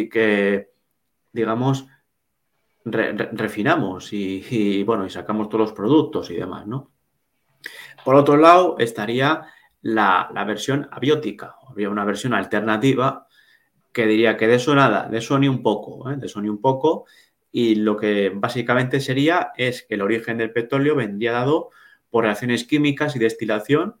y 0.00 0.08
que, 0.08 0.70
digamos, 1.32 1.86
refinamos 2.84 4.12
y, 4.12 4.82
bueno, 4.84 5.06
y 5.06 5.10
sacamos 5.10 5.48
todos 5.48 5.60
los 5.60 5.72
productos 5.72 6.30
y 6.30 6.36
demás, 6.36 6.66
¿no? 6.66 6.90
Por 8.04 8.14
otro 8.14 8.36
lado, 8.36 8.76
estaría 8.78 9.46
la, 9.80 10.28
versión 10.46 10.88
abiótica. 10.90 11.56
Habría 11.68 11.88
una 11.88 12.04
versión 12.04 12.34
alternativa 12.34 13.26
que 13.92 14.06
diría 14.06 14.36
que 14.36 14.48
de 14.48 14.56
eso 14.56 14.74
nada, 14.74 15.08
de 15.08 15.18
eso 15.18 15.38
ni 15.38 15.48
un 15.48 15.62
poco, 15.62 16.10
¿eh? 16.10 16.16
de 16.16 16.26
eso 16.26 16.42
ni 16.42 16.48
un 16.48 16.60
poco. 16.60 17.06
Y 17.52 17.76
lo 17.76 17.96
que 17.96 18.32
básicamente 18.34 19.00
sería 19.00 19.52
es 19.56 19.84
que 19.84 19.94
el 19.94 20.02
origen 20.02 20.36
del 20.36 20.52
petróleo 20.52 20.96
vendría 20.96 21.32
dado 21.32 21.70
por 22.10 22.24
reacciones 22.24 22.64
químicas 22.64 23.14
y 23.14 23.20
destilación 23.20 23.96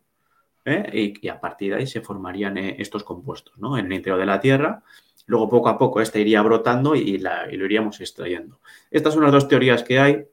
¿eh? 0.64 1.14
y, 1.22 1.28
a 1.28 1.40
partir 1.40 1.72
de 1.72 1.80
ahí 1.80 1.86
se 1.86 2.00
formarían 2.00 2.58
eh, 2.58 2.76
estos 2.78 3.04
compuestos 3.04 3.56
¿no? 3.58 3.78
en 3.78 3.86
el 3.86 3.92
interior 3.92 4.18
de 4.18 4.26
la 4.26 4.40
Tierra. 4.40 4.82
Luego 5.26 5.48
poco 5.48 5.68
a 5.68 5.78
poco 5.78 6.00
este 6.00 6.20
iría 6.20 6.42
brotando 6.42 6.94
y, 6.94 7.18
lo 7.18 7.64
iríamos 7.64 8.00
extrayendo. 8.00 8.60
Estas 8.90 9.14
son 9.14 9.22
las 9.22 9.32
dos 9.32 9.48
teorías 9.48 9.82
que 9.82 9.98
hay. 9.98 10.26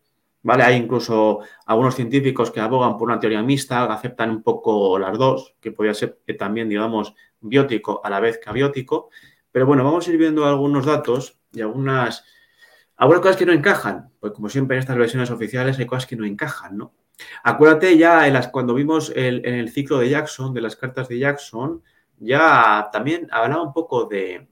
¿vale? 0.44 0.64
Hay 0.64 0.76
incluso 0.76 1.40
algunos 1.66 1.96
científicos 1.96 2.52
que 2.52 2.60
abogan 2.60 2.98
por 2.98 3.08
una 3.08 3.20
teoría 3.20 3.42
mixta, 3.42 3.86
aceptan 3.86 4.30
un 4.30 4.44
poco 4.44 5.00
las 5.00 5.18
dos, 5.18 5.56
que 5.62 5.72
podría 5.72 5.94
ser 5.94 6.20
también, 6.38 6.68
digamos, 6.68 7.14
biótico 7.40 8.02
a 8.04 8.10
la 8.10 8.20
vez 8.20 8.40
que 8.40 8.50
abiótico. 8.50 9.10
Pero 9.52 9.66
bueno, 9.66 9.84
vamos 9.84 10.08
a 10.08 10.12
ir 10.12 10.18
viendo 10.18 10.46
algunos 10.46 10.86
datos 10.86 11.40
y 11.54 11.62
algunas, 11.62 12.26
algunas 12.98 13.22
cosas 13.22 13.38
que 13.38 13.46
no 13.46 13.54
encajan. 13.54 14.12
Pues 14.20 14.34
como 14.34 14.50
siempre 14.50 14.76
en 14.76 14.82
estas 14.82 14.98
versiones 14.98 15.32
oficiales 15.32 15.80
hay 15.80 15.86
cosas 15.86 16.06
que 16.06 16.16
no 16.16 16.26
encajan, 16.26 16.78
¿no? 16.78 16.94
Acuérdate 17.44 17.98
ya 17.98 18.52
cuando 18.52 18.74
vimos 18.74 19.12
el, 19.16 19.46
en 19.46 19.56
el 19.56 19.70
ciclo 19.70 20.00
de 20.00 20.10
Jackson, 20.10 20.54
de 20.54 20.62
las 20.62 20.76
cartas 20.76 21.08
de 21.08 21.20
Jackson, 21.20 21.84
ya 22.18 22.90
también 22.92 23.28
hablaba 23.32 23.62
un 23.62 23.74
poco 23.74 24.06
de, 24.06 24.48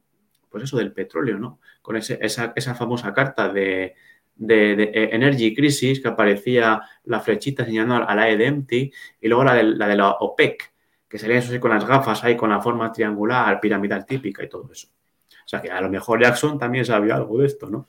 pues 0.49 0.63
eso, 0.63 0.77
del 0.77 0.91
petróleo, 0.91 1.38
¿no? 1.38 1.59
Con 1.81 1.95
esa, 1.95 2.76
famosa 2.76 3.13
carta 3.13 3.49
de, 3.49 3.95
Energy 4.41 5.53
Crisis 5.53 6.00
que 6.00 6.08
aparecía 6.08 6.81
la 7.03 7.19
flechita 7.19 7.66
señalando 7.66 8.08
a 8.08 8.16
la 8.16 8.30
E 8.30 8.38
de 8.38 8.45
Empty 8.45 8.91
y 9.22 9.28
luego 9.28 9.44
la 9.44 9.53
de 9.53 9.95
la, 9.95 10.11
OPEC, 10.11 10.73
que 11.08 11.19
salía 11.19 11.39
eso 11.39 11.52
sí 11.52 11.59
con 11.59 11.72
las 11.72 11.86
gafas 11.86 12.23
ahí, 12.23 12.38
con 12.38 12.50
la 12.50 12.61
forma 12.61 12.91
triangular, 12.91 13.59
piramidal 13.59 14.06
típica 14.06 14.44
y 14.44 14.50
todo 14.50 14.72
eso. 14.72 14.88
O 15.28 15.47
sea 15.47 15.61
que 15.61 15.69
a 15.69 15.81
lo 15.81 15.89
mejor 15.89 16.22
Jackson 16.22 16.58
también 16.58 16.86
sabía 16.86 17.16
algo 17.16 17.39
de 17.39 17.47
esto, 17.47 17.69
¿no? 17.69 17.88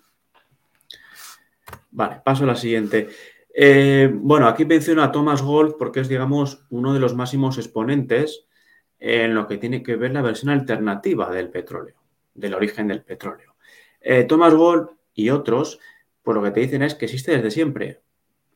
Vale, 1.93 2.21
paso 2.25 2.45
a 2.45 2.49
la 2.49 2.57
siguiente. 2.57 3.09
Eh, 3.53 4.11
bueno, 4.13 4.47
aquí 4.47 4.65
menciono 4.65 5.03
a 5.03 5.13
Thomas 5.13 5.43
Gold 5.43 5.75
porque 5.79 6.01
es, 6.01 6.09
digamos, 6.09 6.65
uno 6.71 6.95
de 6.95 7.01
los 7.01 7.15
máximos 7.15 7.59
exponentes 7.59 8.47
en 8.99 9.35
lo 9.35 9.47
que 9.47 9.59
tiene 9.59 9.83
que 9.83 9.97
ver 9.97 10.13
la 10.13 10.23
versión 10.23 10.51
alternativa 10.51 11.31
del 11.31 11.49
petróleo, 11.49 11.97
del 12.35 12.55
origen 12.55 12.89
del 12.89 13.03
petróleo. 13.03 13.57
Eh, 14.01 14.25
Thomas 14.25 14.55
Gold 14.55 14.89
y 15.15 15.31
otros, 15.31 15.79
pues 16.23 16.35
lo 16.35 16.43
que 16.43 16.51
te 16.51 16.61
dicen 16.61 16.83
es 16.83 16.95
que 16.95 17.07
existe 17.07 17.33
desde 17.33 17.51
siempre. 17.51 18.01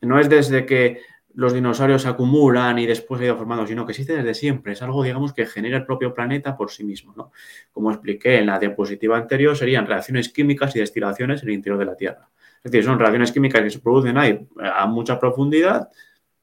No 0.01 0.19
es 0.19 0.29
desde 0.29 0.65
que 0.65 1.01
los 1.35 1.53
dinosaurios 1.53 2.03
se 2.03 2.07
acumulan 2.07 2.79
y 2.79 2.85
después 2.85 3.19
ha 3.19 3.25
ido 3.25 3.37
formando, 3.37 3.67
sino 3.67 3.85
que 3.85 3.91
existe 3.91 4.15
desde 4.15 4.33
siempre. 4.33 4.73
Es 4.73 4.81
algo, 4.81 5.03
digamos, 5.03 5.33
que 5.33 5.45
genera 5.45 5.77
el 5.77 5.85
propio 5.85 6.13
planeta 6.13 6.55
por 6.55 6.71
sí 6.71 6.83
mismo. 6.83 7.13
¿no? 7.15 7.31
Como 7.73 7.91
expliqué 7.91 8.37
en 8.39 8.47
la 8.47 8.57
diapositiva 8.57 9.17
anterior, 9.17 9.55
serían 9.55 9.85
reacciones 9.85 10.29
químicas 10.29 10.75
y 10.75 10.79
destilaciones 10.79 11.43
en 11.43 11.49
el 11.49 11.55
interior 11.55 11.77
de 11.79 11.85
la 11.85 11.95
Tierra. 11.95 12.29
Es 12.63 12.71
decir, 12.71 12.85
son 12.85 12.97
reacciones 12.97 13.31
químicas 13.31 13.61
que 13.61 13.69
se 13.69 13.79
producen 13.79 14.17
ahí 14.17 14.47
a 14.59 14.87
mucha 14.87 15.19
profundidad 15.19 15.89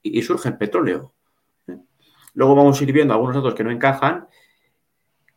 y, 0.03 0.23
surge 0.23 0.51
el 0.51 0.57
petróleo. 0.57 1.13
Luego 2.35 2.55
vamos 2.55 2.81
a 2.81 2.85
ir 2.85 2.93
viendo 2.93 3.15
algunos 3.15 3.35
datos 3.35 3.55
que 3.55 3.65
no 3.65 3.71
encajan 3.71 4.29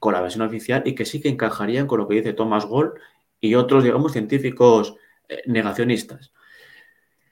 con 0.05 0.13
la 0.13 0.21
versión 0.21 0.45
oficial 0.45 0.83
y 0.85 0.93
que 0.93 1.03
sí 1.03 1.19
que 1.19 1.29
encajarían 1.29 1.87
con 1.87 1.99
lo 1.99 2.07
que 2.07 2.13
dice 2.13 2.33
Thomas 2.33 2.67
Gold 2.67 2.93
y 3.41 3.55
otros, 3.55 3.83
digamos, 3.83 4.11
científicos 4.11 4.97
eh, 5.27 5.41
negacionistas. 5.47 6.31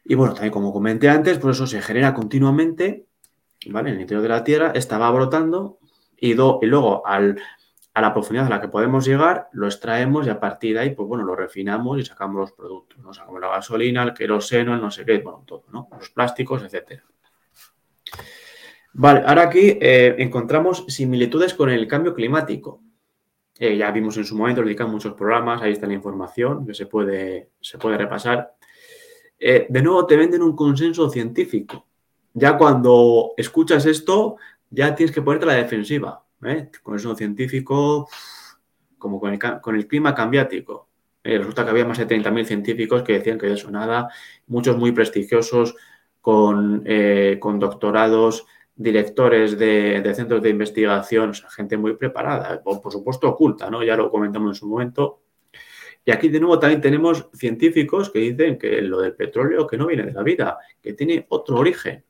Y 0.04 0.16
bueno, 0.16 0.34
también 0.34 0.52
como 0.52 0.74
comenté 0.74 1.08
antes, 1.08 1.38
por 1.38 1.52
eso 1.52 1.68
se 1.68 1.84
genera 1.84 2.16
continuamente, 2.16 3.06
¿vale? 3.68 3.92
En 3.92 3.98
el 3.98 4.02
interior 4.02 4.24
de 4.24 4.30
la 4.30 4.44
Tierra, 4.44 4.72
estaba 4.74 5.12
brotando 5.12 5.78
y, 6.18 6.32
y 6.32 6.34
luego 6.34 7.06
al 7.06 7.40
a 7.94 8.02
la 8.02 8.12
profundidad 8.12 8.48
a 8.48 8.50
la 8.50 8.60
que 8.60 8.70
podemos 8.70 9.06
llegar, 9.06 9.50
lo 9.52 9.68
extraemos 9.68 10.26
y 10.26 10.32
a 10.32 10.40
partir 10.40 10.74
de 10.74 10.80
ahí, 10.80 10.90
pues 10.96 11.08
bueno, 11.08 11.24
lo 11.24 11.36
refinamos 11.36 12.00
y 12.00 12.04
sacamos 12.04 12.38
los 12.38 12.52
productos, 12.54 12.98
¿no? 12.98 13.14
Sacamos 13.14 13.40
la 13.40 13.50
gasolina, 13.50 14.02
el 14.02 14.16
queroseno, 14.16 14.74
el 14.74 14.82
no 14.82 14.90
sé 14.90 15.06
qué, 15.06 15.20
bueno, 15.20 15.44
todo, 15.46 15.66
¿no? 15.72 15.90
Los 15.92 16.10
plásticos, 16.10 16.64
etcétera. 16.64 17.04
Vale, 18.96 19.24
ahora 19.26 19.44
aquí 19.44 19.78
eh, 19.82 20.16
encontramos 20.20 20.86
similitudes 20.88 21.54
con 21.54 21.70
el 21.70 21.88
cambio 21.88 22.14
climático. 22.14 22.82
Eh, 23.58 23.78
ya 23.78 23.92
vimos 23.92 24.18
en 24.18 24.26
su 24.26 24.36
momento, 24.36 24.62
dedican 24.62 24.90
muchos 24.90 25.14
programas, 25.14 25.62
ahí 25.62 25.72
está 25.72 25.88
la 25.88 25.94
información 25.94 26.66
que 26.66 26.74
se 26.74 26.86
puede, 26.86 27.50
se 27.60 27.78
puede 27.78 27.98
repasar. 27.98 28.56
Eh, 29.40 29.66
de 29.70 29.82
nuevo, 29.82 30.06
te 30.06 30.16
venden 30.16 30.44
un 30.44 30.56
consenso 30.56 31.10
científico. 31.10 31.88
Ya 32.34 32.58
cuando 32.58 33.34
escuchas 33.36 33.86
esto, 33.86 34.38
ya 34.70 34.94
tienes 34.96 35.14
que 35.14 35.22
ponerte 35.22 35.46
a 35.46 35.50
la 35.50 35.56
defensiva 35.56 36.24
con 36.84 36.96
eso 36.96 37.16
científico, 37.16 38.10
como 38.98 39.20
con 39.20 39.32
el, 39.76 39.88
clima 39.88 40.14
cambiático. 40.14 40.90
resulta 41.24 41.64
que 41.64 41.70
había 41.70 41.86
más 41.86 41.98
de 41.98 42.08
30.000 42.08 42.46
científicos 42.46 43.02
que 43.02 43.14
decían 43.14 43.38
que 43.38 43.48
de 43.48 43.54
eso 43.54 43.72
nada, 43.72 44.10
muchos 44.48 44.76
muy 44.78 44.92
prestigiosos, 44.92 45.76
con, 46.24 46.84
eh, 46.86 47.38
doctorados, 47.42 48.46
directores 48.76 49.58
de, 49.58 50.12
centros 50.16 50.42
de 50.42 50.50
investigación, 50.50 51.34
gente 51.56 51.78
muy 51.78 51.96
preparada, 51.96 52.62
o 52.66 52.82
por 52.82 52.92
supuesto 52.92 53.30
oculta, 53.30 53.70
¿no? 53.70 53.84
Ya 53.84 53.96
lo 53.96 54.10
comentamos 54.10 54.52
en 54.52 54.56
su 54.56 54.68
momento. 54.68 55.22
Y 56.06 56.12
aquí 56.12 56.28
de 56.28 56.40
nuevo 56.40 56.60
también 56.60 56.82
tenemos 56.82 57.30
científicos 57.34 58.10
que 58.10 58.20
dicen 58.20 58.58
que 58.58 58.82
lo 58.82 59.00
del 59.00 59.14
petróleo 59.14 59.66
que 59.66 59.78
no 59.78 59.88
viene 59.88 60.04
de 60.04 60.12
la 60.12 60.24
vida, 60.24 60.58
que 60.82 60.94
tiene 60.94 61.26
otro 61.30 61.58
origen. 61.58 62.04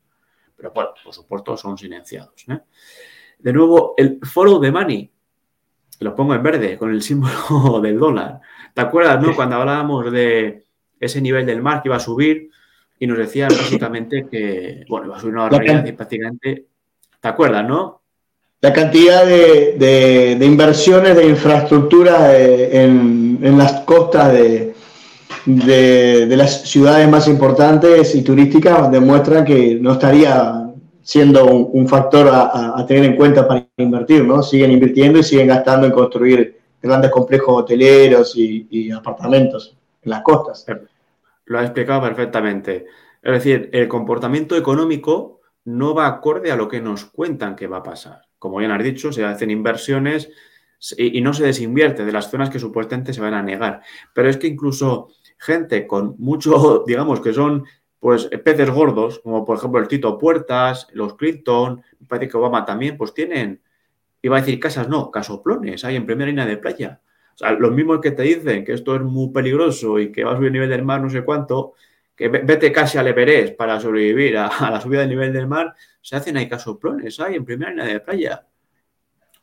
Pero 0.56 0.72
bueno, 0.72 0.90
por 1.04 1.12
supuesto 1.12 1.56
son 1.56 1.78
silenciados. 1.78 2.44
De 3.38 3.52
nuevo, 3.52 3.94
el 3.96 4.18
follow 4.22 4.60
the 4.60 4.72
money, 4.72 5.12
lo 6.00 6.14
pongo 6.14 6.34
en 6.34 6.42
verde 6.42 6.76
con 6.76 6.90
el 6.90 7.02
símbolo 7.02 7.80
del 7.82 7.98
dólar. 7.98 8.40
¿Te 8.72 8.80
acuerdas, 8.80 9.22
no? 9.22 9.34
Cuando 9.36 9.56
hablábamos 9.56 10.10
de 10.10 10.64
ese 10.98 11.20
nivel 11.20 11.46
del 11.46 11.62
mar 11.62 11.82
que 11.82 11.88
iba 11.88 11.96
a 11.96 12.00
subir 12.00 12.50
y 12.98 13.06
nos 13.06 13.18
decían 13.18 13.50
básicamente 13.50 14.26
que, 14.30 14.84
bueno, 14.88 15.06
iba 15.06 15.16
a 15.16 15.20
subir 15.20 15.34
una 15.34 15.44
barbaridad 15.44 15.86
y 15.86 15.92
prácticamente, 15.92 16.66
¿te 17.20 17.28
acuerdas, 17.28 17.66
no? 17.66 18.02
La 18.60 18.72
cantidad 18.72 19.26
de, 19.26 20.38
inversiones 20.40 21.16
de 21.16 21.28
infraestructura 21.28 22.34
eh, 22.38 22.84
en, 22.84 23.58
las 23.58 23.80
costas 23.80 24.32
de, 24.32 24.74
de, 25.44 26.36
las 26.36 26.62
ciudades 26.62 27.08
más 27.08 27.28
importantes 27.28 28.14
y 28.14 28.22
turísticas 28.22 28.90
demuestra 28.90 29.44
que 29.44 29.74
no 29.74 29.92
estaría 29.92 30.64
siendo 31.02 31.44
un, 31.44 31.86
factor 31.86 32.30
a, 32.32 32.82
tener 32.88 33.04
en 33.04 33.16
cuenta 33.16 33.46
para 33.46 33.66
invertir, 33.76 34.24
¿no? 34.24 34.42
Siguen 34.42 34.72
invirtiendo 34.72 35.18
y 35.18 35.22
siguen 35.22 35.48
gastando 35.48 35.86
en 35.86 35.92
construir 35.92 36.58
grandes 36.82 37.10
complejos 37.10 37.62
hoteleros 37.62 38.34
y, 38.36 38.90
apartamentos 38.90 39.76
en 40.02 40.10
las 40.10 40.22
costas. 40.22 40.64
Lo 41.46 41.58
ha 41.58 41.62
explicado 41.62 42.02
perfectamente. 42.02 42.86
Es 43.22 43.32
decir, 43.32 43.70
el 43.72 43.88
comportamiento 43.88 44.56
económico 44.56 45.40
no 45.64 45.94
va 45.94 46.06
acorde 46.06 46.52
a 46.52 46.56
lo 46.56 46.68
que 46.68 46.80
nos 46.80 47.04
cuentan 47.04 47.56
que 47.56 47.66
va 47.66 47.78
a 47.78 47.82
pasar. 47.82 48.22
Como 48.38 48.58
bien 48.58 48.70
has 48.70 48.82
dicho, 48.82 49.12
se 49.12 49.24
hacen 49.24 49.50
inversiones 49.50 50.30
y, 50.96 51.18
y 51.18 51.20
no 51.22 51.32
se 51.32 51.44
desinvierte 51.44 52.04
de 52.04 52.12
las 52.12 52.30
zonas 52.30 52.50
que 52.50 52.58
supuestamente 52.58 53.12
se 53.12 53.20
van 53.20 53.34
a 53.34 53.42
negar. 53.42 53.82
Pero 54.12 54.28
es 54.28 54.36
que 54.36 54.46
incluso 54.46 55.08
gente 55.38 55.86
con 55.86 56.16
mucho, 56.18 56.84
digamos, 56.86 57.20
que 57.20 57.32
son 57.32 57.64
pues 58.04 58.26
peces 58.44 58.68
gordos, 58.68 59.20
como 59.20 59.46
por 59.46 59.56
ejemplo 59.56 59.80
el 59.80 59.88
Tito 59.88 60.18
Puertas, 60.18 60.88
los 60.92 61.14
Clinton, 61.14 61.82
me 62.00 62.06
parece 62.06 62.28
que 62.28 62.36
Obama 62.36 62.66
también, 62.66 62.98
pues 62.98 63.14
tienen, 63.14 63.62
iba 64.20 64.36
a 64.36 64.40
decir 64.40 64.60
casas, 64.60 64.90
no, 64.90 65.10
casoplones, 65.10 65.86
hay 65.86 65.96
en 65.96 66.04
primera 66.04 66.28
línea 66.28 66.44
de 66.44 66.58
playa. 66.58 67.00
O 67.34 67.36
sea, 67.36 67.52
los 67.52 67.72
mismos 67.72 68.00
que 68.00 68.12
te 68.12 68.22
dicen 68.22 68.64
que 68.64 68.72
esto 68.72 68.94
es 68.94 69.02
muy 69.02 69.30
peligroso 69.32 69.98
y 69.98 70.12
que 70.12 70.24
va 70.24 70.32
a 70.32 70.36
subir 70.36 70.48
el 70.48 70.52
nivel 70.52 70.70
del 70.70 70.84
mar 70.84 71.00
no 71.00 71.10
sé 71.10 71.24
cuánto, 71.24 71.74
que 72.14 72.28
vete 72.28 72.70
casi 72.70 72.96
al 72.96 73.08
Everest 73.08 73.56
para 73.56 73.80
sobrevivir 73.80 74.36
a, 74.38 74.48
la 74.70 74.80
subida 74.80 75.00
del 75.00 75.10
nivel 75.10 75.32
del 75.32 75.48
mar, 75.48 75.74
se 76.00 76.16
hacen 76.16 76.36
ahí 76.36 76.48
casoplones, 76.48 77.18
hay 77.20 77.34
en 77.34 77.44
primera 77.44 77.70
línea 77.70 77.86
de 77.86 78.00
playa. 78.00 78.46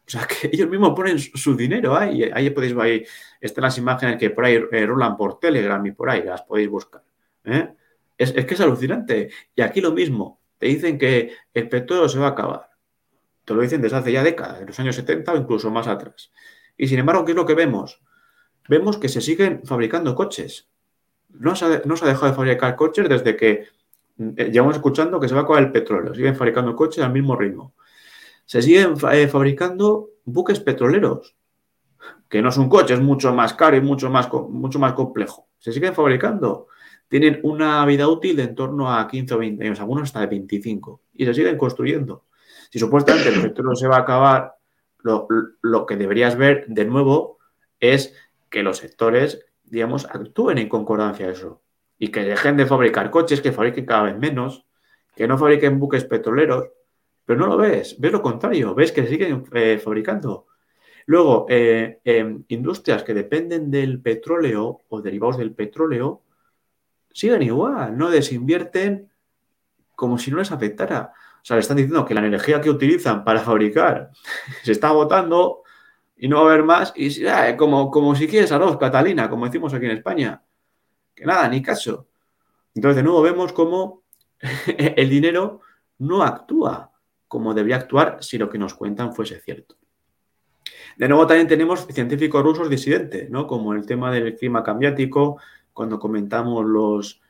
O 0.07 0.09
sea, 0.09 0.25
que 0.27 0.49
ellos 0.51 0.69
mismos 0.69 0.93
ponen 0.95 1.19
su, 1.19 1.55
dinero 1.55 1.95
ahí. 1.95 2.23
Ahí 2.33 2.49
podéis 2.49 2.73
ver, 2.73 2.85
ahí 2.85 3.05
están 3.39 3.63
las 3.63 3.77
imágenes 3.77 4.17
que 4.17 4.29
por 4.29 4.45
ahí 4.45 4.55
eh, 4.55 4.87
por 5.17 5.39
Telegram 5.39 5.85
y 5.85 5.91
por 5.91 6.09
ahí, 6.09 6.23
las 6.23 6.41
podéis 6.41 6.69
buscar. 6.69 7.03
¿eh? 7.45 7.73
Es, 8.17 8.31
que 8.33 8.53
es 8.53 8.61
alucinante. 8.61 9.29
Y 9.55 9.61
aquí 9.61 9.81
lo 9.81 9.91
mismo. 9.91 10.41
Te 10.57 10.67
dicen 10.67 10.97
que 10.97 11.33
el 11.53 11.69
petróleo 11.69 12.07
se 12.07 12.19
va 12.19 12.27
a 12.27 12.29
acabar. 12.31 12.69
Te 13.45 13.53
lo 13.53 13.61
dicen 13.61 13.81
desde 13.81 13.97
hace 13.97 14.11
ya 14.11 14.23
décadas, 14.23 14.61
en 14.61 14.67
los 14.67 14.79
años 14.79 14.95
70 14.95 15.33
o 15.33 15.37
incluso 15.37 15.71
más 15.71 15.87
atrás. 15.87 16.31
Y 16.77 16.87
sin 16.87 16.99
embargo, 16.99 17.25
¿qué 17.25 17.31
es 17.31 17.35
lo 17.35 17.45
que 17.45 17.55
vemos? 17.55 18.01
Vemos 18.67 18.97
que 18.97 19.09
se 19.09 19.21
siguen 19.21 19.61
fabricando 19.65 20.15
coches. 20.15 20.69
No 21.29 21.55
se 21.55 21.65
ha, 21.65 21.81
no 21.85 21.95
se 21.95 22.05
ha 22.05 22.09
dejado 22.09 22.27
de 22.27 22.33
fabricar 22.33 22.75
coches 22.75 23.07
desde 23.09 23.35
que 23.35 23.67
eh, 24.37 24.49
llevamos 24.51 24.75
escuchando 24.75 25.19
que 25.19 25.27
se 25.27 25.33
va 25.33 25.41
a 25.41 25.43
acabar 25.43 25.63
el 25.63 25.71
petróleo. 25.71 26.13
Siguen 26.13 26.35
fabricando 26.35 26.75
coches 26.75 27.03
al 27.03 27.11
mismo 27.11 27.35
ritmo. 27.35 27.73
Se 28.45 28.61
siguen 28.61 28.95
eh, 29.11 29.27
fabricando 29.27 30.09
buques 30.25 30.59
petroleros. 30.59 31.35
que 32.29 32.41
no 32.41 32.49
es 32.49 32.57
un 32.57 32.69
coche, 32.69 32.93
es 32.93 33.01
mucho 33.01 33.33
más 33.33 33.53
caro 33.53 33.77
y 33.77 33.81
mucho 33.81 34.09
más, 34.09 34.29
mucho 34.49 34.79
más 34.79 34.93
complejo. 34.93 35.47
Se 35.57 35.71
siguen 35.71 35.93
fabricando. 35.93 36.67
Tienen 37.07 37.41
una 37.43 37.85
vida 37.85 38.07
útil 38.07 38.37
de 38.37 38.43
en 38.43 38.55
torno 38.55 38.93
a 38.93 39.05
15 39.07 39.33
o 39.33 39.37
20 39.39 39.65
años, 39.65 39.79
algunos 39.81 40.03
hasta 40.03 40.21
de 40.21 40.27
25, 40.27 41.01
y 41.13 41.25
se 41.25 41.33
siguen 41.33 41.57
construyendo. 41.57 42.25
Si 42.69 42.79
supuestamente 42.79 43.29
el 43.29 43.41
petróleo 43.41 43.75
se 43.75 43.87
va 43.87 43.97
a 43.97 43.99
acabar, 43.99 44.55
lo, 45.03 45.27
lo 45.61 45.85
que 45.85 45.97
deberías 45.97 46.37
ver 46.37 46.65
de 46.67 46.85
nuevo 46.85 47.37
es 47.79 48.15
que 48.49 48.63
los 48.63 48.77
sectores, 48.77 49.45
digamos, 49.63 50.05
actúen 50.05 50.57
en 50.57 50.69
concordancia 50.69 51.27
a 51.27 51.31
eso 51.31 51.61
y 51.97 52.09
que 52.09 52.23
dejen 52.23 52.57
de 52.57 52.65
fabricar 52.65 53.11
coches, 53.11 53.41
que 53.41 53.51
fabriquen 53.51 53.85
cada 53.85 54.03
vez 54.03 54.17
menos, 54.17 54.65
que 55.15 55.27
no 55.27 55.37
fabriquen 55.37 55.79
buques 55.79 56.05
petroleros, 56.05 56.69
pero 57.25 57.39
no 57.39 57.47
lo 57.47 57.57
ves, 57.57 57.99
ves 57.99 58.11
lo 58.11 58.21
contrario, 58.21 58.73
ves 58.73 58.91
que 58.91 59.05
siguen 59.07 59.43
eh, 59.53 59.79
fabricando. 59.81 60.47
Luego, 61.05 61.45
eh, 61.49 61.99
em, 62.03 62.43
industrias 62.47 63.03
que 63.03 63.13
dependen 63.13 63.71
del 63.71 64.01
petróleo 64.01 64.81
o 64.89 65.01
derivados 65.01 65.37
del 65.37 65.53
petróleo 65.53 66.21
siguen 67.11 67.43
igual, 67.43 67.97
no 67.97 68.09
desinvierten 68.09 69.11
como 69.95 70.17
si 70.17 70.31
no 70.31 70.37
les 70.37 70.51
afectara. 70.51 71.13
O 71.41 71.45
sea, 71.45 71.55
le 71.55 71.61
están 71.61 71.77
diciendo 71.77 72.05
que 72.05 72.13
la 72.13 72.25
energía 72.25 72.61
que 72.61 72.69
utilizan 72.69 73.23
para 73.23 73.41
fabricar 73.41 74.11
se 74.63 74.71
está 74.71 74.89
agotando 74.89 75.63
y 76.15 76.27
no 76.27 76.37
va 76.37 76.43
a 76.43 76.53
haber 76.53 76.63
más. 76.63 76.93
Y 76.95 77.25
ah, 77.25 77.57
como, 77.57 77.89
como 77.89 78.15
si 78.15 78.27
quieres 78.27 78.51
arroz, 78.51 78.77
Catalina, 78.77 79.29
como 79.29 79.45
decimos 79.45 79.73
aquí 79.73 79.85
en 79.85 79.91
España. 79.91 80.43
Que 81.15 81.25
nada, 81.25 81.47
ni 81.47 81.61
caso. 81.61 82.07
Entonces, 82.75 82.97
de 82.97 83.03
nuevo, 83.03 83.21
vemos 83.21 83.53
cómo 83.53 84.03
el 84.77 85.09
dinero 85.09 85.61
no 85.97 86.23
actúa 86.23 86.91
como 87.27 87.53
debería 87.53 87.77
actuar 87.77 88.17
si 88.21 88.37
lo 88.37 88.49
que 88.49 88.57
nos 88.57 88.73
cuentan 88.73 89.13
fuese 89.13 89.39
cierto. 89.39 89.77
De 90.97 91.07
nuevo, 91.07 91.25
también 91.25 91.47
tenemos 91.47 91.87
científicos 91.87 92.43
rusos 92.43 92.69
disidentes, 92.69 93.29
¿no? 93.29 93.47
Como 93.47 93.73
el 93.73 93.85
tema 93.85 94.11
del 94.11 94.35
clima 94.35 94.61
cambiático, 94.61 95.39
cuando 95.71 95.97
comentamos 95.97 96.65
los, 96.65 97.20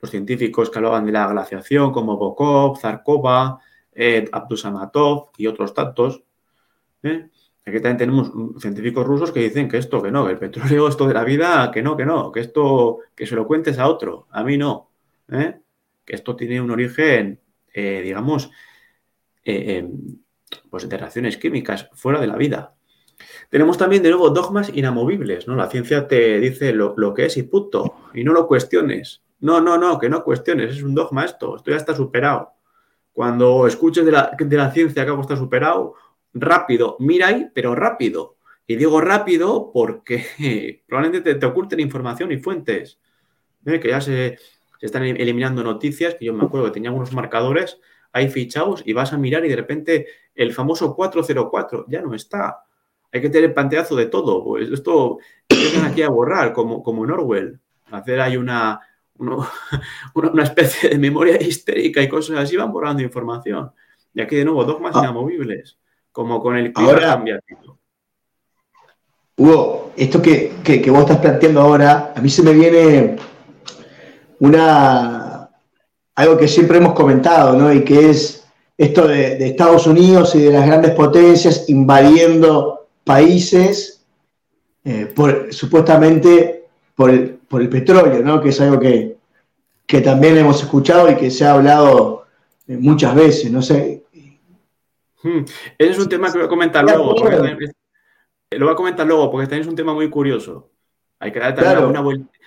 los 0.00 0.10
científicos 0.10 0.70
que 0.70 0.78
hablaban 0.78 1.04
de 1.06 1.12
la 1.12 1.28
glaciación, 1.28 1.92
como 1.92 2.16
Bokov, 2.16 2.78
Zarkova, 2.78 3.60
Abdusamatov 4.32 5.30
y 5.36 5.46
otros 5.46 5.74
tantos. 5.74 6.22
¿eh? 7.02 7.28
Aquí 7.66 7.76
también 7.76 7.98
tenemos 7.98 8.32
científicos 8.60 9.06
rusos 9.06 9.32
que 9.32 9.40
dicen 9.40 9.68
que 9.68 9.78
esto, 9.78 10.02
que 10.02 10.10
no, 10.10 10.24
que 10.24 10.32
el 10.32 10.38
petróleo, 10.38 10.88
esto 10.88 11.06
de 11.06 11.14
la 11.14 11.24
vida, 11.24 11.70
que 11.72 11.82
no, 11.82 11.96
que 11.96 12.06
no, 12.06 12.32
que 12.32 12.40
esto, 12.40 12.98
que 13.14 13.26
se 13.26 13.36
lo 13.36 13.46
cuentes 13.46 13.78
a 13.78 13.88
otro, 13.88 14.26
a 14.30 14.42
mí 14.42 14.56
no. 14.56 14.90
¿eh? 15.30 15.60
Que 16.04 16.16
esto 16.16 16.34
tiene 16.34 16.60
un 16.60 16.70
origen, 16.70 17.40
eh, 17.72 18.00
digamos, 18.02 18.50
pues 20.70 20.88
de 20.88 20.96
reacciones 20.96 21.36
químicas 21.36 21.90
fuera 21.92 22.20
de 22.20 22.26
la 22.26 22.36
vida. 22.36 22.74
Tenemos 23.48 23.78
también 23.78 24.02
de 24.02 24.10
nuevo 24.10 24.30
dogmas 24.30 24.70
inamovibles, 24.74 25.46
¿no? 25.46 25.56
La 25.56 25.68
ciencia 25.68 26.06
te 26.06 26.38
dice 26.40 26.72
lo, 26.72 26.94
lo 26.96 27.14
que 27.14 27.26
es 27.26 27.36
y 27.36 27.42
punto, 27.44 27.96
y 28.14 28.24
no 28.24 28.32
lo 28.32 28.46
cuestiones. 28.46 29.22
No, 29.40 29.60
no, 29.60 29.78
no, 29.78 29.98
que 29.98 30.08
no 30.08 30.22
cuestiones, 30.22 30.76
es 30.76 30.82
un 30.82 30.94
dogma 30.94 31.24
esto, 31.24 31.56
esto 31.56 31.70
ya 31.70 31.76
está 31.76 31.94
superado. 31.94 32.52
Cuando 33.12 33.66
escuches 33.66 34.04
de 34.04 34.12
la, 34.12 34.30
de 34.38 34.56
la 34.56 34.70
ciencia 34.70 35.04
que 35.04 35.10
algo 35.10 35.22
está 35.22 35.36
superado, 35.36 35.94
rápido, 36.34 36.96
mira 37.00 37.28
ahí, 37.28 37.48
pero 37.54 37.74
rápido. 37.74 38.36
Y 38.66 38.76
digo 38.76 39.00
rápido 39.00 39.70
porque 39.72 40.82
probablemente 40.86 41.34
te, 41.34 41.46
oculten 41.46 41.80
información 41.80 42.32
y 42.32 42.38
fuentes. 42.38 43.00
Que 43.64 43.88
ya 43.88 44.00
se, 44.00 44.38
están 44.80 45.02
eliminando 45.04 45.62
noticias, 45.62 46.14
que 46.14 46.24
yo 46.24 46.32
me 46.32 46.44
acuerdo 46.44 46.66
que 46.66 46.72
tenía 46.72 46.92
unos 46.92 47.12
marcadores 47.12 47.80
ahí 48.12 48.28
fichados 48.28 48.82
y 48.84 48.92
vas 48.92 49.12
a 49.12 49.18
mirar 49.18 49.44
y 49.44 49.48
de 49.48 49.56
repente 49.56 50.06
el 50.34 50.52
famoso 50.52 50.94
404 50.94 51.86
ya 51.88 52.00
no 52.00 52.14
está. 52.14 52.64
Hay 53.12 53.20
que 53.20 53.30
tener 53.30 53.54
panteazo 53.54 53.96
de 53.96 54.06
todo. 54.06 54.44
Pues 54.44 54.70
esto 54.70 55.18
empiezan 55.48 55.84
aquí 55.86 56.02
a 56.02 56.08
borrar, 56.08 56.52
como, 56.52 56.82
como 56.82 57.04
en 57.04 57.10
Orwell. 57.10 57.60
Hacer 57.90 58.20
ahí 58.20 58.36
una, 58.36 58.80
una, 59.16 60.42
especie 60.42 60.90
de 60.90 60.98
memoria 60.98 61.40
histérica 61.40 62.00
y 62.02 62.08
cosas 62.08 62.38
así, 62.38 62.56
van 62.56 62.72
borrando 62.72 63.02
información. 63.02 63.72
Y 64.14 64.20
aquí 64.20 64.36
de 64.36 64.44
nuevo, 64.44 64.64
dogmas 64.64 64.96
ah. 64.96 65.00
inamovibles, 65.00 65.78
como 66.12 66.40
con 66.40 66.56
el 66.56 66.72
clima 66.72 66.90
ahora, 66.90 67.24
Hugo, 69.36 69.92
esto 69.96 70.20
que, 70.20 70.52
vos 70.90 71.00
estás 71.00 71.16
planteando 71.16 71.62
ahora, 71.62 72.12
a 72.14 72.20
mí 72.20 72.28
se 72.28 72.42
me 72.42 72.52
viene 72.52 73.16
una 74.38 75.30
algo 76.14 76.36
que 76.36 76.46
siempre 76.46 76.76
hemos 76.76 76.92
comentado, 76.92 77.56
¿no? 77.56 77.72
Y 77.72 77.82
que 77.82 78.10
es 78.10 78.46
esto 78.76 79.08
de, 79.08 79.46
Estados 79.46 79.86
Unidos 79.86 80.34
y 80.34 80.42
de 80.42 80.52
las 80.52 80.66
grandes 80.66 80.90
potencias 80.90 81.70
invadiendo 81.70 82.79
países 83.04 84.00
eh, 84.84 85.12
por, 85.14 85.52
supuestamente 85.52 86.68
por 86.94 87.10
el, 87.10 87.34
por 87.34 87.60
el 87.60 87.68
petróleo, 87.68 88.22
¿no? 88.22 88.40
Que 88.40 88.48
es 88.48 88.60
algo 88.60 88.80
que, 88.80 89.18
también 90.02 90.36
hemos 90.38 90.62
escuchado 90.62 91.10
y 91.10 91.16
que 91.16 91.30
se 91.30 91.44
ha 91.44 91.52
hablado 91.52 92.26
eh, 92.66 92.76
muchas 92.76 93.14
veces, 93.14 93.50
no 93.50 93.60
sé. 93.60 94.04
Hmm. 95.22 95.44
Ese 95.76 95.90
es 95.90 95.98
un 95.98 96.08
tema 96.08 96.30
que 96.30 96.38
voy 96.38 96.46
a 96.46 96.48
comentar 96.48 96.84
luego. 96.84 97.14
lo 97.14 98.64
voy 98.64 98.72
a 98.72 98.76
comentar 98.76 99.06
luego 99.06 99.30
porque 99.30 99.46
también 99.46 99.62
es 99.62 99.68
un 99.68 99.76
tema 99.76 99.92
muy 99.92 100.08
curioso. 100.08 100.70
Hay 101.18 101.32
que 101.32 101.40
darle 101.40 101.84
una 101.84 102.02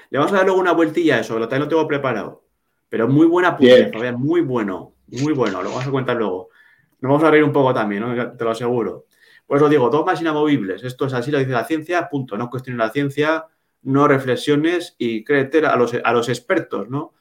Le 0.09 0.17
vamos 0.17 0.33
a 0.33 0.37
dar 0.37 0.45
luego 0.45 0.59
una 0.59 0.71
vueltilla 0.71 1.17
a 1.17 1.19
eso, 1.19 1.37
lo, 1.37 1.45
lo 1.45 1.67
tengo 1.67 1.87
preparado. 1.87 2.43
Pero 2.89 3.07
muy 3.07 3.27
buena 3.27 3.55
punta, 3.57 4.11
muy 4.17 4.41
bueno, 4.41 4.93
muy 5.07 5.33
bueno, 5.33 5.61
lo 5.61 5.69
vamos 5.69 5.85
a 5.85 5.91
comentar 5.91 6.15
luego. 6.15 6.49
Nos 7.01 7.11
vamos 7.11 7.23
a 7.23 7.31
reír 7.31 7.43
un 7.43 7.51
poco 7.51 7.73
también, 7.73 8.03
te 8.37 8.43
lo 8.43 8.51
aseguro. 8.51 9.05
Pues 9.45 9.61
lo 9.61 9.69
digo, 9.69 9.89
dos 9.89 10.05
más 10.05 10.21
inamovibles. 10.21 10.83
Esto 10.83 11.05
es 11.05 11.13
así, 11.13 11.31
lo 11.31 11.39
dice 11.39 11.51
la 11.51 11.65
ciencia, 11.65 12.09
punto. 12.09 12.37
No 12.37 12.49
cuestiones 12.49 12.77
la 12.77 12.91
ciencia, 12.91 13.45
no 13.83 14.07
reflexiones 14.07 14.95
y 14.97 15.23
créete 15.23 15.65
a 15.65 15.75
los, 15.75 15.93
a 16.03 16.13
los 16.13 16.29
expertos, 16.29 16.89
¿no? 16.89 17.13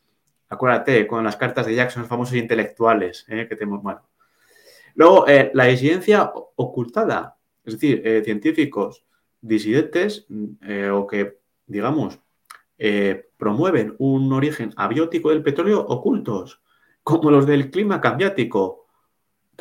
Acuérdate, 0.52 1.06
con 1.06 1.24
las 1.24 1.36
cartas 1.36 1.64
de 1.64 1.74
Jackson, 1.74 2.04
famosos 2.04 2.36
intelectuales 2.36 3.24
¿eh? 3.28 3.46
que 3.48 3.56
tenemos 3.56 3.82
mal. 3.82 4.00
Luego, 4.94 5.26
eh, 5.26 5.50
la 5.54 5.64
disidencia 5.64 6.30
ocultada, 6.56 7.38
es 7.64 7.72
decir, 7.72 8.02
eh, 8.04 8.20
científicos 8.22 9.06
disidentes 9.40 10.26
o 10.92 11.06
que, 11.08 11.38
digamos, 11.66 12.20
promueven 13.36 13.96
un 13.98 14.32
origen 14.32 14.72
abiótico 14.76 15.30
del 15.30 15.42
petróleo 15.42 15.80
ocultos, 15.80 16.62
como 17.02 17.30
los 17.30 17.44
del 17.44 17.70
clima 17.70 18.00
cambiático, 18.00 18.81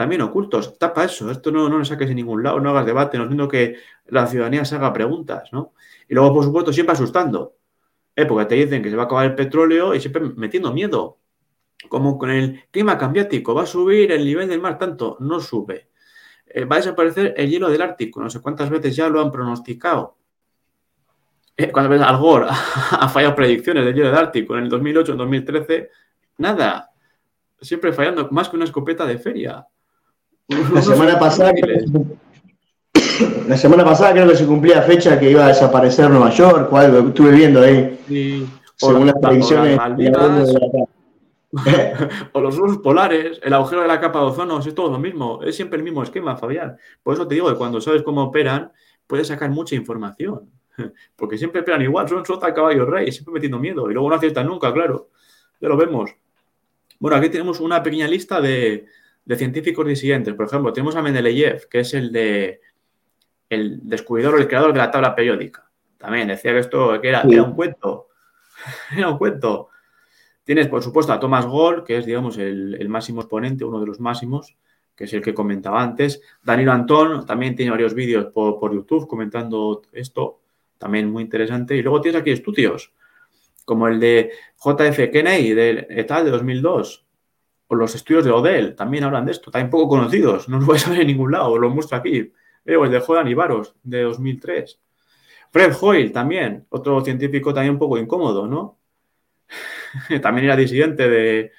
también 0.02 0.22
ocultos. 0.22 0.80
Tapa 0.80 1.06
eso, 1.06 1.30
esto 1.30 1.52
no, 1.52 1.70
no 1.70 1.78
lo 1.78 1.86
saques 1.86 2.10
en 2.10 2.16
ningún 2.16 2.42
lado, 2.42 2.60
no 2.60 2.72
hagas 2.72 2.88
debate, 2.88 3.18
no 3.18 3.24
entiendo 3.26 3.48
que 3.48 3.76
la 4.08 4.26
ciudadanía 4.26 4.66
se 4.66 4.76
haga 4.76 4.92
preguntas, 4.92 5.50
¿no? 5.54 5.74
Y 6.10 6.16
luego, 6.16 6.34
por 6.34 6.44
supuesto, 6.44 6.74
siempre 6.74 6.94
asustando. 6.94 7.56
¿eh? 8.16 8.26
Porque 8.26 8.46
te 8.46 8.56
dicen 8.56 8.82
que 8.82 8.90
se 8.90 8.96
va 8.96 9.04
a 9.04 9.06
acabar 9.06 9.26
el 9.28 9.36
petróleo 9.36 9.94
y 9.94 10.00
siempre 10.00 10.24
metiendo 10.36 10.74
miedo. 10.74 11.20
Como 11.88 12.18
con 12.18 12.32
el 12.32 12.64
clima 12.72 12.98
cambiático, 12.98 13.54
va 13.54 13.64
a 13.64 13.66
subir 13.68 14.12
el 14.12 14.26
nivel 14.26 14.50
del 14.50 14.60
mar 14.60 14.80
tanto, 14.80 15.18
no 15.20 15.40
sube. 15.40 15.90
Eh, 16.48 16.66
va 16.66 16.78
a 16.78 16.80
desaparecer 16.80 17.36
el 17.38 17.50
hielo 17.50 17.70
del 17.70 17.82
Ártico, 17.84 18.22
no 18.22 18.30
sé 18.30 18.42
cuántas 18.42 18.72
veces 18.72 18.96
ya 18.96 19.08
lo 19.08 19.22
han 19.22 19.32
pronosticado. 19.32 20.18
Eh, 21.56 21.72
cuando 21.72 21.92
ves 21.92 22.02
Al 22.02 22.18
Gore 22.18 22.48
ha 22.92 23.08
fallado 23.08 23.36
predicciones 23.36 23.86
del 23.86 23.94
hielo 23.94 24.10
del 24.10 24.18
Ártico 24.18 24.58
en 24.58 24.64
el 24.64 24.70
2008, 24.70 25.12
en 25.12 25.18
2013, 25.20 25.90
nada. 26.38 26.92
Siempre 27.60 27.94
fallando, 27.94 28.28
más 28.32 28.50
que 28.50 28.56
una 28.56 28.66
escopeta 28.66 29.06
de 29.06 29.20
feria. 29.20 29.68
La 30.74 30.82
semana 30.82 31.18
pasada, 31.18 31.54
la 33.48 33.58
semana 33.58 33.86
pasada 33.86 34.12
creo 34.12 34.28
que 34.28 34.36
se 34.36 34.46
cumplía 34.46 34.82
fecha 34.82 35.18
que 35.20 35.32
iba 35.32 35.46
a 35.46 35.50
desaparecer 35.50 36.10
Nueva 36.10 36.30
York 36.30 36.72
o 36.72 36.78
algo, 36.78 37.08
estuve 37.08 37.32
viendo 37.32 37.62
ahí. 37.62 38.00
Sí. 38.08 38.48
Según 38.76 39.08
las 39.08 39.16
predicciones. 39.22 39.80
o 42.34 42.42
los 42.42 42.58
usos 42.58 42.80
polares, 42.80 43.40
el 43.44 43.54
agujero 43.54 43.84
de 43.84 43.88
la 43.88 44.00
capa 44.02 44.20
de 44.20 44.26
ozono, 44.26 44.60
es 44.60 44.76
todo 44.76 44.92
lo 44.92 45.00
mismo, 45.00 45.42
es 45.44 45.56
siempre 45.56 45.78
el 45.78 45.84
mismo 45.84 46.04
esquema, 46.04 46.36
Fabián. 46.36 46.76
Por 47.02 47.14
eso 47.14 47.28
te 47.28 47.36
digo 47.36 47.48
que 47.50 47.56
cuando 47.56 47.80
sabes 47.80 48.04
cómo 48.04 48.24
operan, 48.24 48.72
puedes 49.08 49.28
sacar 49.28 49.50
mucha 49.50 49.76
información. 49.76 50.50
Porque 51.16 51.38
siempre 51.38 51.62
operan 51.62 51.82
igual, 51.82 52.10
son 52.10 52.26
sota, 52.26 52.54
caballo, 52.54 52.86
rey, 52.86 53.12
siempre 53.12 53.36
metiendo 53.36 53.60
miedo. 53.60 53.90
Y 53.90 53.94
luego 53.94 54.10
no 54.10 54.16
aciertan 54.16 54.48
nunca, 54.48 54.74
claro. 54.74 55.10
Ya 55.62 55.70
lo 55.70 55.78
vemos. 55.78 56.12
Bueno, 57.00 57.18
aquí 57.18 57.30
tenemos 57.30 57.60
una 57.60 57.82
pequeña 57.82 58.08
lista 58.08 58.42
de, 58.42 58.88
de 59.26 59.36
científicos 59.36 59.88
disidentes. 59.88 60.34
Por 60.34 60.48
ejemplo, 60.48 60.74
tenemos 60.74 60.96
a 60.96 61.02
Mendeleev, 61.02 61.68
que 61.68 61.80
es 61.82 61.94
el 61.94 62.12
de 62.12 62.62
el 63.52 63.82
descubridor 63.84 64.36
o 64.36 64.38
el 64.38 64.48
creador 64.48 64.72
de 64.72 64.80
la 64.80 64.90
tabla 64.90 65.14
periódica. 65.14 65.70
También 65.98 66.30
decía 66.30 66.54
que 66.54 66.60
esto 66.60 66.96
era, 67.04 67.22
un 67.24 67.54
cuento. 67.54 68.08
era 68.98 69.10
un 69.10 69.18
cuento. 69.18 69.70
Tienes, 70.44 70.68
por 70.68 70.82
supuesto, 70.82 71.12
a 71.14 71.20
Thomas 71.20 71.46
Gold, 71.46 71.84
que 71.84 71.98
es, 71.98 72.06
digamos, 72.06 72.38
el, 72.38 72.88
máximo 72.90 73.22
exponente, 73.22 73.66
uno 73.66 73.80
de 73.80 73.86
los 73.86 74.00
máximos, 74.00 74.56
que 74.96 75.04
es 75.04 75.14
el 75.14 75.22
que 75.22 75.34
comentaba 75.34 75.84
antes. 75.84 76.22
Danilo 76.42 76.72
Antón 76.72 77.26
también 77.26 77.56
tiene 77.56 77.72
varios 77.72 77.94
vídeos 77.94 78.28
por, 78.34 78.74
YouTube 78.74 79.08
comentando 79.08 79.82
esto, 79.92 80.40
también 80.78 81.12
muy 81.12 81.24
interesante. 81.24 81.76
Y 81.76 81.84
luego 81.84 82.02
tienes 82.02 82.22
aquí 82.22 82.32
estudios, 82.32 82.94
como 83.66 83.88
el 83.88 84.00
de 84.00 84.32
JF 84.58 85.12
Kenney, 85.12 85.54
de 85.54 85.88
ETAL 85.90 86.24
de 86.26 86.32
2002, 86.32 87.06
o 87.72 87.76
los 87.76 87.96
estudios 87.96 88.26
de 88.26 88.32
Odell, 88.32 88.76
también 88.76 89.06
hablan 89.06 89.26
de 89.26 89.32
esto, 89.32 89.50
también 89.50 89.70
poco 89.70 89.88
conocidos, 89.88 90.50
no 90.50 90.58
los 90.58 90.68
vais 90.68 90.86
a 90.86 90.90
ver 90.90 91.00
en 91.02 91.08
ningún 91.08 91.32
lado, 91.32 91.54
os 91.54 91.60
lo 91.60 91.70
muestro 91.70 91.98
aquí. 91.98 92.18
Eh, 92.18 92.34
el 92.66 92.92
de 92.92 93.00
Jodan 93.00 93.30
Ibaros, 93.30 93.76
de 93.82 94.02
2003. 94.02 94.78
Fred 95.52 95.74
Hoyle 95.80 96.10
también, 96.12 96.66
otro 96.68 97.00
científico 97.02 97.54
también 97.54 97.76
un 97.76 97.80
poco 97.80 97.98
incómodo, 97.98 98.46
¿no? 98.46 98.78
también 100.22 100.48
era 100.48 100.58
disidente 100.58 101.08
de 101.08 101.52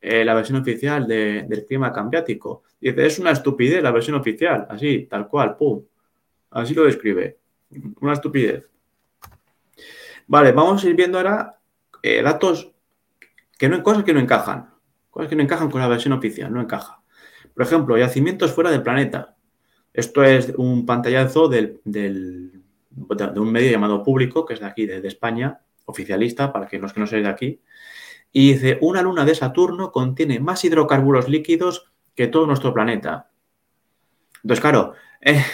eh, 0.00 0.24
la 0.24 0.34
versión 0.34 0.60
oficial 0.60 1.08
del 1.08 1.64
clima 1.66 1.92
cambiático. 1.92 2.62
Dice, 2.80 3.04
es 3.04 3.18
una 3.18 3.32
estupidez 3.32 3.82
la 3.82 3.90
versión 3.90 4.14
oficial, 4.14 4.68
así, 4.70 5.08
tal 5.10 5.26
cual, 5.26 5.56
pum. 5.56 5.82
Así 6.52 6.74
lo 6.74 6.84
describe. 6.84 7.38
Una 8.00 8.12
estupidez. 8.12 8.68
Vale, 10.28 10.52
vamos 10.52 10.84
a 10.84 10.88
ir 10.88 10.94
viendo 10.94 11.18
ahora 11.18 11.58
eh, 12.04 12.22
datos 12.22 12.70
que 13.58 13.68
no, 13.68 13.82
cosas 13.82 14.04
que 14.04 14.14
no 14.14 14.20
encajan. 14.20 14.70
Cosas 15.10 15.28
que 15.28 15.36
no 15.36 15.42
encajan 15.42 15.70
con 15.70 15.80
la 15.80 15.88
versión 15.88 16.12
oficial, 16.12 16.52
no 16.52 16.60
encaja. 16.60 17.02
Por 17.54 17.64
ejemplo, 17.64 17.98
yacimientos 17.98 18.52
fuera 18.52 18.70
del 18.70 18.82
planeta. 18.82 19.36
Esto 19.92 20.22
es 20.22 20.52
un 20.56 20.86
pantallazo 20.86 21.48
del, 21.48 21.80
de 21.84 23.40
un 23.40 23.52
medio 23.52 23.70
llamado 23.70 24.02
Público, 24.02 24.46
que 24.46 24.54
es 24.54 24.60
de 24.60 24.66
aquí, 24.66 24.86
de, 24.86 25.06
España, 25.06 25.60
oficialista, 25.84 26.52
para 26.52 26.68
los 26.78 26.92
que 26.92 27.00
no 27.00 27.06
seáis 27.06 27.24
de 27.24 27.30
aquí. 27.30 27.60
Y 28.32 28.52
dice, 28.52 28.78
una 28.80 29.02
luna 29.02 29.24
de 29.24 29.34
Saturno 29.34 29.90
contiene 29.90 30.38
más 30.38 30.64
hidrocarburos 30.64 31.28
líquidos 31.28 31.92
que 32.14 32.28
todo 32.28 32.46
nuestro 32.46 32.72
planeta. 32.72 33.30
Entonces, 34.42 34.60
claro, 34.60 34.94
eh, 35.20 35.44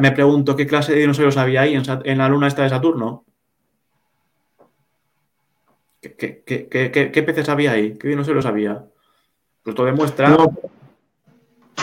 me 0.00 0.12
pregunto, 0.12 0.56
¿qué 0.56 0.66
clase 0.66 0.92
de 0.92 1.00
dinosaurios 1.00 1.36
había 1.36 1.62
ahí 1.62 1.74
en, 1.74 2.18
la 2.18 2.28
luna 2.28 2.48
esta 2.48 2.64
de 2.64 2.68
Saturno? 2.68 3.24
¿Qué, 6.00 7.22
peces 7.26 7.48
había 7.48 7.72
ahí? 7.72 7.98
¿Qué 7.98 8.08
dinosaurios 8.08 8.46
había? 8.46 8.84
Pues 9.62 9.74
esto 9.74 9.84
demuestra 9.84 10.36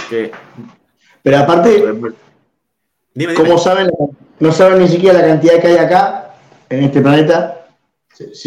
que... 0.09 0.31
Pero 1.21 1.37
aparte, 1.37 1.83
¿cómo 3.35 3.57
saben? 3.57 3.89
No 4.39 4.51
saben 4.51 4.79
ni 4.79 4.87
siquiera 4.87 5.19
la 5.19 5.27
cantidad 5.27 5.59
que 5.59 5.67
hay 5.67 5.77
acá, 5.77 6.35
en 6.69 6.83
este 6.83 7.01
planeta. 7.01 7.67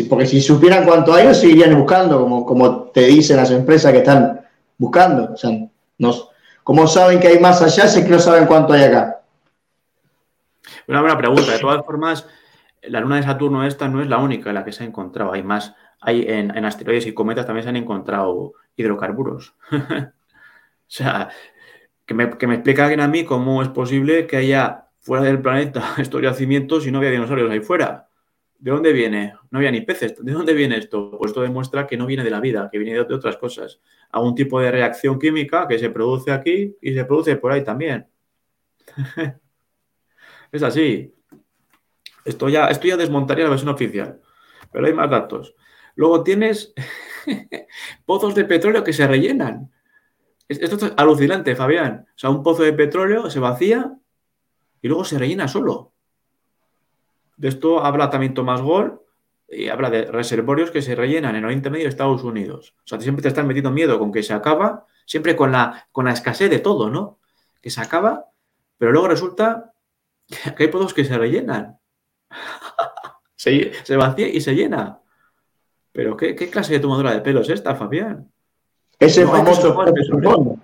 porque 0.09 0.27
si 0.27 0.41
supieran 0.41 0.85
cuánto 0.85 1.13
hay, 1.13 1.27
lo 1.27 1.35
seguirían 1.35 1.77
buscando, 1.77 2.21
como, 2.21 2.47
como 2.47 2.85
te 2.85 3.03
dicen 3.03 3.37
las 3.37 3.51
empresas 3.51 3.93
que 3.93 3.99
están 3.99 4.41
buscando. 4.79 5.35
O 5.35 5.37
sea, 5.37 5.51
no, 5.99 6.31
¿Cómo 6.71 6.87
saben 6.87 7.19
que 7.19 7.27
hay 7.27 7.41
más 7.41 7.61
allá 7.63 7.89
si 7.89 7.99
es 7.99 8.05
que 8.05 8.11
no 8.13 8.21
saben 8.21 8.47
cuánto 8.47 8.73
hay 8.73 8.85
acá? 8.85 9.23
Una 10.87 11.01
buena 11.01 11.19
pregunta. 11.19 11.51
De 11.51 11.59
todas 11.59 11.85
formas, 11.85 12.25
la 12.83 13.01
luna 13.01 13.17
de 13.17 13.23
Saturno 13.23 13.65
esta 13.65 13.89
no 13.89 14.01
es 14.01 14.09
la 14.09 14.19
única 14.19 14.51
en 14.51 14.55
la 14.55 14.65
que 14.65 14.73
se 14.73 14.85
ha 14.85 14.87
encontrado. 14.87 15.33
Hay 15.33 15.43
más, 15.43 15.75
hay 16.01 16.25
en, 16.27 16.65
asteroides 16.65 17.07
y 17.07 17.13
cometas 17.15 17.47
también 17.47 17.65
se 17.65 17.69
han 17.71 17.77
encontrado 17.77 18.55
hidrocarburos. 18.77 19.55
o 19.73 20.13
sea, 20.87 21.31
que 22.07 22.15
me, 22.15 22.31
que 22.31 22.47
me 22.47 22.55
explica 22.55 22.85
alguien 22.85 23.01
a 23.01 23.09
mí 23.09 23.25
cómo 23.25 23.63
es 23.63 23.69
posible 23.69 24.27
que 24.27 24.37
haya 24.37 24.89
fuera 24.99 25.25
del 25.25 25.41
planeta 25.41 25.95
estos 25.99 26.23
yacimientos 26.23 26.87
y 26.87 26.91
no 26.91 26.99
había 26.99 27.11
dinosaurios 27.11 27.51
ahí 27.51 27.61
fuera. 27.61 28.09
¿De 28.59 28.71
dónde 28.71 28.93
viene? 28.93 29.35
No 29.51 29.59
había 29.59 29.71
ni 29.71 29.81
peces. 29.81 30.23
¿De 30.23 30.33
dónde 30.33 30.53
viene 30.53 30.77
esto? 30.77 31.17
Pues 31.17 31.31
esto 31.31 31.41
demuestra 31.41 31.87
que 31.87 31.97
no 31.97 32.05
viene 32.05 32.23
de 32.23 32.31
la 32.31 32.41
vida, 32.41 32.69
que 32.71 32.79
viene 32.79 33.03
de 33.03 33.15
otras 33.15 33.39
cosas. 33.39 33.81
Algún 34.11 34.35
tipo 34.35 34.61
de 34.61 34.71
reacción 34.71 35.19
química 35.19 35.67
que 35.67 35.79
se 35.79 35.89
produce 35.89 36.31
aquí 36.31 36.77
y 36.83 36.93
se 36.93 37.07
produce 37.07 37.37
por 37.37 37.53
ahí 37.53 37.65
también. 37.65 38.07
es 40.53 40.63
así. 40.63 41.15
Esto 42.31 42.49
ya, 42.49 42.67
esto 42.69 42.87
ya 42.87 42.97
desmontaría 42.97 43.45
la 43.45 43.51
versión 43.51 43.71
oficial. 43.71 44.21
Pero 44.73 44.87
hay 44.87 44.95
más 44.95 45.11
datos. 45.11 45.55
Luego 45.97 46.23
tienes 46.23 46.73
pozos 48.07 48.35
de 48.35 48.45
petróleo 48.45 48.85
que 48.85 48.93
se 48.93 49.07
rellenan. 49.07 49.71
Esto 50.49 50.87
es 50.87 50.93
alucinante, 50.97 51.55
Fabián. 51.55 52.07
O 52.09 52.19
sea, 52.19 52.31
un 52.31 52.43
pozo 52.43 52.63
de 52.63 52.73
petróleo 52.73 53.31
se 53.31 53.39
vacía 53.39 53.97
y 54.81 54.89
luego 54.89 55.05
se 55.05 55.19
rellena 55.19 55.49
solo. 55.49 55.93
De 57.37 57.49
esto 57.49 57.85
habla 57.85 58.11
también 58.11 58.35
Tomás 58.35 58.61
Gol 58.61 59.03
y 59.49 59.69
habla 59.69 59.91
de 59.91 60.05
reservorios 60.07 60.71
que 60.71 60.83
se 60.83 60.95
rellenan 60.95 61.37
en 61.37 61.45
Oriente 61.45 61.71
Medio 61.71 61.85
de 61.85 61.91
Estados 61.91 62.23
Unidos. 62.23 62.75
O 62.85 62.87
sea, 62.87 63.01
siempre 63.01 63.23
te 63.23 63.29
están 63.29 63.47
metiendo 63.47 63.71
miedo 63.71 63.99
con 63.99 64.13
que 64.13 64.23
se 64.23 64.33
acaba, 64.33 64.87
siempre 65.07 65.35
con 65.35 65.51
la, 65.51 65.89
con 65.91 66.05
la 66.05 66.13
escasez 66.13 66.51
de 66.51 66.61
todo, 66.61 66.91
¿no? 66.91 67.19
Que 67.61 67.71
se 67.71 67.81
acaba, 67.81 68.27
pero 68.79 68.93
luego 68.93 69.09
resulta 69.09 69.73
que 70.57 70.65
hay 70.65 70.69
pozos 70.69 70.95
que 70.95 71.05
se 71.05 71.19
rellenan. 71.19 71.80
se, 73.37 73.97
vacía 73.97 74.29
y 74.29 74.41
se 74.41 74.55
llena. 74.55 75.01
Pero 75.93 76.17
¿qué, 76.17 76.35
clase 76.35 76.75
de 76.75 76.81
tomadura 76.81 77.13
de 77.13 77.21
pelo 77.21 77.41
es 77.41 77.49
esta, 77.49 77.75
Fabián? 77.75 78.31
Ese 78.99 79.27
famoso 79.27 79.75
pozo 79.75 79.93
sin 79.97 80.23
fondo. 80.23 80.59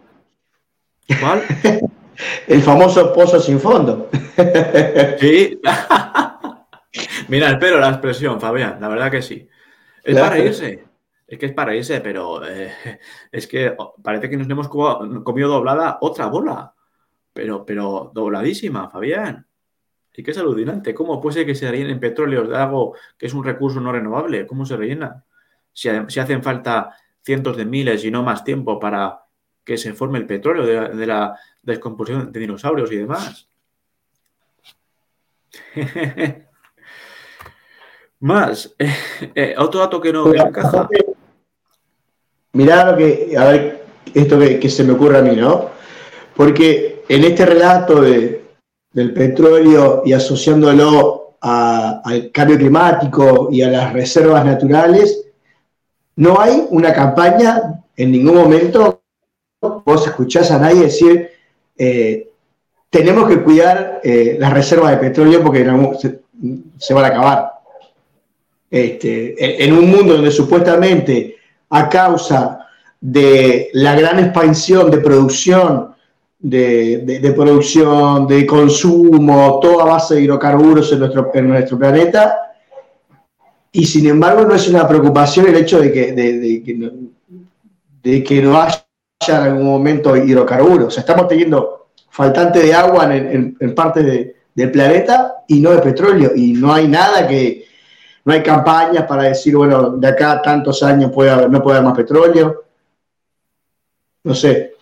¿Cuál? 1.20 1.42
el 2.46 2.62
famoso 2.62 3.12
pozo 3.12 3.40
sin 3.40 3.60
fondo. 3.60 4.08
sí. 5.20 5.60
Mira 7.28 7.48
el 7.48 7.58
pelo, 7.58 7.80
la 7.80 7.88
expresión, 7.88 8.40
Fabián, 8.40 8.78
la 8.80 8.88
verdad 8.88 9.10
que 9.10 9.22
sí. 9.22 9.48
Es 10.04 10.18
para 10.18 10.38
irse. 10.38 10.84
Es 11.26 11.38
que 11.38 11.46
es 11.46 11.52
para 11.52 11.74
irse, 11.74 12.00
pero 12.00 12.46
eh, 12.46 12.72
es 13.32 13.48
que 13.48 13.76
parece 14.02 14.30
que 14.30 14.36
nos 14.36 14.48
hemos 14.48 14.68
comido 14.68 15.48
doblada 15.48 15.98
otra 16.00 16.26
bola. 16.26 16.72
Pero, 17.32 17.66
pero 17.66 18.12
dobladísima, 18.14 18.88
Fabián. 18.88 19.46
Y 20.16 20.22
que 20.22 20.30
es 20.30 20.38
alucinante. 20.38 20.94
¿Cómo 20.94 21.20
puede 21.20 21.34
ser 21.34 21.46
que 21.46 21.54
se 21.54 21.70
rellenen 21.70 22.00
petróleos 22.00 22.48
de 22.48 22.56
algo 22.56 22.96
que 23.18 23.26
es 23.26 23.34
un 23.34 23.44
recurso 23.44 23.80
no 23.80 23.92
renovable? 23.92 24.46
¿Cómo 24.46 24.64
se 24.64 24.76
rellena? 24.76 25.24
Si, 25.72 25.88
si 26.08 26.20
hacen 26.20 26.42
falta 26.42 26.96
cientos 27.22 27.56
de 27.56 27.66
miles 27.66 28.04
y 28.04 28.10
no 28.10 28.22
más 28.22 28.44
tiempo 28.44 28.80
para 28.80 29.20
que 29.64 29.76
se 29.76 29.92
forme 29.92 30.18
el 30.18 30.26
petróleo 30.26 30.64
de 30.64 31.06
la 31.06 31.38
descomposición 31.60 32.32
de 32.32 32.40
dinosaurios 32.40 32.90
y 32.92 32.96
demás. 32.96 33.48
Más, 38.20 38.74
eh, 38.78 38.94
eh, 39.34 39.54
otro 39.58 39.80
dato 39.80 40.00
que 40.00 40.12
no, 40.12 40.32
encaja. 40.32 40.88
Mirá 42.52 42.90
lo 42.90 42.96
que, 42.96 43.34
a 43.36 43.44
ver, 43.44 43.84
esto 44.14 44.38
que, 44.38 44.70
se 44.70 44.84
me 44.84 44.92
ocurre 44.94 45.18
a 45.18 45.22
mí, 45.22 45.36
¿no? 45.36 45.70
Porque 46.34 47.04
en 47.08 47.24
este 47.24 47.44
relato 47.44 48.02
del 48.96 49.12
petróleo 49.12 50.02
y 50.06 50.14
asociándolo 50.14 51.36
al 51.42 52.30
cambio 52.32 52.56
climático 52.56 53.48
y 53.52 53.60
a 53.60 53.68
las 53.68 53.92
reservas 53.92 54.42
naturales, 54.42 55.22
no 56.16 56.40
hay 56.40 56.66
una 56.70 56.94
campaña 56.94 57.84
en 57.94 58.10
ningún 58.10 58.36
momento, 58.36 59.02
vos 59.60 60.06
escuchás 60.06 60.50
a 60.50 60.58
nadie 60.58 60.84
decir, 60.84 61.28
eh, 61.76 62.30
tenemos 62.88 63.28
que 63.28 63.42
cuidar 63.42 64.00
las 64.02 64.52
reservas 64.54 64.92
de 64.92 64.96
petróleo 64.96 65.42
porque 65.42 65.62
se 66.78 66.94
van 66.94 67.04
a 67.04 67.08
acabar. 67.08 67.52
Este, 68.70 69.62
en 69.62 69.74
un 69.74 69.90
mundo 69.90 70.14
donde 70.14 70.30
supuestamente 70.30 71.36
a 71.68 71.86
causa 71.90 72.66
de 72.98 73.68
la 73.74 73.94
gran 73.94 74.20
expansión 74.20 74.90
de 74.90 74.98
producción, 74.98 75.95
de, 76.38 77.32
producción, 77.34 78.26
de 78.26 78.46
consumo, 78.46 79.58
toda 79.60 79.84
base 79.84 80.16
de 80.16 80.22
hidrocarburos 80.22 80.92
en 80.92 81.00
nuestro, 81.00 81.30
en 81.34 81.48
nuestro 81.48 81.78
planeta, 81.78 82.52
y 83.72 83.84
sin 83.84 84.06
embargo 84.06 84.44
no 84.44 84.54
es 84.54 84.68
una 84.68 84.86
preocupación 84.86 85.48
el 85.48 85.56
hecho 85.56 85.80
de 85.80 85.92
que, 85.92 86.12
de, 86.12 86.62
que, 86.64 86.74
no, 86.74 86.90
de 88.02 88.24
que 88.24 88.42
no 88.42 88.60
haya 88.60 88.84
en 89.28 89.34
algún 89.34 89.66
momento 89.66 90.16
hidrocarburos. 90.16 90.96
Estamos 90.96 91.28
teniendo 91.28 91.88
faltante 92.10 92.60
de 92.60 92.72
agua 92.72 93.14
en, 93.14 93.56
en, 93.58 93.74
parte 93.74 94.34
del 94.54 94.70
planeta 94.70 95.44
y 95.48 95.60
no 95.60 95.70
de 95.72 95.82
petróleo, 95.82 96.32
y 96.34 96.52
no 96.54 96.72
hay 96.72 96.88
nada 96.88 97.26
que, 97.26 97.66
no 98.26 98.32
hay 98.32 98.42
campañas 98.42 99.06
para 99.06 99.22
decir, 99.22 99.56
bueno, 99.56 99.90
de 99.90 100.08
acá 100.08 100.42
tantos 100.42 100.82
años 100.82 101.12
puede 101.12 101.48
no 101.48 101.62
puede 101.62 101.78
haber 101.78 101.88
más 101.88 101.96
petróleo. 101.96 102.64
No 104.24 104.34
sé. 104.34 104.75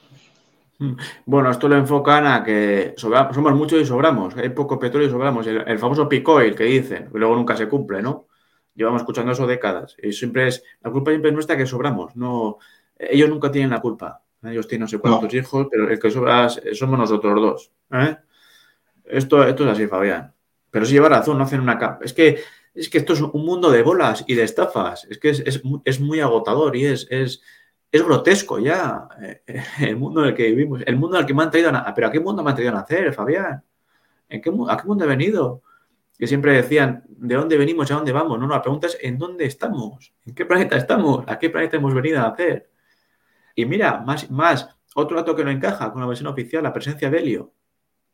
Bueno, 1.26 1.50
esto 1.50 1.68
lo 1.68 1.76
enfocan 1.76 2.26
a 2.26 2.42
que 2.42 2.94
somos 2.96 3.54
muchos 3.54 3.80
y 3.80 3.86
sobramos, 3.86 4.36
hay 4.36 4.48
poco 4.50 4.78
petróleo 4.78 5.08
y 5.08 5.10
sobramos. 5.10 5.46
El, 5.46 5.78
famoso 5.78 6.08
picoil 6.08 6.54
que 6.54 6.64
dicen, 6.64 7.10
que 7.12 7.18
luego 7.18 7.34
nunca 7.34 7.56
se 7.56 7.68
cumple, 7.68 8.02
¿no? 8.02 8.28
Llevamos 8.74 9.02
escuchando 9.02 9.32
eso 9.32 9.46
décadas. 9.46 9.96
Y 10.02 10.12
siempre 10.12 10.48
es, 10.48 10.62
la 10.82 10.90
culpa 10.90 11.10
siempre 11.10 11.30
es 11.30 11.34
nuestra 11.34 11.56
que 11.56 11.66
sobramos. 11.66 12.16
No, 12.16 12.58
ellos 12.98 13.28
nunca 13.28 13.50
tienen 13.50 13.70
la 13.70 13.80
culpa. 13.80 14.22
Ellos 14.42 14.68
tienen 14.68 14.82
no 14.82 14.88
sé 14.88 14.98
cuántos 14.98 15.32
hijos, 15.32 15.68
pero 15.70 15.88
el 15.88 15.98
que 15.98 16.10
sobra 16.10 16.48
somos 16.48 16.98
nosotros 16.98 17.34
dos. 17.40 17.72
¿eh? 17.92 18.16
Esto, 19.04 19.44
esto 19.44 19.64
es 19.64 19.70
así, 19.70 19.86
Fabián. 19.86 20.34
Pero 20.70 20.84
sí 20.84 20.92
lleva 20.92 21.08
razón, 21.08 21.38
no 21.38 21.44
hacen 21.44 21.60
una 21.60 21.78
capa. 21.78 22.04
Es 22.04 22.12
que 22.12 22.42
es 22.74 22.88
que 22.88 22.98
esto 22.98 23.12
es 23.12 23.20
un 23.20 23.44
mundo 23.44 23.70
de 23.70 23.82
bolas 23.82 24.24
y 24.26 24.34
de 24.34 24.42
estafas. 24.42 25.06
Es 25.08 25.18
que 25.18 25.30
es, 25.30 26.00
muy 26.00 26.20
agotador 26.20 26.74
y 26.74 26.86
es, 26.86 27.06
es, 27.08 27.40
grotesco 28.02 28.58
ya 28.58 29.08
eh, 29.20 29.42
el 29.80 29.96
mundo 29.96 30.22
en 30.22 30.30
el 30.30 30.34
que 30.34 30.44
vivimos. 30.44 30.82
El 30.84 30.96
mundo 30.96 31.16
al 31.16 31.26
que 31.26 31.34
me 31.34 31.42
han 31.42 31.50
traído 31.50 31.70
a 31.70 31.94
¿Pero 31.94 32.06
a 32.08 32.10
qué 32.10 32.20
mundo 32.20 32.42
me 32.42 32.50
han 32.50 32.56
traído 32.56 32.72
a 32.72 32.80
nacer, 32.80 33.12
Fabián? 33.12 33.62
¿En 34.28 34.40
qué, 34.40 34.50
¿A 34.68 34.76
qué 34.76 34.88
mundo 34.88 35.04
he 35.04 35.08
venido? 35.08 35.62
Que 36.18 36.26
siempre 36.26 36.54
decían, 36.54 37.04
¿de 37.08 37.34
dónde 37.34 37.56
venimos 37.56 37.88
y 37.88 37.92
a 37.92 37.96
dónde 37.96 38.12
vamos? 38.12 38.38
No, 38.38 38.46
no, 38.46 38.54
la 38.54 38.62
pregunta 38.62 38.86
es, 38.86 38.98
¿en 39.00 39.18
dónde 39.18 39.44
estamos? 39.44 40.12
¿En 40.24 40.34
qué 40.34 40.44
planeta 40.46 40.76
estamos? 40.76 41.24
¿A 41.28 41.38
qué 41.38 41.50
planeta 41.50 41.76
hemos 41.76 41.94
venido 41.94 42.18
a 42.20 42.30
nacer? 42.30 42.70
Y 43.54 43.66
mira, 43.66 44.00
más, 44.00 44.30
más 44.30 44.68
otro 44.94 45.16
dato 45.16 45.36
que 45.36 45.44
no 45.44 45.50
encaja 45.50 45.92
con 45.92 46.00
la 46.00 46.06
versión 46.06 46.28
oficial, 46.28 46.62
la 46.62 46.72
presencia 46.72 47.10
de 47.10 47.18
helio. 47.18 47.52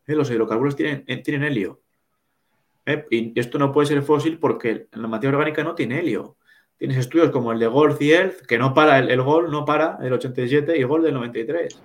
¿eh? 0.07 0.15
Los 0.15 0.31
hidrocarburos 0.31 0.77
tienen, 0.77 1.05
eh, 1.07 1.23
tienen 1.23 1.45
helio. 1.45 1.83
¿eh? 2.87 3.07
Y 3.11 3.39
esto 3.39 3.59
no 3.59 3.73
puede 3.73 3.87
ser 3.87 4.03
fósil 4.03 4.39
porque 4.39 4.89
la 4.93 5.07
materia 5.07 5.37
orgánica 5.37 5.63
no 5.63 5.75
tiene 5.75 6.01
helio. 6.01 6.37
Tienes 6.81 6.97
estudios 6.97 7.29
como 7.29 7.53
el 7.53 7.59
de 7.59 7.67
Golf 7.67 8.01
y 8.01 8.11
Elf, 8.11 8.41
que 8.47 8.57
no 8.57 8.73
para, 8.73 9.01
el, 9.01 9.21
Gol 9.21 9.51
no 9.51 9.67
para, 9.67 9.99
el 10.01 10.15
87 10.15 10.79
y 10.79 10.83
Gol 10.83 11.03
del 11.03 11.13
93. 11.13 11.79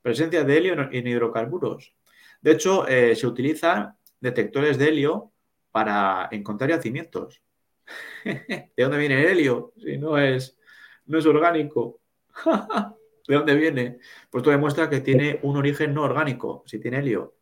Presencia 0.00 0.44
de 0.44 0.56
helio 0.56 0.88
en 0.90 1.06
hidrocarburos. 1.06 1.92
De 2.40 2.52
hecho, 2.52 2.86
se 2.86 3.26
utilizan 3.26 3.94
detectores 4.20 4.78
de 4.78 4.88
helio 4.88 5.30
para 5.70 6.30
encontrar 6.32 6.70
yacimientos. 6.70 7.42
¿De 8.24 8.72
dónde 8.78 8.96
viene 8.96 9.20
el 9.20 9.26
helio? 9.26 9.74
Si 9.76 9.98
no 9.98 10.16
es, 10.16 10.58
no 11.04 11.18
es 11.18 11.26
orgánico. 11.26 12.00
¿De 13.28 13.34
dónde 13.34 13.54
viene? 13.54 13.98
Pues 14.30 14.40
esto 14.40 14.50
demuestra 14.50 14.88
que 14.88 15.02
tiene 15.02 15.38
un 15.42 15.58
origen 15.58 15.92
no 15.92 16.02
orgánico, 16.02 16.62
si 16.64 16.78
tiene 16.78 17.00
helio. 17.00 17.34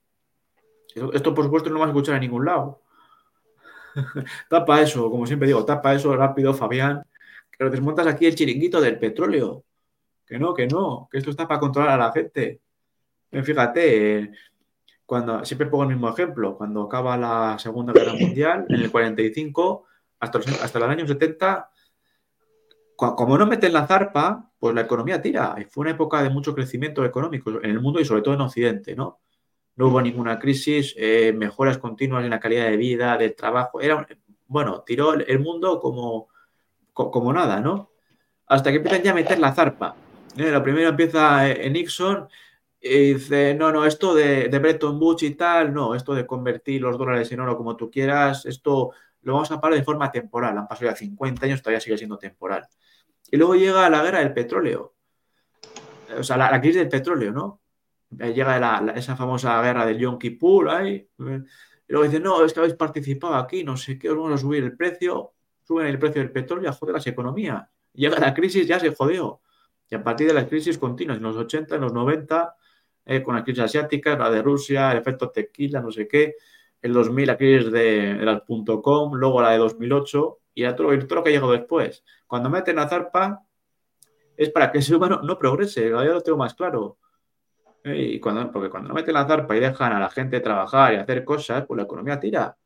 Esto, 1.12 1.33
por 1.33 1.45
supuesto, 1.45 1.69
no 1.69 1.75
lo 1.75 1.81
vas 1.83 1.91
a 1.91 1.93
escuchar 1.93 2.17
en 2.17 2.23
ningún 2.23 2.45
lado. 2.45 2.82
tapa 4.49 4.81
eso, 4.81 5.11
como 5.11 5.27
siempre 5.27 5.49
digo, 5.49 5.65
tapa 5.65 5.95
eso 5.95 6.15
rápido, 6.17 6.55
Fabián. 6.55 7.03
Que 7.51 7.65
lo 7.65 7.71
desmontas 7.71 8.07
aquí 8.07 8.27
el 8.27 8.35
chiringuito 8.35 8.81
del 8.81 8.99
petróleo. 8.99 9.65
Que 10.27 10.39
no, 10.39 10.55
que 10.55 10.67
no, 10.67 11.09
que 11.11 11.19
esto 11.19 11.31
está 11.31 11.47
para 11.47 11.61
controlar 11.61 12.01
a 12.01 12.07
la 12.07 12.13
gente. 12.13 12.61
Fíjate, 13.31 14.33
cuando 15.07 15.45
siempre 15.45 15.67
pongo 15.67 15.85
el 15.85 15.91
mismo 15.91 16.09
ejemplo, 16.09 16.57
cuando 16.57 16.83
acaba 16.83 17.17
la 17.17 17.59
Segunda 17.59 17.93
Guerra 17.93 18.15
Mundial, 18.15 18.67
en 18.69 18.81
el 18.81 18.91
45, 18.91 19.85
hasta, 20.21 20.39
hasta 20.39 20.79
el 20.79 20.85
año 20.85 21.07
70, 21.07 21.71
como 22.97 23.37
no 23.37 23.47
meten 23.47 23.73
la 23.73 23.87
zarpa, 23.87 24.51
pues 24.59 24.75
la 24.75 24.83
economía 24.83 25.21
tira. 25.21 25.55
Y 25.59 25.65
fue 25.65 25.83
una 25.83 25.91
época 25.91 26.23
de 26.23 26.31
mucho 26.31 26.55
crecimiento 26.55 27.05
económico 27.05 27.51
en 27.63 27.71
el 27.71 27.81
mundo 27.81 28.01
y 28.01 28.05
sobre 28.05 28.23
todo 28.23 28.35
en 28.35 28.43
Occidente, 28.43 28.95
¿no? 28.95 29.21
No 29.76 29.88
hubo 29.88 30.02
ninguna 30.02 30.38
crisis, 30.38 30.95
eh, 30.99 31.33
mejoras 31.33 31.79
continuas 31.79 32.25
en 32.25 32.31
la 32.31 32.41
calidad 32.41 32.67
de 32.67 32.76
vida, 32.76 33.17
del 33.17 33.35
trabajo. 33.35 33.81
Era, 33.81 34.07
bueno, 34.47 34.83
tiró 34.83 35.14
el 35.14 35.38
mundo 35.41 35.81
como, 35.81 36.29
como 36.93 37.33
nada, 37.33 37.61
¿no? 37.61 37.91
Hasta 38.47 38.71
que 38.71 38.76
empiezan 38.76 39.02
ya 39.02 39.12
a 39.12 39.14
meter 39.14 39.38
la 39.38 39.55
zarpa. 39.55 39.97
¿eh? 40.37 40.50
La 40.50 40.62
primera 40.62 40.91
empieza 40.91 41.49
en 41.49 41.62
eh, 41.62 41.71
Nixon 41.71 42.29
y 42.81 43.14
dice, 43.14 43.55
no, 43.55 43.73
no, 43.73 43.87
esto 43.87 44.14
de, 44.14 44.49
de 44.49 44.59
Bretton 44.59 44.99
Woods 45.00 45.23
y 45.23 45.35
tal, 45.37 45.73
no, 45.73 45.95
esto 45.95 46.14
de 46.14 46.26
convertir 46.26 46.83
los 46.83 46.99
dólares 46.99 47.31
en 47.33 47.41
oro 47.41 47.57
como 47.57 47.76
tú 47.76 47.91
quieras, 47.91 48.45
esto 48.45 48.93
lo 49.23 49.35
vamos 49.35 49.50
a 49.52 49.61
parar 49.61 49.79
de 49.79 49.85
forma 49.85 50.11
temporal. 50.11 50.59
Han 50.59 50.69
pasado 50.69 50.91
ya 50.91 50.97
50 50.97 51.47
años, 51.47 51.62
todavía 51.62 51.81
sigue 51.81 51.97
siendo 51.97 52.19
temporal. 52.19 52.67
Y 53.31 53.37
luego 53.37 53.55
llega 53.55 53.88
la 53.88 54.02
guerra 54.02 54.19
del 54.19 54.35
petróleo. 54.35 54.95
O 56.19 56.23
sea, 56.23 56.37
la, 56.37 56.61
crisis 56.61 56.81
del 56.81 56.88
petróleo, 56.88 57.33
¿no? 57.33 57.62
Eh, 58.19 58.33
llega 58.33 58.92
esa 58.95 59.16
famosa 59.16 59.61
guerra 59.62 59.87
del 59.87 59.99
Yom 59.99 60.19
Kippur 60.19 60.69
ahí. 60.71 61.09
Y 61.19 61.92
luego 61.92 62.04
dicen, 62.04 62.23
no, 62.23 62.45
es 62.45 62.52
que 62.52 62.61
habéis 62.61 62.75
participado 62.75 63.35
aquí, 63.35 63.64
no 63.64 63.76
sé 63.76 63.99
qué, 63.99 64.11
os 64.11 64.16
vamos 64.16 64.33
a 64.33 64.38
subir 64.38 64.62
el 64.64 64.76
precio. 64.76 65.33
Suben 65.62 65.87
el 65.87 65.99
precio 65.99 66.21
del 66.21 66.33
petróleo, 66.33 66.73
joder 66.73 66.95
las 66.95 67.07
economías. 67.07 67.69
Llega 67.95 68.19
la 68.19 68.35
crisis, 68.35 68.66
ya 68.66 68.81
se 68.81 68.95
jodió. 68.95 69.40
Y 69.88 69.95
a 69.95 70.02
partir 70.02 70.26
de 70.26 70.35
las 70.35 70.47
crisis 70.47 70.78
continuas, 70.78 71.19
en 71.19 71.23
los 71.23 71.37
80, 71.37 71.75
en 71.75 71.81
los 71.81 71.92
90, 71.92 72.57
eh, 73.04 73.23
con 73.23 73.35
la 73.35 73.45
crisis 73.45 73.64
asiática, 73.64 74.16
la 74.16 74.31
de 74.31 74.42
Rusia, 74.42 74.92
el 74.92 74.99
efecto 74.99 75.31
tequila, 75.31 75.81
no 75.81 75.90
sé 75.90 76.09
qué, 76.09 76.37
el 76.81 76.92
2000 76.92 77.26
la 77.26 77.37
crisis 77.37 77.71
de, 77.71 78.14
de 78.14 78.25
las 78.25 78.42
.com, 78.83 79.14
luego 79.14 79.42
la 79.42 79.50
de 79.50 79.59
2008, 79.59 80.38
y 80.54 80.64
a 80.64 80.75
todo, 80.76 80.97
todo, 81.07 81.16
lo 81.16 81.23
que 81.23 81.31
ha 81.31 81.33
llegado 81.33 81.52
después. 81.52 82.04
Cuando 82.26 82.50
meten 82.50 82.78
a 82.78 82.88
zarpa 82.88 83.45
es 84.37 84.50
para 84.50 84.71
que 84.73 84.78
el 84.78 84.85
ser 84.85 84.97
humano 84.97 85.21
no 85.23 85.38
progrese, 85.38 85.90
ya 85.90 86.02
lo 86.02 86.21
tengo 86.21 86.38
más 86.38 86.54
claro. 86.54 86.99
Y 87.85 88.21
cuando, 88.21 88.51
porque 88.53 88.71
cuando 88.71 88.89
no 88.89 88.95
meten 88.95 89.15
la 89.15 89.27
zarpa 89.27 89.57
y 89.57 89.61
dejan 89.61 89.93
a 89.93 90.01
la 90.01 90.09
gente 90.11 90.41
trabajar 90.41 90.95
y 90.95 90.97
hacer 90.97 91.25
cosas, 91.25 91.65
pues 91.67 91.77
la 91.77 91.85
economía 91.85 92.21
tira. 92.21 92.57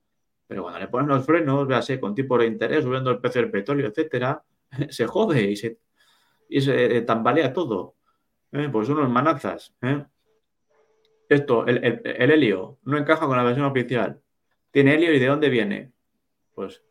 Pero 0.46 0.62
cuando 0.62 0.78
le 0.80 0.88
ponen 0.88 1.08
los 1.08 1.24
frenos, 1.24 1.66
véase, 1.66 1.98
con 1.98 2.14
tipo 2.14 2.38
de 2.38 2.46
interés, 2.46 2.84
subiendo 2.84 3.10
el 3.10 3.18
precio 3.18 3.40
del 3.40 3.50
petróleo, 3.50 3.88
etcétera, 3.88 4.42
se 4.90 5.06
jode 5.06 5.42
y 5.42 5.56
se, 5.56 5.78
y 6.48 6.60
se 6.60 7.00
tambalea 7.02 7.52
todo. 7.52 7.94
¿Eh? 8.52 8.68
Pues 8.70 8.86
son 8.86 8.98
unos 8.98 9.10
manazas. 9.10 9.74
¿eh? 9.82 10.04
Esto, 11.28 11.66
el, 11.66 11.82
el, 11.84 12.02
el 12.04 12.30
helio, 12.30 12.78
no 12.84 12.98
encaja 12.98 13.26
con 13.26 13.36
la 13.36 13.42
versión 13.42 13.66
oficial. 13.66 14.20
Tiene 14.70 14.94
helio 14.94 15.12
y 15.14 15.18
¿de 15.18 15.26
dónde 15.26 15.48
viene? 15.48 15.92
Pues 16.54 16.82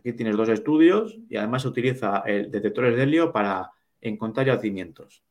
Aquí 0.00 0.14
tienes 0.14 0.34
dos 0.34 0.48
estudios 0.48 1.18
y 1.28 1.36
además 1.36 1.60
se 1.60 1.68
utiliza 1.68 2.22
el 2.24 2.50
detectores 2.50 2.96
de 2.96 3.02
helio 3.02 3.32
para 3.32 3.70
encontrar 4.00 4.46
yacimientos. 4.46 5.22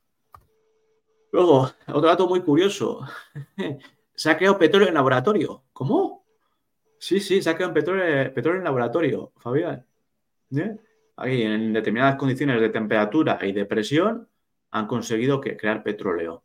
Luego, 1.32 1.70
otro 1.88 2.08
dato 2.08 2.28
muy 2.28 2.40
curioso. 2.40 3.00
se 4.14 4.30
ha 4.30 4.36
creado 4.36 4.58
petróleo 4.58 4.88
en 4.88 4.94
laboratorio. 4.94 5.64
¿Cómo? 5.72 6.24
Sí, 6.98 7.20
sí, 7.20 7.40
se 7.40 7.50
ha 7.50 7.54
creado 7.54 7.72
petróleo, 7.72 8.32
petróleo 8.34 8.58
en 8.58 8.64
laboratorio, 8.64 9.32
Fabián. 9.38 9.86
¿Eh? 10.56 10.76
Aquí, 11.16 11.42
en 11.42 11.72
determinadas 11.72 12.16
condiciones 12.16 12.60
de 12.60 12.68
temperatura 12.68 13.38
y 13.42 13.52
de 13.52 13.64
presión, 13.64 14.28
han 14.70 14.86
conseguido 14.86 15.40
crear 15.40 15.82
petróleo. 15.82 16.42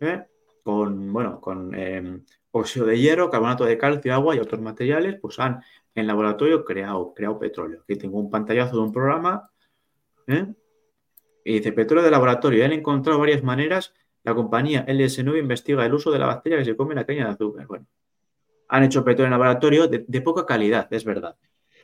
¿Eh? 0.00 0.24
Con, 0.62 1.12
bueno, 1.12 1.40
con 1.40 1.74
eh, 1.74 2.20
óxido 2.50 2.86
de 2.86 2.98
hierro, 2.98 3.30
carbonato 3.30 3.64
de 3.64 3.76
calcio, 3.76 4.14
agua 4.14 4.36
y 4.36 4.38
otros 4.38 4.60
materiales, 4.60 5.18
pues 5.20 5.38
han 5.38 5.62
en 5.94 6.06
laboratorio 6.06 6.64
creado, 6.64 7.12
creado 7.14 7.38
petróleo. 7.38 7.82
Aquí 7.82 7.96
tengo 7.96 8.18
un 8.18 8.30
pantallazo 8.30 8.76
de 8.76 8.82
un 8.82 8.92
programa. 8.92 9.50
¿eh? 10.26 10.54
Y 11.44 11.58
dice, 11.58 11.72
petróleo 11.72 12.04
de 12.04 12.10
laboratorio. 12.10 12.64
Han 12.64 12.72
encontrado 12.72 13.18
varias 13.18 13.42
maneras. 13.42 13.92
La 14.22 14.34
compañía 14.34 14.84
LS9 14.86 15.38
investiga 15.38 15.84
el 15.84 15.94
uso 15.94 16.10
de 16.10 16.18
la 16.18 16.26
bacteria 16.26 16.58
que 16.58 16.64
se 16.64 16.76
come 16.76 16.94
en 16.94 17.00
la 17.00 17.06
caña 17.06 17.26
de 17.26 17.32
azúcar. 17.32 17.66
Bueno, 17.66 17.86
han 18.68 18.82
hecho 18.82 19.04
petróleo 19.04 19.26
en 19.26 19.32
laboratorio 19.32 19.86
de, 19.86 20.20
poca 20.22 20.46
calidad, 20.46 20.88
es 20.90 21.04
verdad. 21.04 21.36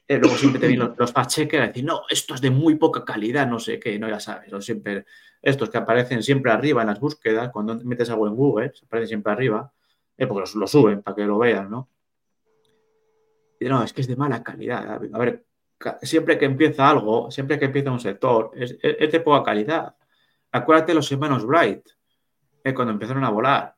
Eh, 0.08 0.18
luego 0.18 0.36
siempre 0.36 0.60
te 0.60 0.66
vienen 0.66 0.88
los, 0.88 0.98
los 0.98 1.14
fact-checkers 1.14 1.62
a 1.62 1.66
decir, 1.68 1.84
no, 1.84 2.02
esto 2.08 2.34
es 2.34 2.40
de 2.40 2.50
muy 2.50 2.76
poca 2.76 3.04
calidad, 3.04 3.46
no 3.46 3.60
sé 3.60 3.78
qué, 3.78 3.98
no, 3.98 4.08
ya 4.08 4.18
sabes. 4.18 4.52
O 4.52 4.60
siempre, 4.60 5.04
estos 5.42 5.70
que 5.70 5.78
aparecen 5.78 6.22
siempre 6.22 6.50
arriba 6.50 6.80
en 6.80 6.88
las 6.88 6.98
búsquedas, 6.98 7.50
cuando 7.50 7.76
metes 7.84 8.10
algo 8.10 8.26
en 8.26 8.34
Google, 8.34 8.72
se 8.74 8.86
aparecen 8.86 9.08
siempre 9.08 9.32
arriba, 9.32 9.72
eh, 10.16 10.26
porque 10.26 10.50
lo 10.56 10.66
suben 10.66 11.02
para 11.02 11.14
que 11.14 11.24
lo 11.24 11.38
vean, 11.38 11.70
¿no? 11.70 11.88
no, 13.68 13.84
es 13.84 13.92
que 13.92 14.00
es 14.00 14.08
de 14.08 14.16
mala 14.16 14.42
calidad. 14.42 15.00
A 15.12 15.18
ver, 15.18 15.44
siempre 16.02 16.38
que 16.38 16.44
empieza 16.44 16.88
algo, 16.88 17.30
siempre 17.30 17.58
que 17.58 17.66
empieza 17.66 17.90
un 17.90 18.00
sector, 18.00 18.52
es, 18.54 18.78
de 18.80 19.20
poca 19.20 19.42
calidad. 19.42 19.94
Acuérdate 20.52 20.94
los 20.94 21.10
hermanos 21.10 21.46
Bright, 21.46 21.88
eh, 22.64 22.74
cuando 22.74 22.92
empezaron 22.92 23.24
a 23.24 23.30
volar, 23.30 23.74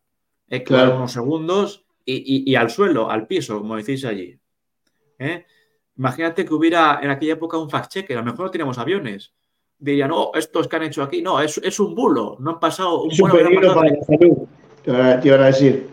eh, 0.49 0.63
claro. 0.63 0.97
unos 0.97 1.13
segundos 1.13 1.85
y, 2.05 2.55
al 2.57 2.71
suelo, 2.71 3.11
al 3.11 3.27
piso, 3.27 3.59
como 3.59 3.77
decís 3.77 4.05
allí. 4.05 4.39
¿eh? 5.19 5.47
Imagínate 5.97 6.45
que 6.45 6.53
hubiera 6.53 6.99
en 7.01 7.11
aquella 7.11 7.35
época 7.35 7.59
un 7.59 7.71
fact-checker, 7.71 8.17
a 8.17 8.21
lo 8.21 8.25
mejor 8.25 8.47
no 8.47 8.51
teníamos 8.51 8.79
aviones. 8.79 9.33
Dirían, 9.79 10.11
no, 10.11 10.31
estos 10.35 10.67
que 10.69 10.77
han 10.77 10.83
hecho 10.85 11.03
aquí, 11.03 11.23
no, 11.23 11.41
es, 11.41 11.59
es 11.59 11.79
un 11.79 11.95
bulo, 11.95 12.37
no 12.41 12.53
han 12.53 12.61
pasado 12.61 13.03
un 13.03 13.13
es 13.13 13.21
un 13.21 13.31
peligro 13.31 13.75
para 13.75 13.91
la 13.91 14.05
salud, 14.05 14.49
te 14.85 15.29
iban 15.29 15.43
a 15.43 15.47
decir. 15.47 15.89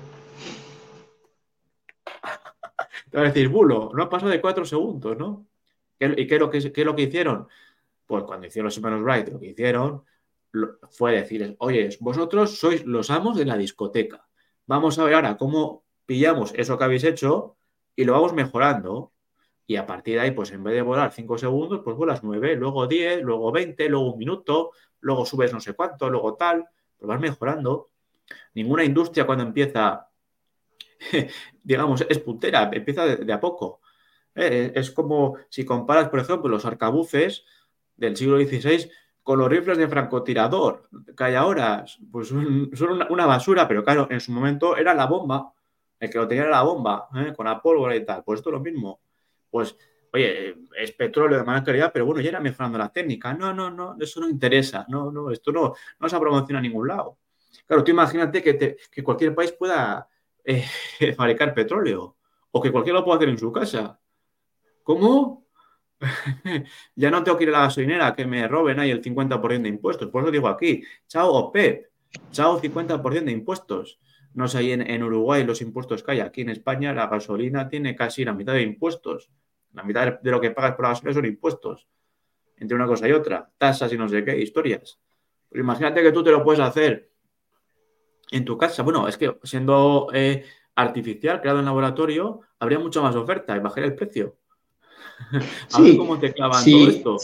Te 3.09 3.17
va 3.17 3.23
a 3.23 3.27
decir, 3.27 3.49
bulo, 3.49 3.91
no 3.93 4.03
ha 4.03 4.09
pasado 4.09 4.31
de 4.31 4.39
cuatro 4.39 4.63
segundos, 4.65 5.17
¿no? 5.17 5.48
¿Y 5.99 6.27
qué 6.27 6.35
es 6.35 6.41
lo 6.41 6.49
que, 6.95 7.01
hicieron? 7.03 7.47
Pues 8.05 8.23
cuando 8.23 8.47
hicieron 8.47 8.65
los 8.65 8.77
hermanos 8.77 9.01
Wright, 9.03 9.29
lo 9.29 9.39
que 9.39 9.47
hicieron 9.47 10.03
fue 10.89 11.13
decir, 11.13 11.55
oye, 11.59 11.89
vosotros 11.99 12.57
sois 12.57 12.85
los 12.85 13.09
amos 13.09 13.37
de 13.37 13.45
la 13.45 13.57
discoteca. 13.57 14.27
Vamos 14.65 14.97
a 14.97 15.03
ver 15.03 15.15
ahora 15.15 15.37
cómo 15.37 15.83
pillamos 16.05 16.53
eso 16.55 16.77
que 16.77 16.83
habéis 16.83 17.03
hecho 17.03 17.57
y 17.95 18.03
lo 18.03 18.13
vamos 18.13 18.33
mejorando. 18.33 19.11
Y 19.67 19.75
a 19.75 19.85
partir 19.85 20.15
de 20.15 20.21
ahí, 20.21 20.31
pues 20.31 20.51
en 20.51 20.63
vez 20.63 20.73
de 20.73 20.81
volar 20.81 21.11
cinco 21.11 21.37
segundos, 21.37 21.81
pues 21.83 21.95
vuelas 21.95 22.23
nueve, 22.23 22.55
luego 22.55 22.87
diez, 22.87 23.21
luego 23.21 23.51
veinte, 23.51 23.87
luego 23.87 24.13
un 24.13 24.17
minuto, 24.17 24.71
luego 25.01 25.25
subes 25.25 25.53
no 25.53 25.59
sé 25.59 25.73
cuánto, 25.73 26.09
luego 26.09 26.35
tal, 26.35 26.65
pues 26.97 27.07
vas 27.07 27.19
mejorando. 27.19 27.91
Ninguna 28.55 28.83
industria 28.83 29.27
cuando 29.27 29.43
empieza 29.43 30.09
digamos, 31.63 32.05
es 32.07 32.19
puntera, 32.19 32.69
empieza 32.71 33.05
de, 33.05 33.33
a 33.33 33.39
poco. 33.39 33.81
Eh, 34.35 34.71
es 34.75 34.91
como 34.91 35.37
si 35.49 35.65
comparas, 35.65 36.09
por 36.09 36.19
ejemplo, 36.19 36.49
los 36.49 36.65
arcabuces 36.65 37.45
del 37.97 38.15
siglo 38.15 38.37
XVI 38.37 38.89
con 39.23 39.39
los 39.39 39.49
rifles 39.49 39.77
de 39.77 39.87
francotirador 39.87 40.89
que 41.15 41.23
hay 41.23 41.35
ahora, 41.35 41.85
pues 42.11 42.29
son, 42.29 42.71
una, 43.09 43.25
basura, 43.25 43.67
pero 43.67 43.83
claro, 43.83 44.07
en 44.09 44.19
su 44.19 44.31
momento 44.31 44.75
era 44.77 44.93
la 44.93 45.05
bomba, 45.05 45.53
el 45.99 46.09
que 46.09 46.17
lo 46.17 46.27
tenía 46.27 46.43
era 46.43 46.51
la 46.51 46.63
bomba, 46.63 47.09
¿eh? 47.15 47.33
con 47.35 47.45
la 47.45 47.61
pólvora 47.61 47.95
y 47.95 48.05
tal. 48.05 48.23
Pues 48.23 48.39
esto 48.39 48.49
es 48.49 48.53
lo 48.53 48.59
mismo. 48.59 49.01
Pues, 49.51 49.75
oye, 50.13 50.55
es 50.77 50.91
petróleo 50.93 51.37
de 51.37 51.43
mala 51.43 51.63
calidad, 51.63 51.91
pero 51.93 52.05
bueno, 52.05 52.21
ya 52.21 52.29
era 52.29 52.39
mejorando 52.39 52.77
la 52.77 52.91
técnica. 52.91 53.33
No, 53.33 53.53
no, 53.53 53.69
no, 53.69 53.95
eso 53.99 54.19
no 54.21 54.29
interesa. 54.29 54.85
No, 54.87 55.11
no, 55.11 55.29
esto 55.29 55.51
no, 55.51 55.75
no 55.99 56.09
se 56.09 56.19
promociona 56.19 56.59
a 56.59 56.61
ningún 56.61 56.87
lado. 56.87 57.17
Claro, 57.67 57.83
tú 57.83 57.91
imagínate 57.91 58.41
que, 58.41 58.77
que 58.89 59.03
cualquier 59.03 59.35
país 59.35 59.51
pueda 59.51 60.07
eh, 60.43 60.65
fabricar 61.15 61.53
petróleo 61.53 62.15
o 62.51 62.61
que 62.61 62.71
cualquiera 62.71 62.99
lo 62.99 63.05
pueda 63.05 63.17
hacer 63.17 63.29
en 63.29 63.37
su 63.37 63.51
casa. 63.51 63.99
¿Cómo? 64.89 65.45
ya 66.95 67.11
no 67.11 67.23
tengo 67.23 67.37
que 67.37 67.43
ir 67.43 67.49
a 67.49 67.51
la 67.51 67.61
gasolinera 67.65 68.15
que 68.15 68.25
me 68.25 68.47
roben 68.47 68.79
ahí 68.79 68.89
el 68.89 69.03
50% 69.03 69.61
de 69.61 69.69
impuestos. 69.69 70.09
Por 70.09 70.23
eso 70.23 70.31
digo 70.31 70.47
aquí, 70.47 70.81
chao 71.07 71.31
OPEP, 71.31 71.85
chao 72.31 72.59
50% 72.59 73.25
de 73.25 73.31
impuestos. 73.31 73.99
no 74.33 74.47
sé, 74.47 74.57
ahí 74.57 74.71
en, 74.71 75.03
Uruguay 75.03 75.43
los 75.43 75.61
impuestos 75.61 76.01
que 76.01 76.13
hay. 76.13 76.21
Aquí 76.21 76.41
en 76.41 76.49
España 76.49 76.91
la 76.91 77.05
gasolina 77.05 77.69
tiene 77.69 77.95
casi 77.95 78.25
la 78.25 78.33
mitad 78.33 78.53
de 78.53 78.63
impuestos. 78.63 79.29
La 79.73 79.83
mitad 79.83 80.19
de 80.19 80.31
lo 80.31 80.41
que 80.41 80.49
pagas 80.49 80.73
por 80.73 80.85
la 80.85 80.89
gasolina 80.89 81.13
son 81.13 81.25
impuestos. 81.25 81.87
Entre 82.57 82.75
una 82.75 82.87
cosa 82.87 83.07
y 83.07 83.11
otra. 83.11 83.47
Tasas 83.59 83.93
y 83.93 83.97
no 83.99 84.09
sé 84.09 84.25
qué, 84.25 84.41
historias. 84.41 84.99
Imagínate 85.53 86.01
que 86.01 86.11
tú 86.11 86.23
te 86.23 86.31
lo 86.31 86.43
puedes 86.43 86.61
hacer 86.61 87.11
en 88.31 88.43
tu 88.43 88.57
casa. 88.57 88.81
Bueno, 88.81 89.07
es 89.07 89.19
que 89.19 89.37
siendo 89.43 90.07
eh, 90.15 90.45
artificial, 90.73 91.41
creado 91.41 91.59
en 91.59 91.65
laboratorio, 91.65 92.39
habría 92.57 92.79
mucha 92.79 93.03
más 93.03 93.15
oferta 93.15 93.55
y 93.55 93.59
bajaría 93.59 93.85
el 93.85 93.95
precio. 93.95 94.39
A 95.73 95.81
ver 95.81 95.97
cómo 95.97 96.19
te 96.19 96.33
clavan 96.33 96.63
todo 96.63 96.89
esto. 96.89 97.17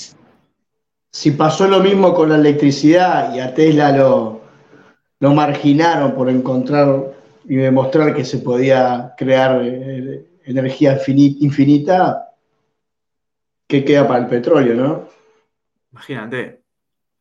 Si 1.12 1.32
pasó 1.32 1.68
lo 1.68 1.80
mismo 1.80 2.14
con 2.14 2.30
la 2.30 2.36
electricidad 2.36 3.34
y 3.34 3.40
a 3.40 3.54
Tesla 3.54 3.92
lo, 3.92 4.42
lo 5.20 5.34
marginaron 5.34 6.14
por 6.14 6.30
encontrar 6.30 7.14
y 7.46 7.56
demostrar 7.56 8.14
que 8.14 8.26
se 8.26 8.40
podía 8.40 9.14
crear 9.18 9.62
eh, 9.64 10.26
energía 10.44 11.00
infinita, 11.08 12.34
¿qué 13.68 13.86
queda 13.86 14.08
para 14.08 14.20
el 14.20 14.28
petróleo, 14.28 14.76
no? 14.76 15.08
Imagínate, 15.92 16.62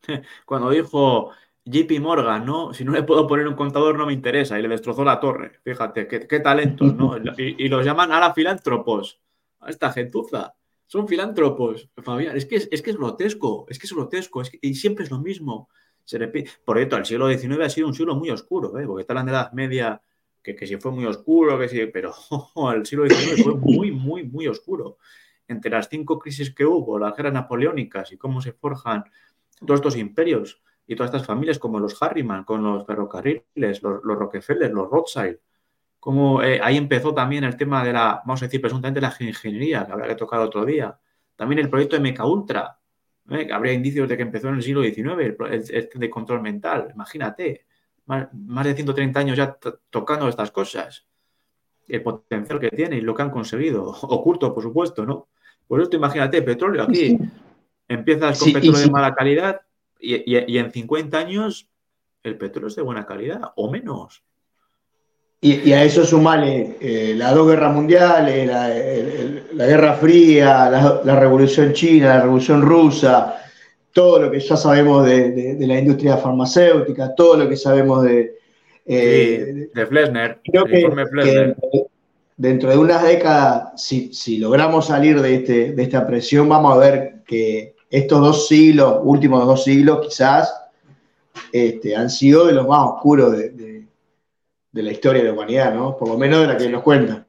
cuando 0.45 0.69
dijo 0.71 1.31
JP 1.65 1.99
Morgan, 1.99 2.45
¿no? 2.45 2.73
Si 2.73 2.83
no 2.83 2.91
le 2.91 3.03
puedo 3.03 3.27
poner 3.27 3.47
un 3.47 3.55
contador 3.55 3.97
no 3.97 4.05
me 4.05 4.13
interesa 4.13 4.59
y 4.59 4.61
le 4.61 4.67
destrozó 4.67 5.03
la 5.03 5.19
torre. 5.19 5.59
Fíjate, 5.63 6.07
qué, 6.07 6.27
qué 6.27 6.39
talentos, 6.39 6.93
¿no? 6.95 7.15
Y, 7.37 7.67
los 7.67 7.83
llaman 7.83 8.11
ahora 8.11 8.33
filántropos. 8.33 9.19
A 9.59 9.69
esta 9.69 9.91
gentuza. 9.91 10.53
Son 10.87 11.07
filántropos, 11.07 11.89
Fabián. 11.97 12.37
Es 12.37 12.45
que 12.45 12.55
es, 12.55 12.81
que 12.81 12.91
es 12.91 12.97
grotesco, 12.97 13.65
es 13.69 13.79
que 13.79 13.87
es 13.87 13.93
grotesco. 13.93 14.41
y 14.61 14.75
siempre 14.75 15.05
es 15.05 15.11
lo 15.11 15.19
mismo. 15.19 15.69
Por 16.63 16.77
cierto, 16.77 16.97
el 16.97 17.05
siglo 17.05 17.27
XIX 17.29 17.61
ha 17.61 17.69
sido 17.69 17.87
un 17.87 17.95
siglo 17.95 18.15
muy 18.15 18.29
oscuro, 18.29 18.77
¿eh? 18.79 18.85
porque 18.85 19.01
está 19.01 19.15
la 19.15 19.21
Edad 19.21 19.51
Media, 19.53 19.99
que, 20.41 20.55
que 20.55 20.67
si 20.67 20.77
fue 20.77 20.91
muy 20.91 21.05
oscuro, 21.05 21.57
que 21.57 21.67
sí, 21.67 21.87
pero 21.87 22.13
el 22.75 22.85
siglo 22.85 23.07
XIX 23.09 23.43
fue 23.43 23.55
muy, 23.55 23.91
muy, 23.91 24.23
muy 24.23 24.47
oscuro. 24.47 24.97
Entre 25.47 25.71
las 25.71 25.89
cinco 25.89 26.19
crisis 26.19 26.53
que 26.53 26.65
hubo, 26.65 26.99
las 26.99 27.15
guerras 27.15 27.33
napoleónicas 27.33 28.11
y 28.11 28.17
cómo 28.17 28.39
se 28.41 28.53
forjan 28.53 29.03
todos 29.65 29.79
estos 29.79 29.97
imperios 29.97 30.61
y 30.85 30.95
todas 30.95 31.09
estas 31.13 31.25
familias 31.25 31.57
como 31.57 31.79
los 31.79 32.01
Harriman, 32.01 32.43
con 32.43 32.63
los 32.63 32.85
ferrocarriles, 32.85 33.81
los, 33.81 34.01
Rockefeller, 34.03 34.71
los 34.71 34.89
Rothschild, 34.89 35.39
como 36.05 36.43
eh, 36.43 36.59
ahí 36.61 36.77
empezó 36.77 37.15
también 37.15 37.45
el 37.45 37.57
tema 37.57 37.83
de 37.83 37.91
la, 37.91 38.21
vamos 38.23 38.39
a 38.39 38.45
decir, 38.45 38.61
presuntamente 38.61 39.01
la 39.01 39.11
ingeniería, 39.21 39.87
que 39.87 39.91
habrá 39.91 40.07
que 40.07 40.13
tocar 40.13 40.39
otro 40.39 40.63
día. 40.63 40.95
También 41.35 41.57
el 41.57 41.67
proyecto 41.67 41.99
de 41.99 42.11
MK 42.11 42.23
Ultra, 42.23 42.77
¿eh? 43.31 43.49
habría 43.51 43.73
indicios 43.73 44.07
de 44.07 44.15
que 44.15 44.21
empezó 44.21 44.49
en 44.49 44.53
el 44.57 44.61
siglo 44.61 44.83
XIX, 44.83 45.35
el, 45.49 45.89
de 45.95 46.09
control 46.11 46.43
mental, 46.43 46.89
imagínate, 46.93 47.65
más, 48.05 48.29
de 48.31 48.75
130 48.75 49.19
años 49.19 49.35
ya 49.35 49.57
tocando 49.89 50.29
estas 50.29 50.51
cosas, 50.51 51.07
el 51.87 52.03
potencial 52.03 52.59
que 52.59 52.69
tiene 52.69 52.97
y 52.97 53.01
lo 53.01 53.15
que 53.15 53.23
han 53.23 53.31
conseguido, 53.31 53.85
oculto, 54.03 54.53
por 54.53 54.61
supuesto, 54.61 55.07
¿no? 55.07 55.29
Por 55.67 55.81
esto, 55.81 55.95
imagínate, 55.95 56.43
petróleo 56.43 56.83
aquí, 56.83 57.17
empiezas 57.87 58.37
con 58.37 58.53
petróleo 58.53 58.79
de 58.79 58.91
mala 58.91 59.15
calidad 59.15 59.61
y, 59.99 60.37
en 60.55 60.71
50 60.71 61.17
años 61.17 61.67
el 62.21 62.37
petróleo 62.37 62.67
es 62.67 62.75
de 62.75 62.83
buena 62.83 63.07
calidad 63.07 63.53
o 63.55 63.71
menos. 63.71 64.23
Y, 65.41 65.73
a 65.73 65.83
eso 65.83 66.03
sumale 66.03 66.77
eh, 66.79 67.13
las 67.15 67.35
dos 67.35 67.47
guerras 67.47 67.73
mundiales, 67.73 68.47
la, 68.47 69.67
Guerra 69.67 69.93
Fría, 69.93 70.69
la, 71.03 71.19
Revolución 71.19 71.73
China, 71.73 72.07
la 72.07 72.21
Revolución 72.21 72.61
Rusa, 72.63 73.35
todo 73.93 74.19
lo 74.19 74.31
que 74.31 74.39
ya 74.39 74.57
sabemos 74.57 75.05
de, 75.05 75.55
la 75.59 75.77
industria 75.77 76.17
farmacéutica, 76.17 77.13
todo 77.13 77.37
lo 77.37 77.49
que 77.49 77.57
sabemos 77.57 78.03
de... 78.03 78.39
Eh, 78.87 79.69
de 79.73 79.85
Flesner, 79.85 80.39
creo 80.43 80.65
que, 80.65 81.55
dentro 82.37 82.69
de 82.69 82.77
unas 82.77 83.03
décadas, 83.03 83.81
si, 83.81 84.13
si 84.13 84.37
logramos 84.37 84.87
salir 84.87 85.21
de, 85.21 85.35
este, 85.35 85.73
de 85.73 85.83
esta 85.83 86.05
presión, 86.05 86.49
vamos 86.49 86.73
a 86.73 86.77
ver 86.77 87.15
que 87.25 87.75
estos 87.89 88.19
dos 88.19 88.47
siglos, 88.47 88.99
últimos 89.03 89.45
dos 89.45 89.63
siglos 89.63 90.05
quizás, 90.05 90.53
este, 91.51 91.95
han 91.95 92.09
sido 92.09 92.47
de 92.47 92.53
los 92.53 92.67
más 92.67 92.89
oscuros 92.89 93.37
de, 93.37 93.74
la 94.83 94.91
historia 94.91 95.21
de 95.21 95.29
la 95.29 95.33
humanidad, 95.33 95.73
¿no? 95.73 95.97
Por 95.97 96.09
lo 96.09 96.17
menos 96.17 96.41
de 96.41 96.47
la 96.47 96.57
que 96.57 96.69
nos 96.69 96.83
cuenta. 96.83 97.25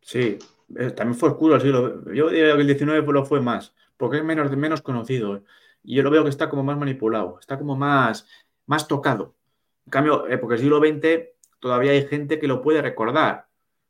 Sí, 0.00 0.38
eh, 0.76 0.90
también 0.90 1.18
fue 1.18 1.30
oscuro 1.30 1.56
el 1.56 1.60
siglo. 1.60 2.12
Yo 2.12 2.28
diría 2.28 2.54
que 2.54 2.60
el 2.60 2.66
19 2.66 3.12
lo 3.12 3.24
fue 3.24 3.40
más, 3.40 3.74
porque 3.96 4.18
es 4.18 4.24
menos, 4.24 4.54
menos 4.56 4.82
conocido. 4.82 5.42
Y 5.82 5.96
yo 5.96 6.02
lo 6.02 6.10
veo 6.10 6.22
que 6.22 6.30
está 6.30 6.48
como 6.48 6.62
más 6.62 6.76
manipulado, 6.78 7.38
está 7.40 7.58
como 7.58 7.76
más, 7.76 8.26
más 8.66 8.86
tocado. 8.86 9.34
En 9.86 9.90
cambio, 9.90 10.28
eh, 10.28 10.38
porque 10.38 10.54
el 10.54 10.60
siglo 10.60 10.78
XX 10.78 11.30
todavía 11.60 11.92
hay 11.92 12.06
gente 12.06 12.38
que 12.38 12.46
lo 12.46 12.62
puede 12.62 12.82
recordar. 12.82 13.48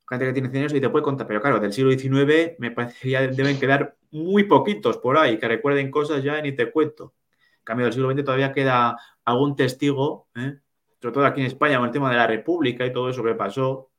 Gente 0.08 0.26
que 0.26 0.32
tiene 0.32 0.50
100 0.50 0.62
años 0.62 0.74
y 0.74 0.80
te 0.80 0.90
puede 0.90 1.04
contar. 1.04 1.26
Pero 1.26 1.40
claro, 1.40 1.60
del 1.60 1.72
siglo 1.72 1.90
XIX 1.92 2.56
me 2.58 2.70
parece 2.70 2.98
que 3.00 3.10
ya 3.10 3.26
deben 3.26 3.58
quedar 3.58 3.96
muy 4.10 4.44
poquitos 4.44 4.98
por 4.98 5.16
ahí 5.16 5.38
que 5.38 5.48
recuerden 5.48 5.90
cosas 5.90 6.22
ya 6.22 6.40
ni 6.42 6.52
te 6.52 6.70
cuento. 6.70 7.14
En 7.58 7.64
cambio, 7.64 7.86
del 7.86 7.94
siglo 7.94 8.10
XX 8.12 8.24
todavía 8.24 8.52
queda 8.52 8.98
algún 9.24 9.56
testigo, 9.56 10.28
¿eh? 10.34 10.58
Sobre 11.02 11.14
todo 11.14 11.26
aquí 11.26 11.40
en 11.40 11.48
España, 11.48 11.78
con 11.78 11.86
el 11.86 11.92
tema 11.92 12.10
de 12.10 12.16
la 12.16 12.28
República 12.28 12.86
y 12.86 12.92
todo 12.92 13.10
eso 13.10 13.24
que 13.24 13.34
pasó. 13.34 13.90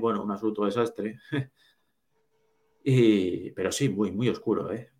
bueno, 0.00 0.22
un 0.22 0.30
absoluto 0.30 0.64
desastre. 0.64 1.18
y, 2.82 3.50
pero 3.50 3.70
sí, 3.70 3.90
muy, 3.90 4.10
muy 4.10 4.30
oscuro, 4.30 4.72
¿eh? 4.72 4.90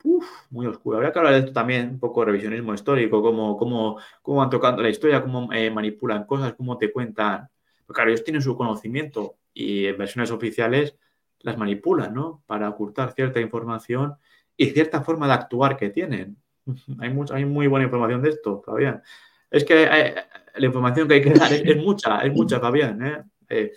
muy 0.50 0.66
oscuro. 0.66 0.98
Habría 0.98 1.10
que 1.10 1.18
hablar 1.18 1.32
de 1.32 1.40
esto 1.40 1.52
también, 1.54 1.90
un 1.92 1.98
poco 1.98 2.20
de 2.20 2.26
revisionismo 2.26 2.74
histórico, 2.74 3.22
cómo, 3.22 3.56
cómo, 3.56 3.98
cómo 4.20 4.38
van 4.38 4.50
tocando 4.50 4.82
la 4.82 4.90
historia, 4.90 5.22
cómo 5.22 5.50
eh, 5.50 5.70
manipulan 5.70 6.26
cosas, 6.26 6.52
cómo 6.52 6.76
te 6.76 6.92
cuentan. 6.92 7.48
Porque 7.86 7.98
claro, 7.98 8.10
ellos 8.10 8.22
tienen 8.22 8.42
su 8.42 8.54
conocimiento 8.54 9.36
y 9.54 9.86
en 9.86 9.96
versiones 9.96 10.30
oficiales 10.30 10.94
las 11.40 11.56
manipulan, 11.56 12.12
¿no? 12.12 12.42
Para 12.44 12.68
ocultar 12.68 13.14
cierta 13.14 13.40
información 13.40 14.16
y 14.58 14.66
cierta 14.66 15.00
forma 15.00 15.26
de 15.26 15.32
actuar 15.32 15.78
que 15.78 15.88
tienen. 15.88 16.36
Hay, 17.00 17.08
mucha, 17.08 17.34
hay 17.34 17.46
muy 17.46 17.66
buena 17.66 17.86
información 17.86 18.20
de 18.20 18.28
esto, 18.28 18.60
Fabián. 18.60 19.02
Es 19.50 19.64
que 19.64 19.84
eh, 19.84 20.14
la 20.56 20.66
información 20.66 21.08
que 21.08 21.14
hay 21.14 21.22
que 21.22 21.30
dar 21.30 21.52
es, 21.52 21.76
mucha, 21.76 22.20
es 22.20 22.32
mucha, 22.32 22.60
Fabián. 22.60 23.06
¿eh? 23.06 23.22
Eh, 23.48 23.72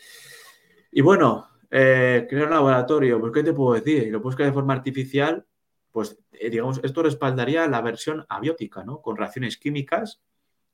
y 0.91 1.01
bueno, 1.01 1.47
crear 1.69 2.45
un 2.45 2.49
laboratorio, 2.49 3.19
pues 3.19 3.31
¿qué 3.31 3.43
te 3.43 3.53
puedo 3.53 3.75
decir? 3.75 4.03
Y 4.03 4.09
lo 4.11 4.21
puedes 4.21 4.35
crear 4.35 4.51
de 4.51 4.55
forma 4.55 4.73
artificial, 4.73 5.45
pues 5.91 6.17
digamos, 6.31 6.81
esto 6.83 7.03
respaldaría 7.03 7.67
la 7.67 7.81
versión 7.81 8.25
abiótica, 8.27 8.83
¿no? 8.83 9.01
Con 9.01 9.15
reacciones 9.15 9.57
químicas, 9.57 10.21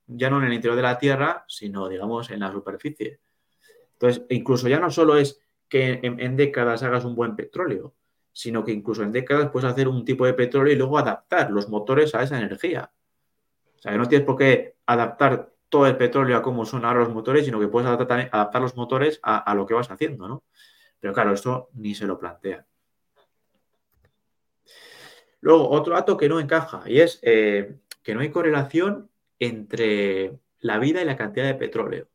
ya 0.08 0.30
no 0.30 0.40
en 0.40 0.46
el 0.46 0.54
interior 0.54 0.76
de 0.76 0.82
la 0.84 0.98
Tierra, 0.98 1.46
sino, 1.48 1.88
digamos, 1.88 2.32
en 2.32 2.40
la 2.40 2.52
superficie. 2.52 3.20
Entonces, 3.94 4.24
incluso 4.30 4.68
ya 4.68 4.80
no 4.80 4.90
solo 4.90 5.18
es 5.18 5.40
que 5.68 6.00
en, 6.02 6.36
décadas 6.38 6.84
hagas 6.84 7.04
un 7.04 7.16
buen 7.16 7.36
petróleo, 7.36 7.96
sino 8.32 8.64
que 8.64 8.72
incluso 8.72 9.04
en 9.04 9.12
décadas 9.12 9.50
puedes 9.52 9.70
hacer 9.70 9.88
un 9.88 10.06
tipo 10.06 10.26
de 10.26 10.34
petróleo 10.34 10.74
y 10.74 10.78
luego 10.78 10.98
adaptar 10.98 11.52
los 11.52 11.68
motores 11.68 12.16
a 12.16 12.24
esa 12.24 12.38
energía. 12.38 12.92
No 13.95 14.08
tienes 14.08 14.26
por 14.26 14.38
qué 14.38 14.76
adaptar 14.86 15.52
todo 15.69 15.88
el 15.88 15.97
petróleo 15.97 16.38
a 16.38 16.41
cómo 16.41 16.65
son 16.65 16.86
ahora 16.86 17.00
los 17.00 17.13
motores, 17.13 17.45
sino 17.45 17.60
que 17.60 17.67
puedes 17.67 17.88
adaptar, 17.88 18.30
adaptar 18.32 18.62
los 18.62 18.76
motores 18.76 19.19
a, 19.23 19.54
lo 19.54 19.65
que 19.65 19.73
vas 19.73 19.91
haciendo, 19.91 20.28
¿no? 20.28 20.43
Pero 21.00 21.13
claro, 21.13 21.34
esto 21.34 21.69
ni 21.73 21.93
se 21.93 22.06
lo 22.06 22.17
plantea. 22.17 22.65
Luego, 25.41 25.69
otro 25.69 25.93
dato 25.93 26.17
que 26.17 26.30
no 26.30 26.39
encaja 26.39 26.84
y 26.88 27.00
es 27.00 27.19
eh, 27.21 27.78
que 28.02 28.15
no 28.15 28.21
hay 28.21 28.32
correlación 28.32 29.10
entre 29.39 30.39
la 30.60 30.80
vida 30.80 31.02
y 31.02 31.06
la 31.06 31.15
cantidad 31.15 31.45
de 31.45 31.56
petróleo 31.56 32.08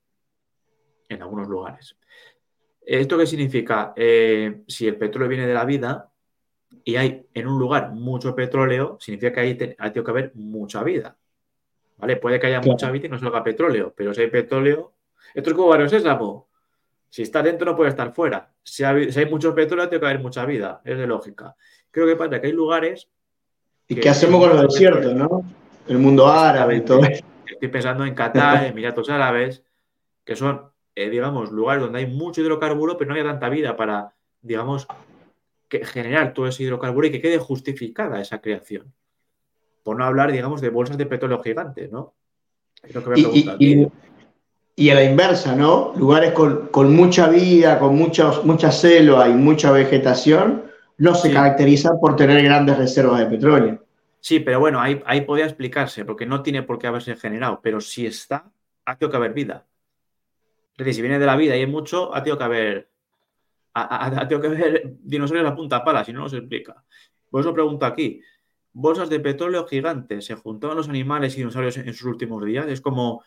en 1.09 1.23
algunos 1.23 1.49
lugares. 1.49 1.97
¿Esto 2.85 3.17
qué 3.17 3.27
significa? 3.27 3.93
Eh, 3.95 4.63
si 4.67 4.89
el 4.89 4.97
petróleo 4.97 5.29
viene 5.29 5.47
de 5.47 5.55
la 5.55 5.65
vida 5.65 6.11
y 6.85 6.97
hay 6.97 7.27
en 7.33 7.47
un 7.47 7.59
lugar 7.59 7.93
mucho 7.93 8.35
petróleo, 8.35 8.97
significa 9.01 9.33
que 9.33 9.41
ahí 9.41 9.77
ha 9.79 9.93
tenido 9.93 10.05
que 10.05 10.11
haber 10.11 10.33
mucha 10.35 10.83
vida. 10.83 11.17
¿Vale? 12.03 12.17
Puede 12.17 12.39
que 12.41 12.49
haya 12.49 12.61
mucha 12.61 12.91
vida 12.91 13.07
y 13.07 13.11
no 13.11 13.19
salga 13.19 13.43
petróleo, 13.45 13.95
pero 13.97 14.13
si 14.13 14.23
hay 14.23 14.27
petróleo, 14.27 14.93
esto 15.33 15.51
es 15.51 15.57
como 15.57 15.69
Barrio 15.69 15.89
Sésamo. 15.89 16.49
Si 17.09 17.23
está 17.23 17.43
dentro 17.43 17.65
no 17.65 17.77
puede 17.77 17.91
estar 17.91 18.13
fuera. 18.13 18.53
Si 18.63 18.83
hay, 18.83 19.27
mucho 19.31 19.55
petróleo, 19.55 19.89
tiene 19.89 20.01
que 20.01 20.07
haber 20.07 20.19
mucha 20.19 20.45
vida. 20.45 20.81
Es 20.85 20.99
de 20.99 21.07
lógica. 21.07 21.55
Creo 21.91 22.07
que 22.07 22.17
pasa 22.17 22.41
que 22.41 22.49
hay 22.49 22.53
lugares. 22.53 23.09
¿Y 23.87 23.95
qué 23.95 24.09
hacemos 24.09 24.41
con 24.41 24.51
los 24.51 24.63
desiertos, 24.63 25.15
no? 25.15 25.45
El 25.87 25.99
mundo 25.99 26.27
árabe 26.27 26.77
y 26.77 26.81
todo. 26.81 27.03
Estoy 27.05 27.69
pensando 27.69 28.05
en 28.05 28.15
Qatar, 28.15 28.65
Emiratos 28.65 29.09
Árabes, 29.09 29.63
que 30.25 30.35
son 30.35 30.73
eh, 30.95 31.09
digamos, 31.09 31.51
lugares 31.51 31.83
donde 31.83 32.01
hay 32.01 32.07
mucho 32.07 32.43
hidrocarburo, 32.43 32.99
pero 32.99 33.11
no 33.11 33.17
hay 33.17 33.23
tanta 33.23 33.49
vida 33.49 33.77
para, 33.77 34.15
digamos, 34.43 34.87
generar 35.71 36.35
todo 36.35 36.47
ese 36.47 36.65
hidrocarburo 36.65 37.07
y 37.07 37.11
que 37.13 37.23
quede 37.23 37.39
justificada 37.39 38.21
esa 38.21 38.41
creación. 38.41 38.93
Por 39.83 39.97
no 39.97 40.05
hablar, 40.05 40.33
digamos, 40.33 40.61
de 40.61 40.71
bolsas 40.71 40.97
de 40.97 41.07
petróleo 41.07 41.43
gigantes, 41.43 41.91
¿no? 41.91 42.15
y, 44.75 44.91
a 44.91 44.95
la 44.95 45.05
inversa, 45.05 45.55
¿no? 45.55 45.93
Lugares 45.97 46.33
con, 46.33 46.95
mucha 46.95 47.29
vida, 47.29 47.79
con 47.79 47.97
mucha, 47.97 48.43
mucha 48.43 48.73
selva 48.73 49.29
y 49.29 49.35
mucha 49.35 49.71
vegetación, 49.71 50.65
no 50.99 51.15
se 51.15 51.33
caracterizan 51.33 52.01
por 52.01 52.17
tener 52.17 52.43
grandes 52.43 52.79
reservas 52.79 53.21
de 53.21 53.27
petróleo. 53.27 53.85
Sí, 54.19 54.41
pero 54.41 54.61
bueno, 54.61 54.81
ahí, 54.81 55.03
ahí 55.05 55.23
podría 55.23 55.47
explicarse, 55.47 56.05
porque 56.05 56.27
no 56.27 56.43
tiene 56.43 56.63
por 56.63 56.79
qué 56.79 56.87
haberse 56.87 57.17
generado, 57.17 57.61
pero 57.63 57.81
si 57.81 58.07
está, 58.07 58.51
ha 58.85 58.97
tenido 58.97 59.11
que 59.11 59.17
haber 59.17 59.33
vida. 59.33 59.67
Es 60.73 60.79
decir, 60.79 60.95
si 60.95 61.03
viene 61.03 61.19
de 61.19 61.27
la 61.27 61.37
vida 61.37 61.57
y 61.57 61.61
hay 61.61 61.67
mucho, 61.67 62.15
ha 62.15 62.23
tenido 62.23 62.39
que 62.39 62.45
haber, 62.45 62.89
ha, 63.75 64.27
tenido 64.29 64.41
que 64.41 64.47
haber 64.47 64.95
dinosaurios 65.03 65.51
a 65.51 65.55
punta 65.55 65.85
pala, 65.85 66.05
si 66.05 66.13
no, 66.13 66.21
no 66.21 66.29
se 66.29 66.39
explica. 66.39 66.83
Por 67.31 67.41
eso 67.41 67.53
pregunto 67.53 67.85
aquí, 67.85 68.21
bolsas 68.73 69.11
de 69.11 69.21
petróleo 69.21 69.67
gigantes, 69.67 70.25
¿se 70.25 70.35
juntaban 70.35 70.77
los 70.77 70.89
animales 70.89 71.35
y 71.35 71.39
dinosaurios 71.39 71.77
en 71.77 71.93
sus 71.93 72.05
últimos 72.05 72.45
días? 72.45 72.67
Es 72.69 72.81
como 72.81 73.23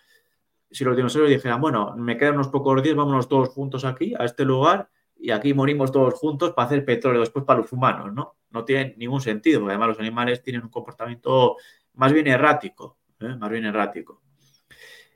si 0.72 0.84
los 0.84 0.96
dinosaurios 0.96 1.32
dijeran, 1.32 1.62
bueno, 1.62 1.96
me 1.98 2.18
quedan 2.18 2.36
unos 2.36 2.50
pocos 2.50 2.82
días, 2.82 2.96
vámonos 2.96 3.28
todos 3.28 3.50
juntos 3.50 3.86
aquí, 3.86 4.14
a 4.18 4.26
este 4.26 4.46
lugar, 4.46 4.90
y 5.18 5.32
aquí 5.32 5.54
morimos 5.54 5.92
todos 5.92 6.14
juntos 6.16 6.54
para 6.54 6.68
hacer 6.68 6.84
petróleo 6.84 7.22
después 7.22 7.46
para 7.46 7.60
los 7.60 7.72
humanos, 7.72 8.14
¿no? 8.14 8.36
No 8.50 8.66
tiene 8.66 8.96
ningún 8.98 9.22
sentido, 9.22 9.60
porque 9.60 9.74
además 9.74 9.90
los 9.90 10.00
animales 10.00 10.42
tienen 10.42 10.64
un 10.64 10.70
comportamiento 10.70 11.58
más 11.94 12.12
bien 12.12 12.28
errático, 12.28 12.98
¿eh? 13.20 13.36
más 13.36 13.50
bien 13.50 13.66
errático. 13.66 14.22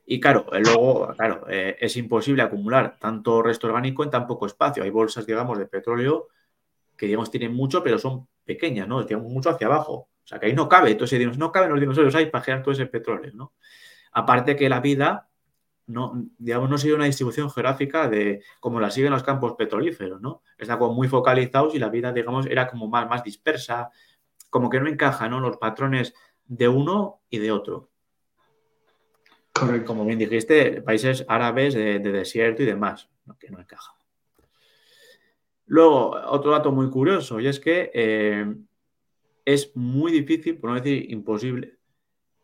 Y 0.05 0.19
claro, 0.19 0.47
eh, 0.53 0.61
luego, 0.61 1.13
claro, 1.15 1.45
eh, 1.49 1.77
es 1.79 1.95
imposible 1.97 2.41
acumular 2.41 2.97
tanto 2.99 3.43
resto 3.43 3.67
orgánico 3.67 4.03
en 4.03 4.09
tan 4.09 4.25
poco 4.25 4.47
espacio. 4.47 4.81
Hay 4.81 4.89
bolsas, 4.89 5.25
digamos, 5.25 5.59
de 5.59 5.67
petróleo 5.67 6.29
que, 6.97 7.05
digamos, 7.05 7.29
tienen 7.29 7.53
mucho, 7.53 7.83
pero 7.83 7.99
son 7.99 8.27
pequeñas, 8.43 8.87
¿no? 8.87 9.05
Tienen 9.05 9.31
mucho 9.31 9.51
hacia 9.51 9.67
abajo. 9.67 10.09
O 10.29 10.31
sea, 10.31 10.39
que 10.39 10.45
ahí 10.45 10.53
no 10.53 10.69
cabe, 10.69 10.91
entonces 10.91 11.37
no 11.39 11.51
caben 11.51 11.71
los 11.71 11.79
dinosaurios 11.79 12.13
ahí 12.13 12.27
para 12.27 12.43
generar 12.43 12.63
todo 12.63 12.71
ese 12.71 12.85
petróleo, 12.85 13.31
¿no? 13.33 13.53
Aparte 14.11 14.55
que 14.55 14.69
la 14.69 14.79
vida 14.79 15.27
no, 15.87 16.23
digamos, 16.37 16.69
no 16.69 16.77
sigue 16.77 16.93
una 16.93 17.05
distribución 17.05 17.49
geográfica 17.49 18.07
de 18.07 18.43
como 18.59 18.79
la 18.79 18.91
siguen 18.91 19.11
los 19.11 19.23
campos 19.23 19.53
petrolíferos, 19.53 20.21
¿no? 20.21 20.43
Está 20.55 20.77
como 20.77 20.93
muy 20.93 21.07
focalizados 21.07 21.73
y 21.73 21.79
la 21.79 21.89
vida, 21.89 22.13
digamos, 22.13 22.45
era 22.45 22.67
como 22.67 22.87
más, 22.87 23.09
más 23.09 23.23
dispersa, 23.23 23.89
como 24.51 24.69
que 24.69 24.79
no 24.79 24.87
encaja, 24.87 25.27
¿no? 25.27 25.39
Los 25.39 25.57
patrones 25.57 26.13
de 26.45 26.67
uno 26.67 27.21
y 27.31 27.39
de 27.39 27.51
otro. 27.51 27.89
Correcto. 29.51 29.87
Como 29.87 30.05
bien 30.05 30.19
dijiste, 30.19 30.83
países 30.83 31.25
árabes 31.27 31.73
de, 31.73 31.97
desierto 31.97 32.61
y 32.61 32.67
demás, 32.67 33.09
que 33.39 33.49
no 33.49 33.59
encaja. 33.59 33.95
Luego, 35.65 36.11
otro 36.11 36.51
dato 36.51 36.71
muy 36.71 36.91
curioso, 36.91 37.39
y 37.39 37.47
es 37.47 37.59
que 37.59 37.89
eh, 37.95 38.45
es 39.53 39.75
muy 39.75 40.12
difícil, 40.12 40.59
por 40.59 40.69
no 40.69 40.75
decir 40.75 41.12
imposible, 41.12 41.79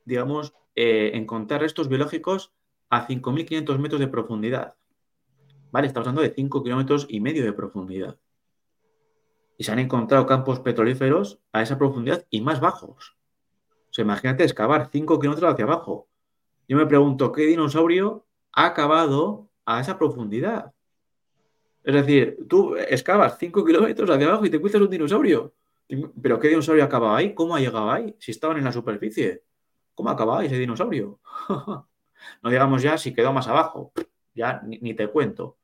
digamos, 0.06 0.56
eh, 0.74 1.12
encontrar 1.14 1.62
restos 1.62 1.88
biológicos 1.88 2.52
a 2.90 3.08
5.500 3.08 3.78
metros 3.78 4.00
de 4.00 4.08
profundidad. 4.08 4.76
¿Vale? 5.72 5.86
Estamos 5.86 6.08
hablando 6.08 6.24
de 6.24 6.34
5 6.34 6.64
kilómetros 6.64 7.06
y 7.08 7.20
medio 7.20 7.44
de 7.44 7.54
profundidad. 7.54 8.18
Y 9.56 9.66
se 9.66 9.72
han 9.72 9.78
encontrado 9.78 10.26
campos 10.26 10.60
petrolíferos 10.62 11.40
a 11.54 11.62
esa 11.62 11.78
profundidad 11.78 12.26
y 12.32 12.42
más 12.42 12.60
bajos. 12.60 13.16
O 13.90 13.94
sea, 13.94 14.04
imagínate 14.04 14.44
excavar 14.44 14.90
5 14.92 15.20
kilómetros 15.20 15.54
hacia 15.54 15.66
abajo. 15.66 16.08
Yo 16.68 16.76
me 16.76 16.88
pregunto, 16.88 17.32
¿qué 17.32 17.44
dinosaurio 17.44 18.26
ha 18.52 18.66
acabado 18.66 19.52
a 19.64 19.80
esa 19.80 20.00
profundidad? 20.00 20.74
Es 21.84 21.94
decir, 21.94 22.40
tú 22.50 22.76
excavas 22.78 23.38
5 23.38 23.64
kilómetros 23.64 24.10
hacia 24.10 24.26
abajo 24.26 24.46
y 24.48 24.50
te 24.50 24.58
encuentras 24.58 24.82
un 24.82 24.90
dinosaurio. 24.90 25.54
¿Pero 26.22 26.40
qué 26.40 26.48
dinosaurio 26.48 26.84
ha 26.84 26.88
acabado 26.88 27.16
ahí? 27.16 27.34
¿Cómo 27.34 27.56
ha 27.56 27.60
llegado 27.60 27.92
ahí? 27.92 28.16
Si 28.20 28.32
estaban 28.32 28.58
en 28.58 28.64
la 28.64 28.72
superficie. 28.72 29.44
¿Cómo 29.94 30.10
ha 30.10 30.14
acabado 30.14 30.42
ese 30.42 30.58
dinosaurio? 30.58 31.20
No 32.42 32.50
digamos 32.50 32.82
ya 32.82 32.98
si 32.98 33.14
quedó 33.14 33.32
más 33.32 33.48
abajo, 33.48 33.92
ya 34.34 34.62
ni, 34.66 34.94
te 34.96 35.08
cuento. 35.08 35.58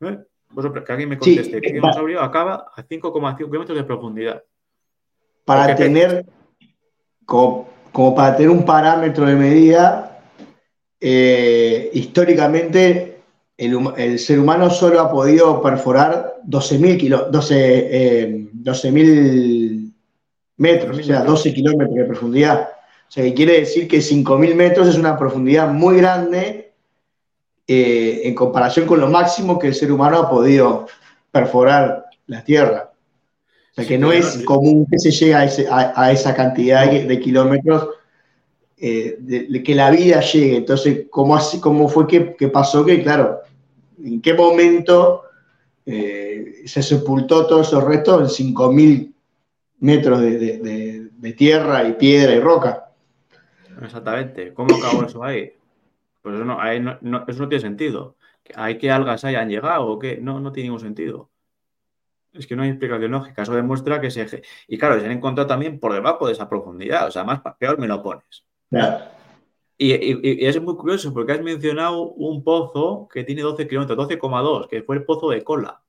¿Eh? 0.00 0.18
que 0.54 0.92
alguien 0.92 1.08
me 1.08 1.18
conteste, 1.18 1.60
¿qué 1.60 1.72
dinosaurio 1.72 2.20
acaba 2.20 2.66
a 2.74 2.82
5,5 2.82 3.36
kilómetros 3.36 3.78
de 3.78 3.84
profundidad? 3.84 4.42
Para 5.44 5.74
tener, 5.74 6.26
como, 7.24 7.66
para 8.14 8.36
tener 8.36 8.50
un 8.50 8.64
parámetro 8.64 9.24
de 9.24 9.34
medida, 9.36 10.20
eh, 11.00 11.90
históricamente 11.94 13.22
el, 13.56 14.18
ser 14.18 14.40
humano 14.40 14.70
solo 14.70 15.00
ha 15.00 15.10
podido 15.10 15.62
perforar 15.62 16.40
12.000 16.46 17.30
12, 17.30 18.48
12 18.52 18.92
metros, 20.56 20.98
o 20.98 21.02
sea, 21.02 21.22
12 21.22 21.54
kilómetros 21.54 21.94
de 21.94 22.04
profundidad. 22.04 22.68
O 23.08 23.10
sea, 23.10 23.24
que 23.24 23.34
quiere 23.34 23.60
decir 23.60 23.88
que 23.88 23.98
5.000 23.98 24.54
metros 24.54 24.88
es 24.88 24.96
una 24.96 25.18
profundidad 25.18 25.70
muy 25.70 25.98
grande 25.98 26.72
eh, 27.66 28.22
en 28.24 28.34
comparación 28.34 28.86
con 28.86 29.00
lo 29.00 29.08
máximo 29.08 29.58
que 29.58 29.68
el 29.68 29.74
ser 29.74 29.92
humano 29.92 30.18
ha 30.18 30.30
podido 30.30 30.86
perforar 31.30 32.06
la 32.26 32.42
Tierra. 32.42 32.92
O 33.70 33.74
sea, 33.74 33.86
que 33.86 33.98
no 33.98 34.12
es 34.12 34.38
común 34.44 34.86
que 34.90 34.98
se 34.98 35.10
llegue 35.10 35.34
a, 35.34 36.12
esa 36.12 36.34
cantidad 36.34 36.90
de, 36.90 37.20
kilómetros, 37.20 37.88
eh, 38.76 39.16
de, 39.18 39.62
que 39.62 39.74
la 39.74 39.90
vida 39.90 40.20
llegue. 40.20 40.56
Entonces, 40.56 41.06
¿cómo, 41.10 41.34
así, 41.36 41.60
cómo 41.60 41.88
fue 41.88 42.06
que, 42.06 42.48
pasó 42.48 42.84
que, 42.84 43.02
claro, 43.02 43.40
en 44.02 44.20
qué 44.20 44.34
momento 44.34 45.22
eh, 45.86 46.62
se 46.66 46.82
sepultó 46.82 47.46
todos 47.46 47.68
esos 47.68 47.84
restos 47.84 48.38
en 48.38 48.54
5.000 48.54 49.12
metros 49.82 50.20
de 50.20 51.34
tierra 51.36 51.86
y 51.86 51.92
piedra 51.94 52.34
y 52.34 52.40
roca? 52.40 52.92
Exactamente. 53.80 54.52
¿Cómo 54.54 54.76
acabó 54.76 55.04
eso 55.04 55.22
ahí? 55.24 55.52
Pues 56.20 56.36
eso 56.36 56.44
no, 56.44 56.58
eso 56.62 57.42
no 57.42 57.48
tiene 57.48 57.60
sentido. 57.60 58.16
¿Hay 58.54 58.78
que 58.78 58.90
algas 58.90 59.24
hayan 59.24 59.48
llegado 59.48 59.86
o 59.86 59.98
qué? 59.98 60.18
No, 60.18 60.40
no 60.40 60.52
tiene 60.52 60.68
ningún 60.68 60.80
sentido. 60.80 61.30
Es 62.32 62.46
que 62.46 62.56
no 62.56 62.62
hay 62.62 62.70
explicación 62.70 63.10
lógica. 63.10 63.42
Eso 63.42 63.54
demuestra 63.54 64.00
que 64.00 64.10
se. 64.10 64.42
Y 64.68 64.78
claro, 64.78 64.98
se 64.98 65.06
han 65.06 65.12
encontrado 65.12 65.48
también 65.48 65.78
por 65.78 65.92
debajo 65.92 66.26
de 66.26 66.32
esa 66.32 66.48
profundidad. 66.48 67.08
O 67.08 67.10
sea, 67.10 67.24
más 67.24 67.40
peor 67.58 67.78
me 67.78 67.88
lo 67.88 68.02
pones. 68.02 68.44
Y, 69.76 70.46
es 70.46 70.60
muy 70.62 70.76
curioso 70.76 71.12
porque 71.12 71.32
has 71.32 71.42
mencionado 71.42 72.10
un 72.12 72.44
pozo 72.44 73.08
que 73.12 73.24
tiene 73.24 73.42
12 73.42 73.66
kilómetros, 73.66 73.98
12,2, 74.08 74.68
que 74.68 74.82
fue 74.82 74.96
el 74.96 75.04
pozo 75.04 75.30
de 75.30 75.42
cola 75.42 75.82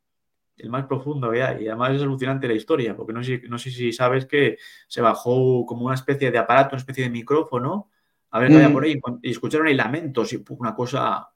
el 0.58 0.70
más 0.70 0.86
profundo 0.86 1.32
que 1.32 1.44
hay. 1.44 1.64
Y 1.64 1.68
además 1.68 1.96
es 1.96 2.02
alucinante 2.02 2.48
la 2.48 2.54
historia, 2.54 2.96
porque 2.96 3.14
no 3.14 3.24
sé, 3.24 3.42
no 3.48 3.58
sé 3.58 3.72
si 3.72 3.92
sabes 3.92 4.26
que 4.26 4.58
se 4.88 5.02
bajó 5.02 5.66
como 5.66 5.86
una 5.86 5.96
especie 5.96 6.32
de 6.32 6.38
aparato, 6.38 6.76
una 6.76 6.82
especie 6.82 7.04
de 7.04 7.10
micrófono, 7.10 7.90
a 8.32 8.40
ver 8.40 8.50
qué 8.50 8.56
había 8.56 8.70
mm. 8.70 8.74
por 8.74 8.84
ahí, 8.84 9.00
y 9.22 9.32
escucharon 9.32 9.68
ahí 9.68 9.76
lamentos 9.76 10.34
y 10.34 10.44
una 10.50 10.74
cosa. 10.76 11.30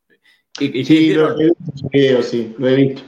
Y, 0.60 0.84
sí, 0.84 1.14
lo 1.14 1.40
he 1.40 1.52
visto, 1.92 2.24
sí, 2.24 2.56
lo 2.58 2.68
he 2.68 2.76
visto. 2.76 3.04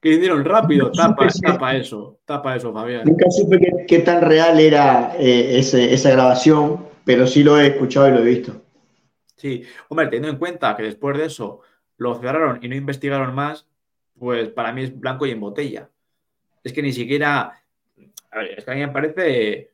Que 0.00 0.10
hicieron 0.10 0.44
rápido, 0.44 0.90
tapa, 0.92 1.28
tapa 1.42 1.76
eso, 1.76 2.20
tapa 2.24 2.56
eso, 2.56 2.72
Fabián. 2.72 3.02
Nunca 3.04 3.30
supe 3.30 3.58
qué, 3.86 3.98
tan 4.00 4.22
real 4.22 4.60
era 4.60 5.14
eh, 5.18 5.58
esa 5.58 6.10
grabación, 6.10 6.86
pero 7.04 7.26
sí 7.26 7.42
lo 7.42 7.58
he 7.58 7.68
escuchado 7.68 8.08
y 8.08 8.12
lo 8.12 8.18
he 8.18 8.24
visto. 8.24 8.62
Sí, 9.38 9.62
hombre, 9.88 10.06
teniendo 10.06 10.30
en 10.30 10.38
cuenta 10.38 10.76
que 10.76 10.82
después 10.82 11.16
de 11.16 11.26
eso 11.26 11.60
lo 11.96 12.16
cerraron 12.16 12.58
y 12.60 12.68
no 12.68 12.74
investigaron 12.74 13.34
más, 13.34 13.67
pues 14.18 14.48
para 14.50 14.72
mí 14.72 14.82
es 14.82 14.98
blanco 14.98 15.26
y 15.26 15.30
en 15.30 15.40
botella. 15.40 15.90
Es 16.62 16.72
que 16.72 16.82
ni 16.82 16.92
siquiera. 16.92 17.62
A 18.30 18.38
ver, 18.38 18.58
es 18.58 18.64
que 18.64 18.70
a 18.70 18.74
mí 18.74 18.80
me 18.80 18.88
parece. 18.88 19.72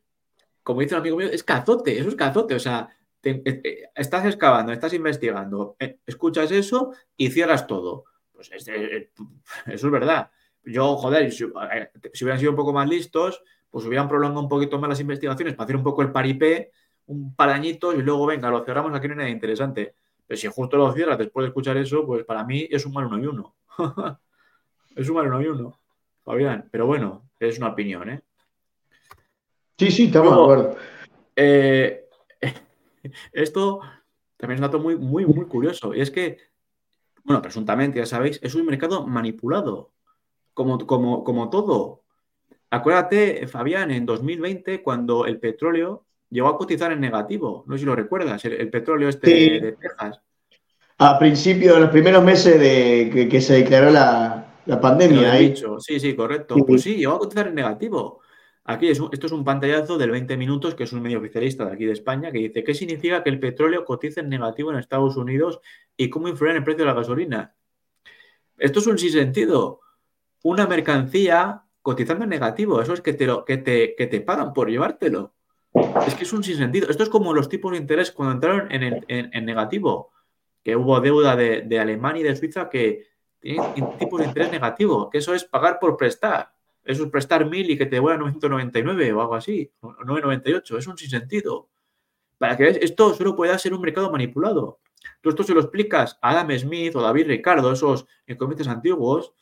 Como 0.63 0.81
dice 0.81 0.95
un 0.95 1.01
amigo 1.01 1.17
mío, 1.17 1.29
es 1.31 1.45
cazote, 1.45 1.99
eso 1.99 2.09
es 2.09 2.15
cazote. 2.15 2.55
O 2.55 2.61
sea, 2.61 2.89
eh, 3.23 3.43
eh, 3.45 3.83
estás 3.95 4.25
excavando, 4.27 4.73
estás 4.73 4.93
investigando, 4.93 5.77
eh, 5.79 5.99
escuchas 6.07 6.51
eso 6.51 6.93
y 7.17 7.31
cierras 7.31 7.67
todo. 7.67 8.05
Pues 8.33 8.51
eso 8.53 8.73
es 9.67 9.91
verdad. 9.91 10.31
Yo, 10.65 10.97
joder, 10.97 11.31
si, 11.33 11.45
hubieran 11.45 12.39
sido 12.39 12.51
un 12.51 12.57
poco 12.57 12.73
más 12.73 12.89
listos, 12.89 13.43
pues 13.71 13.85
hubieran 13.87 14.09
prolongado 14.09 14.41
un 14.41 14.49
poquito 14.49 14.79
más 14.79 14.89
las 14.89 15.01
investigaciones 15.01 15.55
para 15.55 15.65
hacer 15.65 15.77
un 15.77 15.83
poco 15.83 16.03
el 16.03 16.13
paripé, 16.13 16.71
un 17.07 17.35
par 17.35 17.63
y 17.65 17.79
luego, 17.81 18.27
venga, 18.27 18.51
lo 18.51 18.65
cerramos, 18.65 18.95
aquí 18.95 19.07
no 19.09 19.13
hay 19.13 19.19
nada 19.19 19.31
interesante. 19.31 19.95
Pero 20.27 20.41
si 20.41 20.47
justo 20.49 20.77
lo 20.77 20.93
cierras 20.93 21.19
después 21.19 21.45
de 21.45 21.49
escuchar 21.49 21.77
eso, 21.77 22.07
pues 22.07 22.25
para 22.25 22.45
mí 22.45 22.67
es 22.71 22.87
un 22.87 22.93
mal 22.93 23.07
uno 23.07 23.19
y 23.19 23.27
uno. 23.27 23.55
Es 24.97 25.09
un 25.09 25.17
uno 25.17 25.43
y 25.43 25.47
uno, 25.47 25.79
Fabián. 26.25 26.69
Pero 26.71 26.87
bueno, 26.87 27.29
es 27.41 27.59
una 27.59 27.69
opinión, 27.69 28.09
¿eh? 28.11 28.23
Sí, 29.77 29.91
sí, 29.91 30.05
estamos 30.07 30.37
de 30.37 30.43
acuerdo. 30.43 30.77
Eh, 31.35 32.05
esto 33.33 33.81
también 34.37 34.57
es 34.57 34.61
un 34.61 34.67
dato 34.67 34.79
muy, 34.79 34.97
muy, 34.97 35.27
muy 35.27 35.47
curioso. 35.47 35.95
Y 35.95 36.01
es 36.01 36.11
que, 36.11 36.39
bueno, 37.25 37.43
presuntamente, 37.43 37.99
ya 37.99 38.07
sabéis, 38.07 38.39
es 38.43 38.55
un 38.55 38.67
mercado 38.67 39.07
manipulado, 39.07 39.91
como, 40.53 40.79
como, 40.87 41.25
como 41.25 41.51
todo. 41.51 42.03
Acuérdate, 42.71 43.47
Fabián, 43.49 43.91
en 43.91 44.07
2020, 44.07 44.83
cuando 44.83 45.27
el 45.27 45.41
petróleo 45.41 46.07
llegó 46.31 46.49
a 46.49 46.57
cotizar 46.57 46.93
en 46.93 47.01
negativo. 47.01 47.65
No 47.67 47.75
sé 47.75 47.81
si 47.81 47.87
lo 47.87 47.97
recuerdas, 47.97 48.45
el, 48.45 48.71
petróleo 48.71 49.09
este 49.09 49.61
de, 49.61 49.73
Texas. 49.73 50.21
A 50.99 51.19
principio, 51.19 51.75
en 51.75 51.83
los 51.83 51.91
primeros 51.91 52.23
meses 52.23 52.61
de 52.61 53.29
que 53.29 53.41
se 53.41 53.55
declaró 53.55 53.91
la, 53.91 54.54
la 54.67 54.81
pandemia. 54.81 55.33
ahí. 55.33 55.55
Sí, 55.79 56.01
sí, 56.01 56.15
correcto. 56.15 56.57
Pues 56.67 56.83
sí, 56.83 56.97
llegó 56.97 57.15
a 57.15 57.19
cotizar 57.19 57.49
en 57.49 57.55
negativo. 57.55 58.21
Aquí 58.67 58.89
es 58.89 59.01
esto 59.13 59.27
es 59.27 59.33
un 59.33 59.45
pantallazo 59.45 59.99
del 59.99 60.11
20 60.11 60.37
minutos, 60.39 60.75
que 60.75 60.85
es 60.85 60.93
un 60.93 61.03
medio 61.03 61.19
oficialista 61.19 61.67
de 61.67 61.73
aquí 61.73 61.85
de 61.85 61.93
España, 61.93 62.33
que 62.33 62.39
dice, 62.39 62.65
¿qué 62.65 62.73
significa 62.73 63.23
que 63.23 63.29
el 63.29 63.39
petróleo 63.39 63.85
cotice 63.85 64.21
en 64.21 64.31
negativo 64.31 64.71
en 64.71 64.79
Estados 64.79 65.17
Unidos 65.17 65.61
y 65.97 66.09
cómo 66.09 66.29
influye 66.29 66.53
en 66.53 66.57
el 66.59 66.65
precio 66.65 66.85
de 66.85 66.91
la 66.91 66.95
gasolina? 66.95 67.55
Esto 68.57 68.79
es 68.79 68.87
un 68.87 68.99
sinsentido. 68.99 69.81
Una 70.43 70.67
mercancía 70.67 71.63
cotizando 71.83 72.25
en 72.25 72.31
negativo, 72.31 72.81
eso 72.81 72.95
es 72.95 73.03
que 73.03 73.13
te, 73.13 73.27
lo, 73.27 73.45
que 73.45 73.59
te, 73.59 73.95
que 73.95 74.07
te 74.07 74.23
pagan 74.23 74.55
por 74.55 74.71
llevártelo. 74.71 75.35
Es 76.07 76.15
que 76.15 76.25
es 76.25 76.33
un 76.33 76.43
sinsentido. 76.43 76.89
Esto 76.89 77.03
es 77.03 77.11
como 77.11 77.35
los 77.35 77.51
tipos 77.51 77.73
de 77.73 77.79
interés 77.79 78.13
cuando 78.13 78.35
entraron 78.35 78.73
en, 78.73 79.05
en 79.09 79.45
negativo. 79.45 80.13
que 80.63 80.77
hubo 80.77 80.99
deuda 81.01 81.37
de, 81.37 81.79
Alemania 81.79 82.21
y 82.21 82.25
de 82.25 82.37
Suiza 82.37 82.71
que 82.71 83.07
tienen 83.45 83.99
tipos 83.99 84.21
de 84.21 84.27
interés 84.27 84.51
negativo, 84.51 85.11
que 85.11 85.19
eso 85.19 85.35
es 85.35 85.45
pagar 85.45 85.79
por 85.79 85.99
prestar. 85.99 86.51
Eso 86.83 87.05
es 87.05 87.11
prestar 87.11 87.45
mil 87.47 87.71
y 87.71 87.77
que 87.77 87.85
te 87.85 87.97
devuelvan 87.97 88.21
999 88.21 89.13
o 89.13 89.21
algo 89.21 89.35
así, 89.35 89.71
998. 89.83 90.79
Es 90.79 90.87
un 90.87 90.97
sinsentido. 90.97 91.69
Para 92.39 92.57
que 92.57 92.69
esto 92.69 93.15
solo 93.15 93.37
pueda 93.37 93.59
ser 93.59 93.75
un 93.75 93.83
mercado 93.83 94.11
manipulado. 94.11 94.81
Tú 95.21 95.29
esto 95.29 95.43
se 95.43 95.55
lo 95.55 95.61
explicas 95.61 96.19
a 96.23 96.31
Adam 96.31 96.59
Smith 96.59 96.97
o 96.97 97.03
David 97.03 97.27
Ricardo, 97.27 97.71
esos 97.73 98.07
economistas 98.27 98.69
antiguos, 98.69 99.35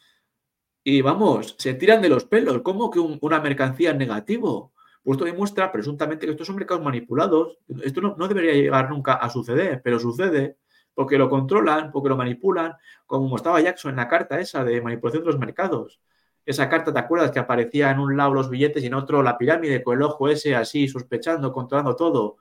y 0.85 1.01
vamos, 1.01 1.55
se 1.59 1.75
tiran 1.75 2.03
de 2.03 2.09
los 2.09 2.25
pelos. 2.25 2.63
¿Cómo 2.63 2.91
que 2.91 2.99
una 2.99 3.41
mercancía 3.41 3.93
es 3.93 3.97
negativo? 3.97 4.73
Pues 5.05 5.17
esto 5.17 5.25
demuestra 5.25 5.71
presuntamente 5.71 6.27
que 6.27 6.33
estos 6.33 6.47
son 6.49 6.57
mercados 6.57 6.85
manipulados. 6.85 7.59
Esto 7.83 8.01
no, 8.01 8.17
no, 8.17 8.27
debería 8.27 8.53
llegar 8.53 8.91
nunca 8.91 9.15
a 9.15 9.31
suceder, 9.31 9.81
pero 9.83 10.01
sucede 10.01 10.57
porque 10.95 11.19
lo 11.19 11.29
controlan, 11.29 11.91
porque 11.91 12.09
lo 12.09 12.17
manipulan, 12.17 12.75
como 13.07 13.29
mostraba 13.29 13.61
Jackson 13.61 13.91
en 13.91 13.97
la 13.97 14.09
carta 14.09 14.41
esa 14.41 14.65
de 14.65 14.81
manipulación 14.81 15.23
de 15.25 15.31
los 15.31 15.39
mercados. 15.39 16.01
Esa 16.45 16.69
carta, 16.69 16.93
¿te 16.93 16.99
acuerdas? 16.99 17.31
Que 17.31 17.39
aparecía 17.39 17.91
en 17.91 18.01
un 18.01 18.17
lado 18.17 18.35
los 18.35 18.51
billetes 18.51 18.83
y 18.83 18.87
en 18.87 18.95
otro 18.95 19.23
la 19.23 19.39
pirámide 19.39 19.83
con 19.83 19.97
el 19.97 20.03
ojo 20.03 20.29
ese 20.29 20.57
así, 20.57 20.89
sospechando, 20.89 21.53
controlando 21.53 21.95
todo. 21.95 22.39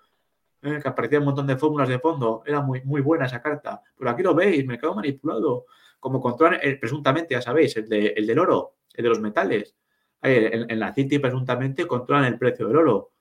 ¿eh? 0.63 0.79
Que 0.81 0.87
aparecía 0.89 1.19
un 1.19 1.25
montón 1.25 1.47
de 1.47 1.55
fórmulas 1.55 1.87
de 1.87 1.99
fondo. 1.99 2.43
Era 2.45 2.61
muy, 2.61 2.81
muy 2.83 3.01
buena 3.01 3.25
esa 3.25 3.41
carta. 3.41 3.81
Pero 3.97 4.09
aquí 4.09 4.23
lo 4.23 4.33
veis, 4.33 4.65
mercado 4.65 4.95
manipulado. 4.95 5.65
Como 5.99 6.19
controlan, 6.19 6.59
eh, 6.63 6.77
presuntamente, 6.77 7.35
ya 7.35 7.41
sabéis, 7.41 7.77
el, 7.77 7.87
de, 7.87 8.07
el 8.17 8.25
del 8.25 8.39
oro, 8.39 8.75
el 8.93 9.03
de 9.03 9.09
los 9.09 9.19
metales. 9.19 9.75
En, 10.23 10.79
la 10.79 10.93
City, 10.93 11.19
presuntamente, 11.19 11.87
controlan 11.87 12.25
el 12.25 12.37
precio 12.37 12.67
del 12.67 12.77
oro. 12.77 13.11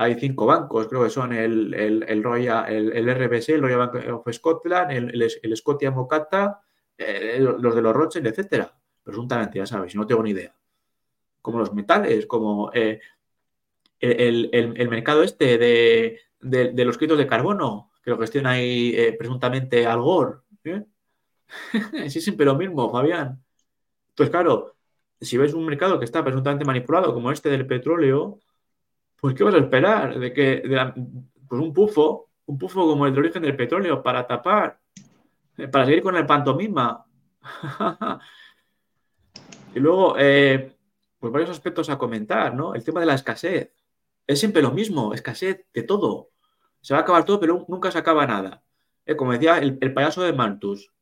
Hay 0.00 0.14
cinco 0.14 0.46
bancos, 0.46 0.86
creo 0.88 1.02
que 1.04 1.10
son 1.10 1.32
el, 1.32 1.74
el, 1.74 2.22
Royal, 2.22 2.70
el, 2.72 3.14
RBC, 3.14 3.50
el 3.50 3.62
Royal 3.62 3.78
Bank 3.78 3.94
of 4.12 4.32
Scotland, 4.32 4.92
el, 4.92 5.22
el, 5.42 5.56
Scotia 5.56 5.90
Mocata, 5.90 6.60
eh, 6.96 7.38
los 7.40 7.74
de 7.74 7.82
los 7.82 7.94
Rothschild, 7.94 8.28
etcétera 8.28 8.78
presuntamente, 9.08 9.58
ya 9.58 9.64
sabes, 9.64 9.94
no 9.94 10.06
tengo 10.06 10.22
ni 10.22 10.32
idea. 10.32 10.54
Como 11.40 11.60
los 11.60 11.72
metales, 11.72 12.26
como 12.26 12.70
eh, 12.74 13.00
el, 14.00 14.88
mercado 14.90 15.22
este 15.22 15.56
de, 15.56 16.84
los 16.84 16.98
créditos 16.98 17.16
de 17.16 17.26
carbono, 17.26 17.90
que 18.02 18.10
lo 18.10 18.18
gestiona 18.18 18.50
ahí 18.50 18.94
eh, 18.94 19.16
presuntamente 19.18 19.86
Al 19.86 20.02
Gore. 20.02 20.40
¿eh? 20.64 20.84
sí, 22.10 22.20
siempre 22.20 22.44
lo 22.44 22.54
mismo, 22.54 22.90
Fabián. 22.92 23.42
Pues 24.14 24.28
claro, 24.28 24.76
si 25.18 25.38
ves 25.38 25.54
un 25.54 25.64
mercado 25.64 25.98
que 25.98 26.04
está 26.04 26.22
presuntamente 26.22 26.66
manipulado, 26.66 27.14
como 27.14 27.32
este 27.32 27.48
del 27.48 27.66
petróleo, 27.66 28.40
pues 29.20 29.34
¿qué 29.34 29.44
vas 29.44 29.54
a 29.54 29.58
esperar? 29.58 30.18
De 30.18 30.32
que 30.32 30.62
pues 31.48 31.60
un 31.60 31.72
pufo, 31.72 32.30
un 32.46 32.58
pufo 32.58 32.86
como 32.86 33.06
el 33.06 33.14
de 33.14 33.20
origen 33.20 33.42
del 33.42 33.56
petróleo 33.56 34.02
para 34.02 34.26
tapar, 34.26 34.78
para 35.70 35.86
seguir 35.86 36.02
con 36.02 36.16
el 36.16 36.26
pantomima. 36.26 37.04
Y 39.74 39.80
luego, 39.80 40.16
eh, 40.18 40.76
pues 41.18 41.32
varios 41.32 41.50
aspectos 41.50 41.90
a 41.90 41.98
comentar, 41.98 42.54
¿no? 42.54 42.74
El 42.74 42.84
tema 42.84 43.00
de 43.00 43.06
la 43.06 43.14
escasez. 43.14 43.72
Es 44.26 44.40
siempre 44.40 44.62
lo 44.62 44.72
mismo, 44.72 45.14
escasez 45.14 45.66
de 45.72 45.82
todo. 45.82 46.30
Se 46.80 46.94
va 46.94 47.00
a 47.00 47.02
acabar 47.02 47.24
todo, 47.24 47.40
pero 47.40 47.64
nunca 47.68 47.90
se 47.90 47.98
acaba 47.98 48.26
nada. 48.26 48.62
Eh, 49.06 49.16
como 49.16 49.32
decía 49.32 49.58
el, 49.58 49.92
payaso 49.92 50.22
de 50.22 50.32
Malthus, 50.32 50.92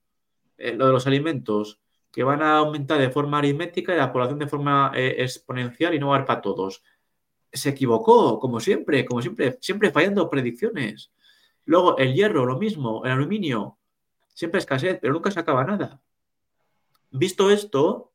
eh, 0.58 0.74
lo 0.74 0.86
de 0.86 0.92
los 0.92 1.06
alimentos, 1.06 1.80
que 2.12 2.24
van 2.24 2.42
a 2.42 2.58
aumentar 2.58 2.98
de 2.98 3.10
forma 3.10 3.38
aritmética 3.38 3.94
y 3.94 3.98
la 3.98 4.12
población 4.12 4.38
de 4.38 4.46
forma 4.46 4.92
exponencial 4.94 5.94
y 5.94 5.98
no 5.98 6.08
va 6.08 6.14
a 6.14 6.16
haber 6.16 6.26
para 6.26 6.40
todos. 6.40 6.82
Se 7.52 7.70
equivocó, 7.70 8.38
como 8.38 8.60
siempre, 8.60 9.04
como 9.04 9.22
siempre, 9.22 9.58
siempre 9.60 9.90
fallando 9.90 10.28
predicciones. 10.28 11.10
Luego, 11.64 11.98
el 11.98 12.14
hierro, 12.14 12.46
lo 12.46 12.58
mismo, 12.58 13.04
el 13.04 13.12
aluminio, 13.12 13.78
siempre 14.34 14.58
escasez, 14.60 14.98
pero 15.00 15.12
nunca 15.12 15.30
se 15.30 15.40
acaba 15.40 15.64
nada. 15.64 16.00
Visto 17.10 17.50
esto, 17.50 18.12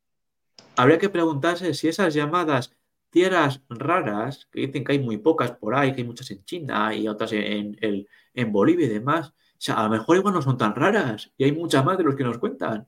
habría 0.75 0.99
que 0.99 1.09
preguntarse 1.09 1.73
si 1.73 1.87
esas 1.87 2.13
llamadas 2.13 2.75
tierras 3.11 3.61
raras, 3.69 4.47
que 4.51 4.61
dicen 4.61 4.83
que 4.83 4.93
hay 4.93 4.99
muy 4.99 5.17
pocas 5.17 5.51
por 5.51 5.75
ahí, 5.75 5.93
que 5.93 6.01
hay 6.01 6.07
muchas 6.07 6.31
en 6.31 6.43
China 6.45 6.95
y 6.95 7.07
otras 7.07 7.33
en, 7.33 7.77
en, 7.81 8.51
Bolivia 8.51 8.85
y 8.87 8.89
demás, 8.89 9.29
o 9.29 9.33
sea, 9.57 9.75
a 9.75 9.83
lo 9.83 9.89
mejor 9.89 10.17
igual 10.17 10.33
no 10.33 10.41
son 10.41 10.57
tan 10.57 10.73
raras 10.73 11.31
y 11.37 11.43
hay 11.43 11.51
muchas 11.51 11.85
más 11.85 11.97
de 11.97 12.03
los 12.05 12.15
que 12.15 12.23
nos 12.23 12.37
cuentan. 12.37 12.87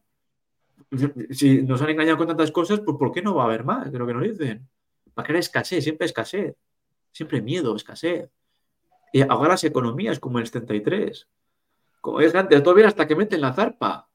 Si 1.31 1.63
nos 1.63 1.81
han 1.81 1.89
engañado 1.89 2.17
con 2.17 2.27
tantas 2.27 2.51
cosas, 2.51 2.79
pues 2.79 2.97
¿por 2.97 3.11
qué 3.11 3.21
no 3.21 3.35
va 3.35 3.43
a 3.43 3.45
haber 3.47 3.63
más 3.63 3.91
de 3.91 3.99
lo 3.99 4.07
que 4.07 4.13
nos 4.13 4.23
dicen? 4.23 4.67
¿Para 5.13 5.25
qué 5.25 5.31
era 5.33 5.39
escasez? 5.39 5.83
Siempre 5.83 6.05
escasez. 6.05 6.55
Siempre 7.11 7.41
miedo, 7.41 7.75
escasez. 7.75 8.29
Y 9.11 9.21
ahora 9.21 9.49
las 9.49 9.63
economías 9.63 10.19
como 10.19 10.39
el 10.39 10.45
73. 10.45 11.27
Como 12.01 12.19
es 12.19 12.33
antes, 12.35 12.61
todo 12.63 12.73
bien 12.73 12.87
hasta 12.87 13.07
que 13.07 13.15
meten 13.15 13.41
la 13.41 13.53
zarpa 13.53 14.09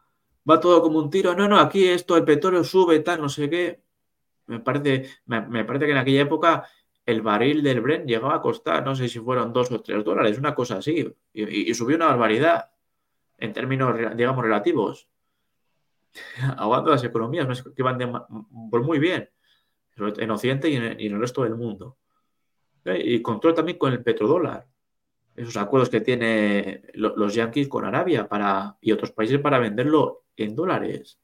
va 0.48 0.60
todo 0.60 0.82
como 0.82 0.98
un 0.98 1.10
tiro. 1.10 1.34
No, 1.34 1.48
no, 1.48 1.58
aquí 1.58 1.86
esto, 1.86 2.16
el 2.16 2.24
petróleo 2.24 2.64
sube, 2.64 3.00
tal, 3.00 3.20
no 3.20 3.28
sé 3.28 3.48
qué. 3.50 3.82
Me 4.46 4.60
parece, 4.60 5.08
me, 5.26 5.64
parece 5.64 5.86
que 5.86 5.92
en 5.92 5.98
aquella 5.98 6.22
época 6.22 6.66
el 7.04 7.22
barril 7.22 7.62
del 7.62 7.80
Brent 7.80 8.06
llegaba 8.06 8.36
a 8.36 8.40
costar, 8.40 8.84
no 8.84 8.94
sé 8.94 9.08
si 9.08 9.18
fueron 9.18 9.52
dos 9.52 9.70
o 9.70 9.80
tres 9.80 10.04
dólares, 10.04 10.38
una 10.38 10.54
cosa 10.54 10.78
así. 10.78 11.06
Y, 11.32 11.74
subió 11.74 11.96
una 11.96 12.06
barbaridad 12.06 12.70
en 13.38 13.52
términos, 13.52 13.94
digamos, 14.16 14.42
relativos. 14.42 15.08
Aguando 16.56 16.90
las 16.90 17.04
economías 17.04 17.62
que 17.62 17.82
van 17.82 17.98
muy 18.70 18.98
bien 18.98 19.28
en 19.98 20.30
Occidente 20.30 20.68
y 20.68 20.76
en, 20.76 20.84
el 20.84 21.20
resto 21.20 21.42
del 21.42 21.54
mundo. 21.54 21.96
Y 22.84 23.20
control 23.20 23.54
también 23.54 23.78
con 23.78 23.92
el 23.92 24.02
petrodólar 24.02 24.66
esos 25.38 25.56
acuerdos 25.56 25.88
que 25.88 26.00
tiene 26.00 26.82
los 26.94 27.32
yanquis 27.32 27.68
con 27.68 27.84
Arabia 27.84 28.28
para, 28.28 28.76
y 28.80 28.90
otros 28.90 29.12
países 29.12 29.38
para 29.38 29.58
venderlo 29.58 30.24
en 30.36 30.56
dólares. 30.56 31.18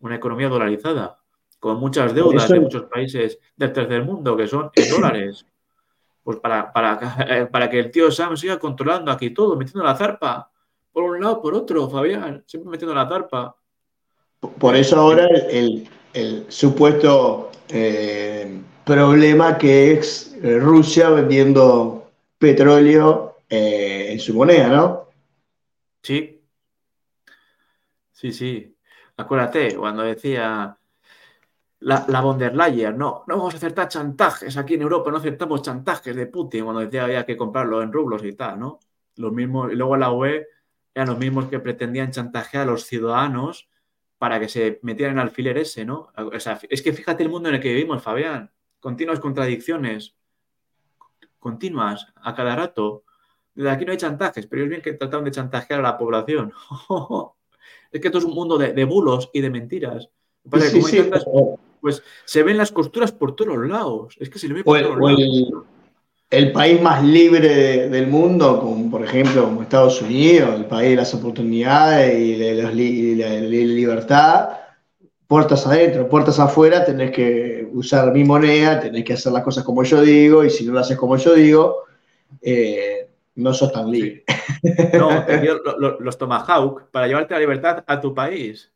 Una 0.00 0.16
economía 0.16 0.48
dolarizada, 0.48 1.18
con 1.58 1.78
muchas 1.78 2.14
deudas 2.14 2.48
de 2.48 2.60
muchos 2.60 2.84
países 2.84 3.38
del 3.56 3.72
tercer 3.72 4.04
mundo 4.04 4.36
que 4.36 4.46
son 4.46 4.70
en 4.74 4.90
dólares. 4.90 5.44
Pues 6.22 6.38
para, 6.38 6.72
para, 7.52 7.70
que 7.70 7.78
el 7.78 7.90
tío 7.90 8.10
Sam 8.10 8.36
siga 8.36 8.58
controlando 8.58 9.10
aquí 9.10 9.30
todo, 9.30 9.56
metiendo 9.56 9.84
la 9.84 9.96
zarpa. 9.96 10.50
Por 10.90 11.04
un 11.04 11.20
lado, 11.20 11.42
por 11.42 11.54
otro, 11.54 11.90
Fabián, 11.90 12.44
siempre 12.46 12.70
metiendo 12.70 12.94
la 12.94 13.08
zarpa. 13.08 13.54
Por 14.40 14.76
eso 14.76 14.96
ahora 14.96 15.26
el, 15.26 15.88
supuesto 16.48 17.50
eh, 17.68 18.60
problema 18.84 19.58
que 19.58 19.92
es 19.92 20.36
Rusia 20.42 21.10
vendiendo 21.10 22.10
petróleo 22.38 23.38
eh, 23.48 24.12
en 24.12 24.20
su 24.20 24.34
moneda, 24.34 24.68
¿no? 24.68 25.08
Sí. 26.02 26.42
Sí, 28.12 28.32
sí. 28.32 28.76
Acuérdate, 29.16 29.76
cuando 29.76 30.02
decía 30.02 30.76
la, 31.80 32.04
la 32.08 32.20
von 32.20 32.38
der 32.38 32.54
Leyen, 32.56 32.96
no, 32.96 33.24
no 33.26 33.36
vamos 33.36 33.54
a 33.54 33.56
aceptar 33.56 33.88
chantajes 33.88 34.56
aquí 34.56 34.74
en 34.74 34.82
Europa, 34.82 35.10
no 35.10 35.18
aceptamos 35.18 35.62
chantajes 35.62 36.14
de 36.14 36.26
Putin, 36.26 36.64
cuando 36.64 36.80
decía 36.80 37.04
había 37.04 37.24
que 37.24 37.36
comprarlo 37.36 37.82
en 37.82 37.92
rublos 37.92 38.24
y 38.24 38.32
tal, 38.32 38.58
¿no? 38.58 38.80
Los 39.16 39.32
mismos, 39.32 39.72
y 39.72 39.76
luego 39.76 39.96
la 39.96 40.10
UE 40.12 40.46
eran 40.94 41.08
los 41.08 41.18
mismos 41.18 41.46
que 41.46 41.60
pretendían 41.60 42.10
chantajear 42.10 42.64
a 42.64 42.72
los 42.72 42.84
ciudadanos 42.84 43.68
para 44.18 44.40
que 44.40 44.48
se 44.48 44.80
metieran 44.82 45.14
en 45.14 45.20
alfiler 45.20 45.58
ese, 45.58 45.84
¿no? 45.84 46.12
O 46.16 46.40
sea, 46.40 46.58
es 46.68 46.82
que 46.82 46.92
fíjate 46.92 47.22
el 47.22 47.28
mundo 47.28 47.48
en 47.48 47.56
el 47.56 47.60
que 47.60 47.72
vivimos, 47.72 48.02
Fabián. 48.02 48.50
Continuas 48.80 49.20
contradicciones, 49.20 50.16
continuas 51.38 52.12
a 52.16 52.34
cada 52.34 52.56
rato. 52.56 53.04
Desde 53.54 53.70
aquí 53.70 53.84
no 53.84 53.92
hay 53.92 53.98
chantajes, 53.98 54.46
pero 54.46 54.64
es 54.64 54.68
bien 54.68 54.82
que 54.82 54.92
tratan 54.92 55.24
de 55.24 55.30
chantajear 55.30 55.80
a 55.80 55.82
la 55.82 55.98
población. 55.98 56.52
es 57.92 58.00
que 58.00 58.08
esto 58.08 58.18
es 58.18 58.24
un 58.24 58.34
mundo 58.34 58.58
de, 58.58 58.84
bulos 58.84 59.30
y 59.32 59.40
de 59.40 59.50
mentiras. 59.50 60.10
pues 61.80 62.02
se 62.24 62.42
ven 62.42 62.56
las 62.56 62.72
costuras 62.72 63.12
por 63.12 63.36
todos 63.36 63.58
lados. 63.68 64.16
Es 64.18 64.30
que 64.30 64.38
se 64.38 64.48
le 64.48 64.54
ve 64.54 64.64
por 64.64 64.80
todos 64.80 64.98
lados. 64.98 65.64
El, 66.30 66.52
país 66.52 66.80
más 66.80 67.02
libre 67.02 67.88
del 67.88 68.06
mundo, 68.06 68.60
como 68.60 68.90
por 68.90 69.02
ejemplo 69.02 69.44
como 69.44 69.62
Estados 69.62 70.02
Unidos, 70.02 70.54
el 70.56 70.66
país 70.66 70.90
de 70.90 70.96
las 70.96 71.14
oportunidades 71.14 72.18
y 72.18 72.36
de, 72.36 72.62
la, 72.62 72.70
libertad, 72.70 74.50
puertas 75.26 75.66
adentro, 75.66 76.08
puertas 76.08 76.38
afuera, 76.38 76.84
tenés 76.84 77.12
que 77.12 77.68
usar 77.72 78.12
mi 78.12 78.24
moneda, 78.24 78.80
tenés 78.80 79.04
que 79.04 79.14
hacer 79.14 79.32
las 79.32 79.42
cosas 79.42 79.64
como 79.64 79.82
yo 79.84 80.02
digo, 80.02 80.44
y 80.44 80.50
si 80.50 80.66
no 80.66 80.72
lo 80.72 80.80
haces 80.80 80.96
como 80.96 81.16
yo 81.16 81.34
digo, 81.34 81.84
eh, 82.42 83.08
no 83.36 83.54
sos 83.54 83.72
tan 83.72 83.90
libre. 83.90 84.24
No, 84.94 85.24
los, 86.00 86.18
Tomahawk 86.18 86.90
para 86.90 87.06
llevarte 87.06 87.34
la 87.34 87.40
libertad 87.40 87.84
a 87.86 88.00
tu 88.00 88.14
país. 88.14 88.72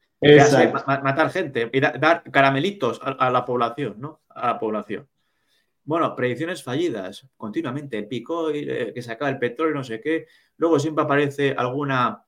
matar 0.86 1.30
gente 1.30 1.68
y 1.72 1.80
dar 1.80 2.22
caramelitos 2.30 3.00
a, 3.02 3.30
la 3.30 3.44
población, 3.44 3.96
¿no? 3.98 4.20
A 4.28 4.46
la 4.48 4.58
población. 4.58 5.08
Bueno, 5.84 6.14
predicciones 6.14 6.62
fallidas 6.62 7.26
continuamente. 7.36 7.98
El 7.98 8.08
pico, 8.08 8.50
eh, 8.50 8.92
que 8.94 9.02
se 9.02 9.12
el 9.12 9.38
petróleo, 9.38 9.74
no 9.74 9.84
sé 9.84 10.00
qué. 10.00 10.26
Luego 10.56 10.78
siempre 10.78 11.04
aparece 11.04 11.54
alguna 11.56 12.24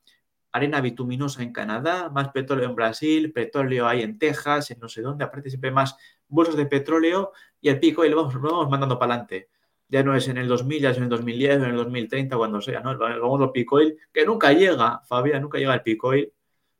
arena 0.52 0.80
bituminosa 0.80 1.42
en 1.42 1.52
Canadá, 1.52 2.10
más 2.10 2.28
petróleo 2.28 2.68
en 2.68 2.74
Brasil, 2.76 3.32
petróleo 3.32 3.86
hay 3.88 4.02
en 4.02 4.18
Texas, 4.18 4.70
en 4.70 4.78
no 4.80 4.88
sé 4.88 5.02
dónde. 5.02 5.24
Aparece 5.24 5.50
siempre 5.50 5.70
más 5.70 5.96
bolsas 6.28 6.56
de 6.56 6.66
petróleo 6.66 7.32
y 7.60 7.68
el 7.68 7.80
pico 7.80 8.04
y 8.04 8.08
lo 8.08 8.16
vamos, 8.16 8.34
lo 8.34 8.68
mandando 8.68 8.98
para 8.98 9.14
adelante 9.14 9.48
ya 9.88 10.02
no 10.02 10.14
es 10.16 10.28
en 10.28 10.38
el 10.38 10.48
2000, 10.48 10.82
ya 10.82 10.90
es 10.90 10.96
en 10.96 11.04
el 11.04 11.08
2010 11.08 11.60
o 11.60 11.64
en 11.64 11.70
el 11.70 11.76
2030, 11.76 12.36
cuando 12.36 12.60
sea, 12.60 12.80
¿no? 12.80 12.92
El 12.92 12.98
famoso 12.98 13.52
picoil, 13.52 13.96
que 14.12 14.24
nunca 14.24 14.52
llega, 14.52 15.00
Fabián, 15.06 15.42
nunca 15.42 15.58
llega 15.58 15.74
el 15.74 15.82
picoil, 15.82 16.32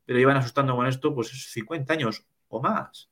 pero 0.05 0.19
iban 0.19 0.37
asustando 0.37 0.75
con 0.75 0.87
esto, 0.87 1.15
pues 1.15 1.29
50 1.29 1.93
años 1.93 2.27
o 2.49 2.61
más. 2.61 3.11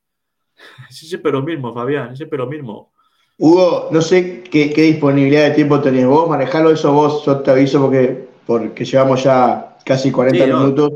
Es 0.89 1.03
ese 1.03 1.17
pero 1.19 1.41
mismo, 1.41 1.73
Fabián, 1.73 2.13
ese 2.13 2.27
pero 2.27 2.47
mismo. 2.47 2.92
Hugo, 3.37 3.89
no 3.91 4.01
sé 4.01 4.43
qué, 4.43 4.67
disponibilidad 4.69 5.49
de 5.49 5.55
tiempo 5.55 5.81
tenés 5.81 6.05
vos, 6.05 6.29
manejalo 6.29 6.71
eso 6.71 6.93
vos, 6.93 7.25
yo 7.25 7.39
te 7.41 7.51
aviso 7.51 7.81
porque, 7.81 8.29
porque 8.45 8.85
llevamos 8.85 9.23
ya 9.23 9.77
casi 9.83 10.11
40 10.11 10.45
minutos, 10.45 10.93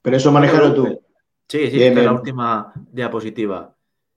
pero 0.00 0.16
eso 0.16 0.32
manejalo 0.32 0.74
tú. 0.74 1.02
Sí, 1.48 1.70
sí, 1.70 1.82
esta 1.82 2.00
es 2.00 2.06
la 2.06 2.12
última 2.12 2.72
diapositiva. 2.92 3.74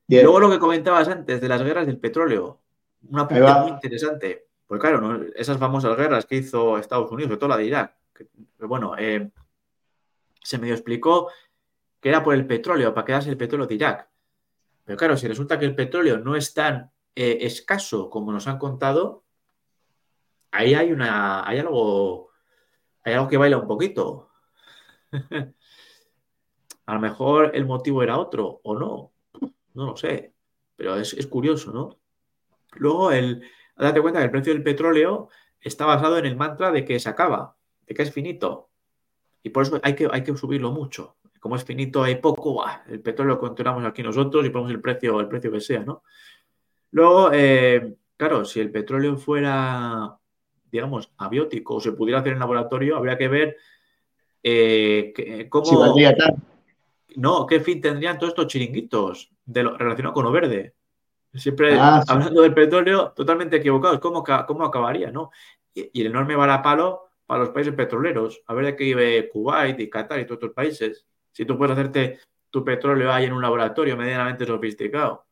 Luego 0.08 0.40
lo 0.40 0.50
que 0.50 0.60
comentabas 0.60 1.08
antes 1.08 1.40
de 1.40 1.48
las 1.48 1.64
guerras 1.64 1.88
del 1.88 1.98
petróleo, 1.98 2.60
una 3.10 3.28
pregunta 3.28 3.62
muy 3.62 3.72
interesante. 3.72 4.48
Pues 4.68 4.80
claro, 4.80 5.22
esas 5.36 5.58
famosas 5.58 5.98
guerras 5.98 6.26
que 6.26 6.38
hizo 6.38 6.78
Estados 6.78 7.12
Unidos, 7.12 7.30
sobre 7.30 7.40
todo 7.40 7.50
la 7.50 7.58
de 7.58 7.66
Irak, 7.66 7.96
bueno, 8.60 8.96
eh, 8.98 9.30
se 10.42 10.58
me 10.58 10.70
explicó 10.70 11.30
que 12.00 12.10
era 12.10 12.24
por 12.24 12.34
el 12.34 12.46
petróleo, 12.46 12.94
para 12.94 13.06
quedarse 13.06 13.30
el 13.30 13.38
petróleo 13.38 13.68
de 13.68 13.76
Irak. 13.76 14.11
Pero 14.86 14.98
claro, 14.98 15.18
si 15.18 15.28
resulta 15.28 15.60
que 15.60 15.66
el 15.66 15.76
petróleo 15.76 16.18
no 16.18 16.36
es 16.36 16.54
tan 16.54 16.92
eh, 17.16 17.40
escaso 17.42 18.10
como 18.10 18.32
nos 18.32 18.48
han 18.48 18.58
contado, 18.58 19.24
ahí 20.52 20.74
hay 20.74 20.92
una. 20.92 21.48
hay 21.48 21.60
algo. 21.60 22.32
hay 23.04 23.14
algo 23.14 23.28
que 23.28 23.38
baila 23.38 23.58
un 23.58 23.68
poquito. 23.68 24.30
A 26.86 26.96
lo 26.96 27.00
mejor 27.00 27.52
el 27.56 27.66
motivo 27.66 28.04
era 28.04 28.18
otro 28.18 28.60
o 28.64 28.78
no. 28.78 29.12
No 29.74 29.86
lo 29.86 29.96
sé. 29.96 30.34
Pero 30.76 30.96
es, 30.98 31.14
es 31.14 31.28
curioso, 31.28 31.72
¿no? 31.72 32.00
Luego, 32.74 33.12
el, 33.12 33.44
date 33.78 34.02
cuenta 34.02 34.20
que 34.20 34.26
el 34.26 34.32
precio 34.32 34.54
del 34.54 34.64
petróleo 34.64 35.30
está 35.60 35.86
basado 35.86 36.18
en 36.18 36.26
el 36.26 36.36
mantra 36.36 36.72
de 36.72 36.86
que 36.86 37.00
se 37.00 37.10
acaba, 37.10 37.56
de 37.86 37.94
que 37.94 38.02
es 38.04 38.12
finito. 38.12 38.70
Y 39.44 39.50
por 39.50 39.64
eso 39.64 39.80
hay 39.84 39.96
que, 39.96 40.08
hay 40.12 40.24
que 40.24 40.36
subirlo 40.36 40.72
mucho. 40.72 41.18
Como 41.42 41.56
es 41.56 41.66
finito, 41.66 42.04
hay 42.04 42.16
poco, 42.16 42.64
el 42.88 43.02
petróleo 43.02 43.34
lo 43.34 43.40
controlamos 43.40 43.84
aquí 43.84 44.04
nosotros 44.04 44.46
y 44.46 44.52
ponemos 44.52 44.72
el 44.72 44.80
precio, 44.80 45.20
el 45.20 45.28
precio 45.28 45.52
que 45.52 45.60
sea, 45.60 45.80
¿no? 45.80 46.04
Luego, 46.92 47.32
eh, 47.34 47.96
claro, 48.16 48.46
si 48.46 48.60
el 48.60 48.70
petróleo 48.70 49.18
fuera, 49.18 50.16
digamos, 50.72 51.12
abiótico 51.18 51.76
o 51.76 51.82
se 51.82 51.94
pudiera 51.94 52.20
hacer 52.20 52.34
en 52.34 52.40
laboratorio, 52.40 52.96
habría 52.96 53.18
que 53.18 53.28
ver 53.28 53.58
eh, 54.44 55.48
cómo... 55.50 55.96
no, 57.16 57.48
qué 57.48 57.60
fin 57.60 57.82
tendrían 57.82 58.20
todos 58.20 58.34
estos 58.34 58.46
chiringuitos 58.46 59.32
de 59.44 59.64
lo, 59.64 59.76
relacionados 59.76 60.14
con 60.14 60.26
lo 60.26 60.32
verde. 60.32 60.76
Siempre 61.34 61.76
ah, 61.80 62.04
hablando 62.08 62.44
del 62.44 62.54
petróleo, 62.54 63.14
totalmente 63.16 63.58
equivocados. 63.58 64.00
¿Cómo, 64.00 64.24
cómo 64.24 64.64
acabaría, 64.64 65.12
no? 65.12 65.32
Y, 65.74 66.02
el 66.02 66.08
enorme 66.08 66.36
varapalo 66.36 67.10
para 67.26 67.46
los 67.46 67.50
países 67.50 67.74
petroleros. 67.74 68.44
A 68.46 68.54
ver 68.54 68.66
de 68.66 68.76
qué 68.76 68.84
vive 68.84 69.28
Kuwait 69.28 69.80
y 69.80 69.90
Qatar 69.90 70.20
y 70.20 70.26
todos 70.26 70.38
estos 70.38 70.54
países. 70.54 71.08
Si 71.32 71.46
tú 71.46 71.58
puedes 71.58 71.74
hacerte 71.74 72.20
tu 72.50 72.64
petróleo 72.64 73.12
ahí 73.12 73.26
en 73.26 73.34
un 73.34 73.42
laboratorio 73.42 73.98
medianamente 73.98 74.46
sofisticado. 74.46 75.26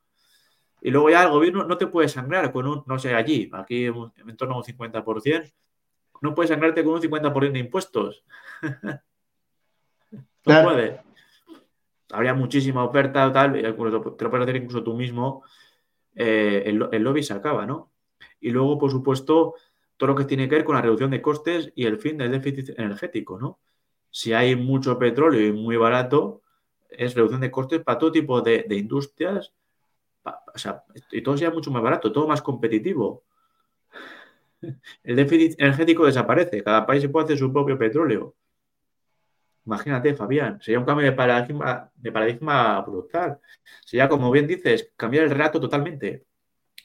Y 0.82 0.92
luego 0.92 1.10
ya 1.10 1.24
el 1.24 1.30
gobierno 1.30 1.66
no 1.66 1.78
te 1.78 1.88
puede 1.88 2.08
sangrar 2.08 2.52
con 2.52 2.66
un, 2.66 2.84
no 2.86 2.98
sé, 2.98 3.14
allí, 3.14 3.50
aquí 3.54 3.86
en, 3.86 4.38
torno 4.38 4.56
a 4.56 4.58
un 4.58 4.64
50%, 4.64 5.54
no 6.22 6.34
puedes 6.34 6.50
sangrarte 6.50 6.84
con 6.84 6.94
un 6.94 7.02
50% 7.02 7.52
de 7.52 7.60
impuestos. 7.60 8.24
no 10.46 10.64
puede. 10.64 11.02
Habría 12.12 12.34
muchísima 12.34 12.84
oferta, 12.84 13.32
tal, 13.32 13.54
te 13.54 13.62
lo 13.62 13.76
puedes 13.76 14.44
hacer 14.44 14.56
incluso 14.56 14.84
tú 14.84 14.96
mismo 14.96 15.44
eh, 16.16 16.64
el, 16.66 17.04
lobby 17.04 17.24
se 17.24 17.34
acaba, 17.34 17.66
¿no? 17.66 17.92
Y 18.40 18.50
luego, 18.52 18.80
por 18.80 18.92
supuesto, 18.92 19.56
todo 19.98 20.10
lo 20.10 20.16
que 20.16 20.26
tiene 20.26 20.48
que 20.50 20.56
ver 20.56 20.66
con 20.66 20.76
la 20.76 20.82
reducción 20.82 21.12
de 21.12 21.22
costes 21.22 21.72
y 21.76 21.86
el 21.86 21.98
fin 21.98 22.18
del 22.18 22.32
déficit 22.32 22.78
energético, 22.80 23.38
¿no? 23.38 23.60
Si 24.12 24.34
hay 24.34 24.56
mucho 24.56 24.98
petróleo 24.98 25.48
y 25.48 25.54
muy 25.54 25.78
barato, 25.78 26.42
es 26.90 27.16
reducción 27.16 27.42
de 27.42 27.52
costes 27.52 27.82
para 27.84 27.98
todo 27.98 28.12
tipo 28.12 28.42
de, 28.42 28.66
industrias, 28.70 29.54
o 30.24 30.58
sea, 30.58 30.84
y 31.12 31.22
todo 31.22 31.38
sea 31.38 31.52
mucho 31.52 31.72
más 31.72 31.82
barato, 31.82 32.12
todo 32.12 32.28
más 32.28 32.42
competitivo. 32.42 33.24
El 35.04 35.16
déficit 35.16 35.60
energético 35.60 36.06
desaparece, 36.06 36.64
cada 36.64 36.86
país 36.86 37.02
se 37.02 37.10
puede 37.10 37.26
hacer 37.26 37.38
su 37.38 37.52
propio 37.52 37.78
petróleo. 37.78 38.36
Imagínate, 39.66 40.16
Fabián, 40.16 40.60
sería 40.62 40.80
un 40.80 40.86
cambio 40.86 41.06
de 41.06 41.12
paradigma, 41.12 41.92
de 41.96 42.12
paradigma 42.12 42.82
brutal. 42.82 43.40
Sería, 43.86 44.10
como 44.10 44.32
bien 44.32 44.48
dices, 44.48 44.92
cambiar 44.96 45.26
el 45.26 45.30
relato 45.30 45.60
totalmente. 45.60 46.26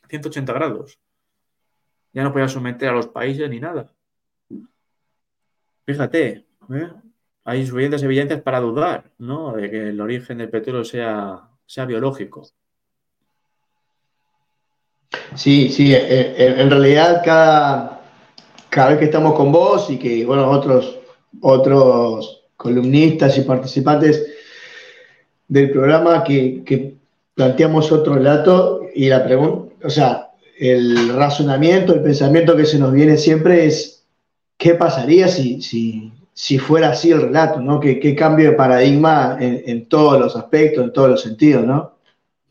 180 0.08 0.52
grados. 0.52 1.00
Ya 2.12 2.22
no 2.22 2.32
podía 2.32 2.48
someter 2.48 2.90
a 2.90 2.92
los 2.92 3.08
países 3.08 3.48
ni 3.48 3.58
nada. 3.58 3.92
Fíjate, 5.86 6.46
¿eh? 6.70 6.92
Hay 7.44 7.66
suficientes 7.66 8.02
evidencias 8.02 8.40
para 8.40 8.60
dudar, 8.60 9.10
¿no? 9.18 9.52
De 9.52 9.70
que 9.70 9.88
el 9.90 10.00
origen 10.00 10.38
del 10.38 10.48
petróleo 10.48 10.84
sea, 10.84 11.42
sea 11.66 11.84
biológico. 11.84 12.48
Sí, 15.34 15.68
sí, 15.68 15.92
en, 15.94 16.70
realidad 16.70 17.22
cada, 17.24 18.02
cada 18.68 18.90
vez 18.90 18.98
que 18.98 19.04
estamos 19.06 19.34
con 19.34 19.52
vos 19.52 19.90
y 19.90 19.98
que, 19.98 20.24
bueno, 20.24 20.48
otros, 20.48 20.98
otros 21.40 22.44
columnistas 22.56 23.36
y 23.36 23.42
participantes 23.42 24.26
del 25.48 25.70
programa 25.70 26.24
que, 26.24 26.94
planteamos 27.34 27.90
otro 27.90 28.14
relato 28.14 28.82
y 28.94 29.08
la 29.08 29.24
pregunta, 29.24 29.74
o 29.84 29.90
sea, 29.90 30.30
el 30.56 31.08
razonamiento, 31.16 31.92
el 31.92 32.00
pensamiento 32.00 32.56
que 32.56 32.64
se 32.64 32.78
nos 32.78 32.92
viene 32.92 33.16
siempre 33.16 33.66
es 33.66 34.06
qué 34.56 34.76
pasaría 34.76 35.26
si, 35.26 35.60
si, 35.60 36.12
fuera 36.58 36.90
así 36.90 37.12
el 37.12 37.22
relato, 37.22 37.60
¿no? 37.60 37.80
¿Qué, 37.80 38.16
cambio 38.16 38.50
de 38.50 38.56
paradigma 38.56 39.36
en, 39.40 39.88
todos 39.88 40.18
los 40.18 40.36
aspectos, 40.36 40.84
en 40.84 40.92
todos 40.92 41.10
los 41.10 41.22
sentidos, 41.22 41.64
¿no? 41.64 41.98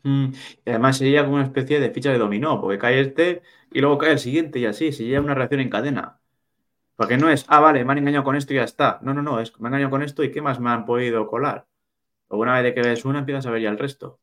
Mm, 0.02 0.32
y 0.66 0.70
además 0.70 0.98
sería 0.98 1.24
como 1.24 1.36
una 1.36 1.44
especie 1.44 1.80
de 1.80 1.90
ficha 1.90 2.10
de 2.10 2.18
dominó, 2.18 2.60
porque 2.60 2.78
cae 2.78 3.00
este 3.00 3.42
y 3.70 3.80
luego 3.80 3.98
cae 3.98 4.12
el 4.12 4.18
siguiente 4.18 4.58
y 4.58 4.66
así, 4.66 4.92
sería 4.92 5.20
una 5.20 5.34
reacción 5.34 5.60
en 5.60 5.70
cadena. 5.70 6.18
Porque 6.96 7.16
no 7.16 7.28
es, 7.28 7.44
ah, 7.48 7.60
vale, 7.60 7.84
me 7.84 7.92
han 7.92 7.98
engañado 7.98 8.24
con 8.24 8.36
esto 8.36 8.52
y 8.52 8.56
ya 8.56 8.64
está. 8.64 8.98
No, 9.02 9.14
no, 9.14 9.22
no, 9.22 9.40
es, 9.40 9.58
me 9.60 9.68
han 9.68 9.74
engañado 9.74 9.90
con 9.90 10.02
esto 10.02 10.22
y 10.22 10.30
qué 10.30 10.40
más 10.40 10.60
me 10.60 10.70
han 10.70 10.86
podido 10.86 11.26
colar. 11.26 11.66
O 12.28 12.38
una 12.38 12.54
vez 12.54 12.64
de 12.64 12.74
que 12.74 12.82
ves 12.82 13.04
una, 13.04 13.20
empiezas 13.20 13.46
a 13.46 13.50
ver 13.50 13.62
ya 13.62 13.70
el 13.70 13.78
resto. 13.78 14.20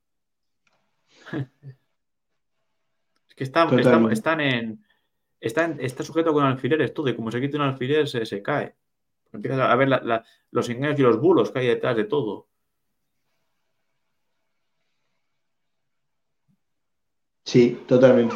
es 1.34 1.46
que 3.36 3.44
están, 3.44 3.70
están, 4.12 4.42
en, 4.42 4.84
está 5.40 6.04
sujeto 6.04 6.34
con 6.34 6.46
alfileres 6.46 6.94
todo 6.94 7.10
y 7.10 7.16
como 7.16 7.32
se 7.32 7.42
quita 7.42 7.58
un 7.58 7.64
alfiler 7.64 8.08
se, 8.08 8.42
cae. 8.42 8.76
Empiezas 9.34 9.60
a 9.62 9.76
ver 9.76 9.90
los 10.52 10.70
engaños 10.70 11.00
y 11.00 11.04
los 11.04 11.20
bulos 11.20 11.52
que 11.52 11.60
hay 11.60 11.68
detrás 11.68 11.96
de 11.96 12.06
todo. 12.06 12.48
Sí, 17.44 17.84
totalmente. 17.88 18.36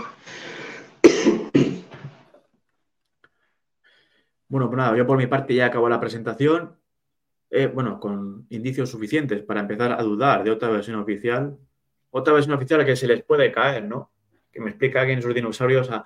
Bueno, 4.47 4.67
pues 4.67 4.77
nada, 4.77 4.95
yo 4.95 5.05
por 5.07 5.17
mi 5.17 5.27
parte 5.27 5.53
ya 5.55 5.65
acabo 5.67 5.89
la 5.89 5.99
presentación. 5.99 6.77
Eh, 7.49 7.67
bueno, 7.67 7.99
con 7.99 8.45
indicios 8.49 8.89
suficientes 8.89 9.43
para 9.43 9.61
empezar 9.61 9.91
a 9.93 10.03
dudar 10.03 10.43
de 10.43 10.51
otra 10.51 10.69
versión 10.69 10.99
oficial. 10.99 11.57
Otra 12.11 12.33
versión 12.33 12.55
oficial 12.55 12.81
a 12.81 12.85
que 12.85 12.95
se 12.95 13.07
les 13.07 13.23
puede 13.23 13.51
caer, 13.51 13.85
¿no? 13.85 14.11
Que 14.51 14.61
me 14.61 14.69
explica 14.69 15.01
alguien 15.01 15.19
esos 15.19 15.33
dinosaurios 15.33 15.89
a, 15.89 16.05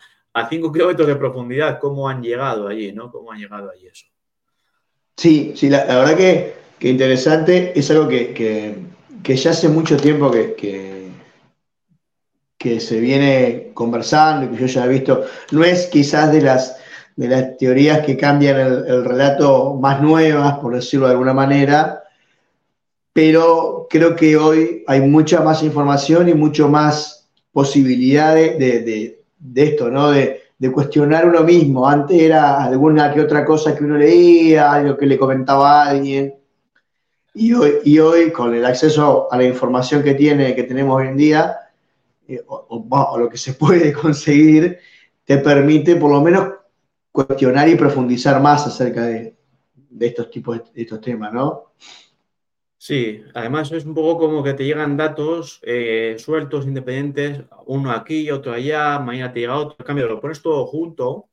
5 0.50 0.72
kilómetros 0.72 1.08
de 1.08 1.16
profundidad 1.16 1.80
cómo 1.80 2.08
han 2.08 2.22
llegado 2.24 2.68
allí, 2.68 2.92
¿no? 2.94 3.12
Cómo 3.12 3.32
han 3.32 3.40
llegado 3.40 3.72
allí 3.72 3.88
eso. 3.88 4.08
Sí, 5.20 5.51
sí, 5.53 5.70
la, 5.70 5.84
verdad 5.84 6.15
que, 6.15 6.55
interesante. 6.88 7.78
Es 7.78 7.91
algo 7.91 8.07
que, 8.07 8.78
ya 9.24 9.51
hace 9.51 9.67
mucho 9.67 9.97
tiempo 9.97 10.32
que, 10.32 11.11
que 12.57 12.80
se 12.80 13.01
viene 13.01 13.72
conversando 13.74 14.45
y 14.45 14.49
que 14.55 14.61
yo 14.61 14.67
ya 14.67 14.86
he 14.86 14.88
visto. 14.88 15.26
No 15.51 15.65
es 15.65 15.88
quizás 15.88 16.32
de 16.32 16.41
las 16.41 16.78
de 17.17 17.28
las 17.28 17.57
teorías 17.57 18.05
que 18.05 18.15
cambian 18.15 18.57
el, 18.57 19.03
relato 19.03 19.74
más 19.74 20.01
nuevas, 20.01 20.57
por 20.59 20.74
decirlo 20.74 21.07
de 21.07 21.11
alguna 21.11 21.34
manera, 21.34 22.03
pero 23.11 23.88
creo 23.89 24.15
que 24.15 24.38
hoy 24.38 24.86
hay 24.88 25.01
mucha 25.01 25.41
más 25.41 25.61
información 25.61 26.30
y 26.30 26.34
mucho 26.34 26.70
más 26.70 27.30
posibilidades 27.51 28.57
de, 28.57 29.20
esto, 29.53 29.89
¿no? 29.89 30.11
De, 30.11 30.39
cuestionar 30.68 31.26
uno 31.26 31.43
mismo. 31.43 31.88
Antes 31.88 32.20
era 32.20 32.62
alguna 32.64 33.14
que 33.14 33.22
otra 33.22 33.45
cosa 33.45 33.76
que 33.76 33.84
uno 33.84 33.97
leía, 33.97 34.72
algo 34.72 34.97
que 34.97 35.05
le 35.05 35.18
comentaba 35.18 35.84
a 35.84 35.89
alguien. 35.89 36.36
Y 37.34 37.53
hoy, 37.53 37.76
y 37.86 37.99
hoy 37.99 38.32
con 38.32 38.53
el 38.53 38.66
acceso 38.66 39.32
a 39.32 39.38
la 39.38 39.45
información 39.45 40.03
que, 40.03 40.16
tiene, 40.16 40.53
que 40.55 40.64
tenemos 40.64 40.97
hoy 40.97 41.07
en 41.07 41.18
día, 41.18 41.57
eh, 42.28 42.43
o, 42.47 43.18
lo 43.18 43.30
que 43.30 43.38
se 43.38 43.53
puede 43.64 43.93
conseguir, 43.93 44.78
te 45.24 45.38
permite 45.38 45.95
por 45.95 46.12
lo 46.12 46.22
menos 46.22 46.49
cuestionar 47.12 47.70
y 47.70 47.76
profundizar 47.76 48.41
más 48.41 48.68
acerca 48.68 49.05
de, 49.05 49.36
estos 49.99 50.30
tipos 50.30 50.57
de 50.74 50.82
estos 50.82 51.01
temas, 51.01 51.34
¿no? 51.34 51.72
Sí, 52.82 53.25
además 53.34 53.73
es 53.73 53.84
un 53.84 53.93
poco 53.93 54.17
como 54.17 54.41
que 54.41 54.53
te 54.53 54.63
llegan 54.63 54.95
datos 54.95 55.59
eh, 55.63 56.15
sueltos, 56.17 56.65
independientes, 56.65 57.43
uno 57.65 57.91
aquí, 57.91 58.32
otro 58.32 58.53
allá, 58.53 58.97
mañana 58.99 59.34
te 59.34 59.41
llega 59.41 59.57
otro, 59.57 59.75
en 59.80 59.86
cambio 59.86 60.07
lo 60.07 60.21
pones 60.21 60.41
todo 60.41 60.65
junto, 60.65 61.27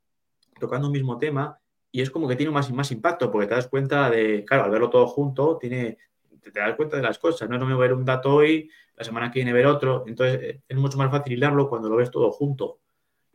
tocando 0.58 0.88
un 0.88 0.92
mismo 0.92 1.18
tema, 1.18 1.56
y 1.92 2.00
es 2.00 2.10
como 2.10 2.26
que 2.26 2.34
tiene 2.34 2.50
más, 2.50 2.68
más 2.72 2.90
impacto, 2.90 3.30
porque 3.30 3.46
te 3.46 3.54
das 3.54 3.68
cuenta 3.68 4.10
de, 4.10 4.44
claro, 4.44 4.64
al 4.64 4.72
verlo 4.72 4.90
todo 4.90 5.06
junto, 5.06 5.56
tiene, 5.56 5.98
te, 6.42 6.50
das 6.50 6.74
cuenta 6.74 6.96
de 6.96 7.04
las 7.04 7.16
cosas, 7.16 7.48
no 7.48 7.54
es 7.54 7.60
lo 7.60 7.66
mismo 7.66 7.80
ver 7.80 7.92
un 7.92 8.04
dato 8.04 8.34
hoy, 8.34 8.68
la 8.96 9.04
semana 9.04 9.30
que 9.30 9.38
viene 9.38 9.52
ver 9.52 9.66
otro, 9.66 10.02
entonces 10.04 10.40
eh, 10.42 10.62
es 10.66 10.76
mucho 10.76 10.98
más 10.98 11.12
fácil 11.12 11.34
hilarlo 11.34 11.68
cuando 11.68 11.88
lo 11.88 11.94
ves 11.94 12.10
todo 12.10 12.32
junto, 12.32 12.80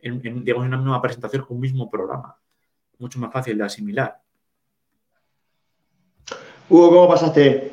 en, 0.00 0.20
digamos, 0.20 0.66
en 0.66 0.74
una 0.74 0.76
nueva 0.76 1.00
presentación 1.00 1.46
con 1.46 1.56
un 1.56 1.62
mismo 1.62 1.88
programa, 1.90 2.36
mucho 2.98 3.18
más 3.18 3.32
fácil 3.32 3.56
de 3.56 3.64
asimilar. 3.64 4.20
Hugo, 6.68 6.90
¿cómo 6.90 7.08
pasaste? 7.08 7.71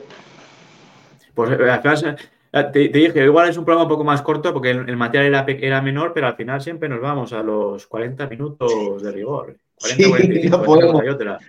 Pues 1.40 1.58
eh, 1.58 1.70
al 1.72 1.82
final 1.82 2.18
eh, 2.52 2.64
te, 2.74 2.80
dije 2.90 3.24
igual 3.24 3.48
es 3.48 3.56
un 3.56 3.64
programa 3.64 3.84
un 3.84 3.90
poco 3.90 4.04
más 4.04 4.22
corto 4.22 4.52
porque 4.52 4.72
el, 4.72 4.98
material 4.98 5.28
era, 5.28 5.46
era, 5.48 5.82
menor, 5.82 6.12
pero 6.12 6.28
al 6.28 6.36
final 6.36 6.60
siempre 6.60 6.90
nos 6.90 7.00
vamos 7.00 7.32
a 7.32 7.42
los 7.42 7.88
40 7.88 8.28
minutos 8.28 9.02
de 9.02 9.10
rigor. 9.10 9.56
40, 9.76 10.04
sí, 10.04 10.10
45, 10.10 11.04
y 11.06 11.08
otra. 11.08 11.40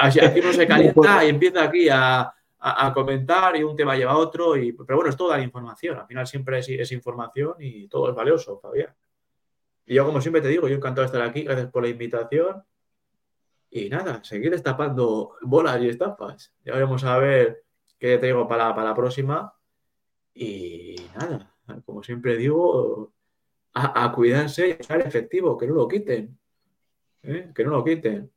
Aquí 0.00 0.40
uno 0.40 0.52
se 0.54 0.66
calienta 0.66 1.22
y 1.22 1.28
empieza 1.28 1.64
aquí 1.64 1.88
a, 1.90 2.32
comentar 2.94 3.54
y 3.56 3.62
un 3.62 3.76
tema 3.76 3.94
lleva 3.94 4.12
a 4.12 4.16
otro. 4.16 4.56
Y, 4.56 4.72
pero 4.72 4.96
bueno, 4.96 5.10
es 5.10 5.18
toda 5.18 5.36
la 5.36 5.44
información. 5.44 5.98
Al 5.98 6.06
final 6.06 6.26
siempre 6.26 6.60
es, 6.60 6.92
información 6.92 7.56
y 7.58 7.88
todo 7.88 8.08
es 8.08 8.14
valioso, 8.14 8.58
Fabián. 8.58 8.94
Y 9.84 9.96
yo, 9.96 10.06
como 10.06 10.22
siempre 10.22 10.40
te 10.40 10.48
digo, 10.48 10.66
yo 10.66 10.76
encantado 10.76 11.02
de 11.02 11.06
estar 11.14 11.20
aquí. 11.20 11.42
Gracias 11.42 11.70
por 11.70 11.82
la 11.82 11.90
invitación. 11.90 12.64
Y 13.68 13.90
nada, 13.90 14.24
seguir 14.24 14.50
destapando 14.50 15.34
bolas 15.42 15.78
y 15.82 15.90
estampas. 15.90 16.54
Ya 16.64 16.72
veremos 16.72 17.04
a 17.04 17.18
ver 17.18 17.63
qué 18.04 18.18
traigo 18.18 18.46
para, 18.46 18.74
para 18.74 18.90
la 18.90 18.94
próxima. 18.94 19.54
Y 20.34 20.96
nada, 21.18 21.54
como 21.86 22.02
siempre 22.02 22.36
digo, 22.36 23.12
a, 23.72 24.12
cuidarse 24.12 24.68
y 24.68 24.72
a 24.72 24.82
ser 24.82 25.00
efectivo, 25.06 25.56
que 25.56 25.66
no 25.66 25.74
lo 25.74 25.88
quiten. 25.88 26.38
¿eh? 27.22 27.50
Que 27.54 27.64
no 27.64 27.70
lo 27.70 27.84
quiten. 27.84 28.30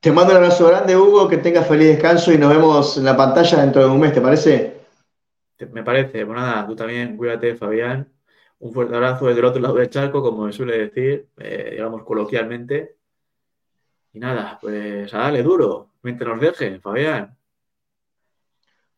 Te 0.00 0.12
mando 0.12 0.32
un 0.32 0.36
abrazo 0.36 0.68
grande, 0.68 0.96
Hugo, 0.96 1.28
que 1.28 1.38
tengas 1.38 1.66
feliz 1.66 1.88
descanso 1.88 2.30
y 2.30 2.36
nos 2.36 2.54
vemos 2.54 2.98
en 2.98 3.04
la 3.04 3.16
pantalla 3.16 3.62
dentro 3.62 3.82
de 3.82 3.88
un 3.88 4.00
mes, 4.00 4.12
¿te 4.12 4.20
parece? 4.20 4.80
Me 5.72 5.82
parece. 5.82 6.26
Pues 6.26 6.38
nada, 6.38 6.66
tú 6.66 6.76
también 6.76 7.16
cuídate, 7.16 7.56
Fabián. 7.56 8.12
Un 8.60 8.72
fuerte 8.72 8.94
abrazo 8.94 9.26
desde 9.26 9.40
el 9.40 9.46
otro 9.46 9.62
lado 9.62 9.74
del 9.76 9.88
charco, 9.88 10.22
como 10.22 10.44
me 10.44 10.52
suele 10.52 10.76
decir, 10.78 11.28
eh, 11.38 11.70
digamos 11.72 12.04
coloquialmente. 12.04 12.96
Y 14.12 14.20
nada, 14.20 14.58
pues 14.60 15.12
a 15.14 15.18
darle 15.18 15.42
duro, 15.42 15.94
mientras 16.02 16.28
nos 16.28 16.40
dejen, 16.40 16.80
Fabián. 16.80 17.37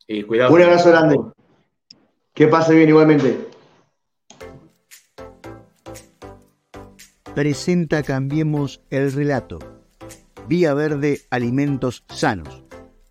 Y 0.06 0.22
cuidado. 0.24 0.52
Un 0.52 0.62
abrazo 0.62 0.90
grande. 0.90 1.18
Que 2.34 2.46
pase 2.46 2.74
bien 2.74 2.88
igualmente. 2.88 3.48
Presenta 7.34 8.02
Cambiemos 8.02 8.80
el 8.90 9.12
Relato. 9.12 9.58
Vía 10.48 10.74
Verde 10.74 11.20
Alimentos 11.30 12.04
Sanos. 12.08 12.64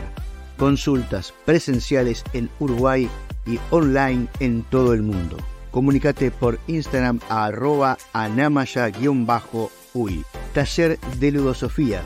Consultas 0.57 1.33
presenciales 1.45 2.23
en 2.33 2.49
Uruguay 2.59 3.09
y 3.45 3.59
online 3.71 4.27
en 4.39 4.63
todo 4.63 4.93
el 4.93 5.01
mundo. 5.01 5.37
Comunicate 5.71 6.31
por 6.31 6.59
Instagram 6.67 7.19
a 7.29 7.45
arroba 7.45 7.97
anamaya-uy. 8.13 8.93
Taller 10.53 10.99
de 11.19 11.31
Ludosofía. 11.31 12.01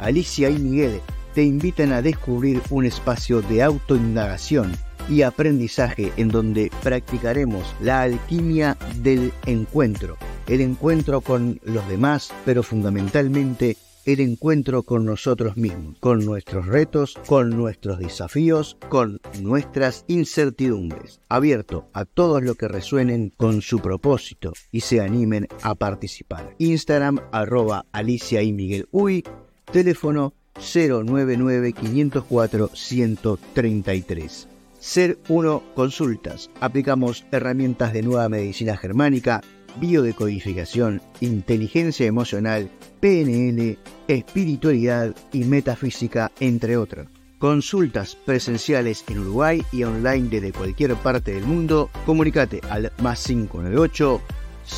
Alicia 0.00 0.50
y 0.50 0.58
Miguel 0.58 1.00
te 1.34 1.42
invitan 1.42 1.92
a 1.92 2.02
descubrir 2.02 2.60
un 2.70 2.84
espacio 2.84 3.42
de 3.42 3.62
autoindagación 3.62 4.76
y 5.08 5.22
aprendizaje 5.22 6.12
en 6.16 6.28
donde 6.28 6.70
practicaremos 6.82 7.74
la 7.80 8.02
alquimia 8.02 8.76
del 8.96 9.32
encuentro, 9.44 10.16
el 10.48 10.60
encuentro 10.60 11.20
con 11.20 11.60
los 11.62 11.86
demás, 11.88 12.32
pero 12.44 12.62
fundamentalmente 12.62 13.76
el 14.06 14.20
encuentro 14.20 14.84
con 14.84 15.04
nosotros 15.04 15.56
mismos, 15.56 15.98
con 15.98 16.24
nuestros 16.24 16.66
retos, 16.66 17.18
con 17.26 17.50
nuestros 17.50 17.98
desafíos, 17.98 18.76
con 18.88 19.20
nuestras 19.42 20.04
incertidumbres, 20.06 21.20
abierto 21.28 21.88
a 21.92 22.04
todos 22.04 22.42
los 22.42 22.56
que 22.56 22.68
resuenen 22.68 23.32
con 23.36 23.62
su 23.62 23.80
propósito 23.80 24.52
y 24.70 24.80
se 24.80 25.00
animen 25.00 25.48
a 25.62 25.74
participar. 25.74 26.54
Instagram 26.58 27.20
arroba 27.32 27.84
Alicia 27.90 28.42
y 28.42 28.52
Miguel 28.52 28.88
Uy, 28.92 29.24
teléfono 29.72 30.34
099 30.54 31.72
504 31.72 32.70
133. 32.72 34.48
Ser 34.78 35.18
1 35.28 35.62
Consultas. 35.74 36.48
Aplicamos 36.60 37.26
herramientas 37.32 37.92
de 37.92 38.02
nueva 38.02 38.28
medicina 38.28 38.76
germánica 38.76 39.42
biodecodificación, 39.80 41.02
inteligencia 41.20 42.06
emocional, 42.06 42.70
PNL, 43.00 43.78
espiritualidad 44.08 45.14
y 45.32 45.44
metafísica, 45.44 46.30
entre 46.40 46.76
otros. 46.76 47.08
Consultas 47.38 48.16
presenciales 48.16 49.04
en 49.08 49.18
Uruguay 49.18 49.62
y 49.70 49.84
online 49.84 50.28
desde 50.30 50.52
cualquier 50.52 50.94
parte 50.96 51.34
del 51.34 51.44
mundo. 51.44 51.90
Comunicate 52.06 52.60
al 52.70 52.92
más 52.98 53.22
598 53.24 54.20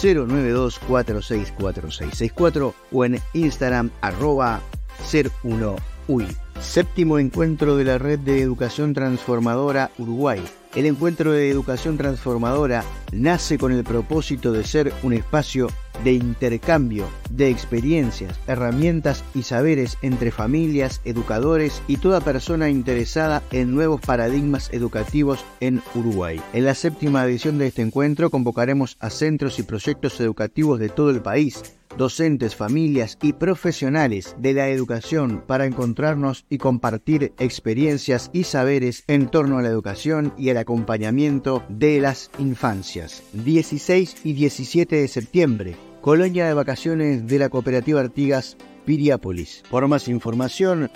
092 0.03 0.79
464664 0.81 2.75
o 2.93 3.05
en 3.05 3.21
Instagram 3.33 3.91
arroba 4.01 4.61
ser 5.05 5.31
1 5.45 5.77
UI. 6.09 6.27
Séptimo 6.61 7.19
encuentro 7.19 7.77
de 7.77 7.85
la 7.85 7.99
Red 7.99 8.21
de 8.21 8.43
Educación 8.43 8.95
Transformadora 8.95 9.91
Uruguay 9.99 10.43
el 10.75 10.87
encuentro 10.87 11.33
de 11.33 11.51
educación 11.51 11.97
transformadora 11.97 12.85
nace 13.11 13.59
con 13.59 13.73
el 13.73 13.85
propósito 13.85 14.53
de 14.53 14.65
ser 14.65 14.93
un 15.03 15.15
espacio 15.15 15.69
de 16.05 16.13
intercambio 16.13 17.09
de 17.31 17.49
experiencias, 17.49 18.39
herramientas 18.47 19.25
y 19.35 19.43
saberes 19.43 19.99
entre 20.03 20.31
familias, 20.31 21.01
educadores 21.05 21.83
y 21.89 21.97
toda 21.97 22.21
persona 22.21 22.69
interesada 22.69 23.43
en 23.51 23.75
nuevos 23.75 24.01
paradigmas 24.01 24.73
educativos 24.73 25.45
en 25.61 25.83
Uruguay. 25.95 26.41
En 26.53 26.65
la 26.67 26.75
séptima 26.75 27.25
edición 27.25 27.59
de 27.59 27.69
este 27.69 27.83
encuentro 27.83 28.31
convocaremos 28.31 28.97
a 29.01 29.11
centros 29.11 29.59
y 29.59 29.63
proyectos 29.63 30.21
educativos 30.21 30.79
de 30.79 30.91
todo 30.91 31.11
el 31.11 31.23
país 31.23 31.75
docentes, 31.97 32.55
familias 32.55 33.19
y 33.21 33.33
profesionales 33.33 34.37
de 34.39 34.55
la 34.55 34.69
educación 34.69 35.43
para 35.47 35.67
encontrarnos 35.67 36.45
y 36.49 36.59
compartir 36.59 37.33
experiencias 37.39 38.31
y 38.33 38.45
saberes 38.45 39.03
en 39.07 39.29
torno 39.29 39.59
a 39.59 39.63
la 39.63 39.69
educación 39.69 40.33
y 40.37 40.49
el 40.51 40.57
acompañamiento 40.57 41.63
de 41.69 42.01
las 42.01 42.31
infancias. 42.39 43.23
16 43.33 44.17
y 44.25 44.33
17 44.33 44.97
de 44.97 45.09
septiembre, 45.09 45.77
colonia 46.01 46.47
de 46.47 46.55
vacaciones 46.55 47.27
de 47.27 47.39
la 47.39 47.49
cooperativa 47.49 48.01
Artigas 48.01 48.57
Piriápolis. 48.85 49.63
Por 49.71 49.87
más 49.89 50.09
información, 50.09 50.91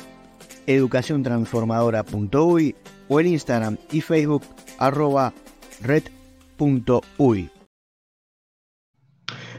educaciontransformadora.uy 0.67 2.75
o 3.09 3.21
en 3.21 3.27
Instagram 3.27 3.77
y 3.91 4.01
Facebook 4.01 4.43
arroba 4.79 5.35
red.uy. 5.83 7.51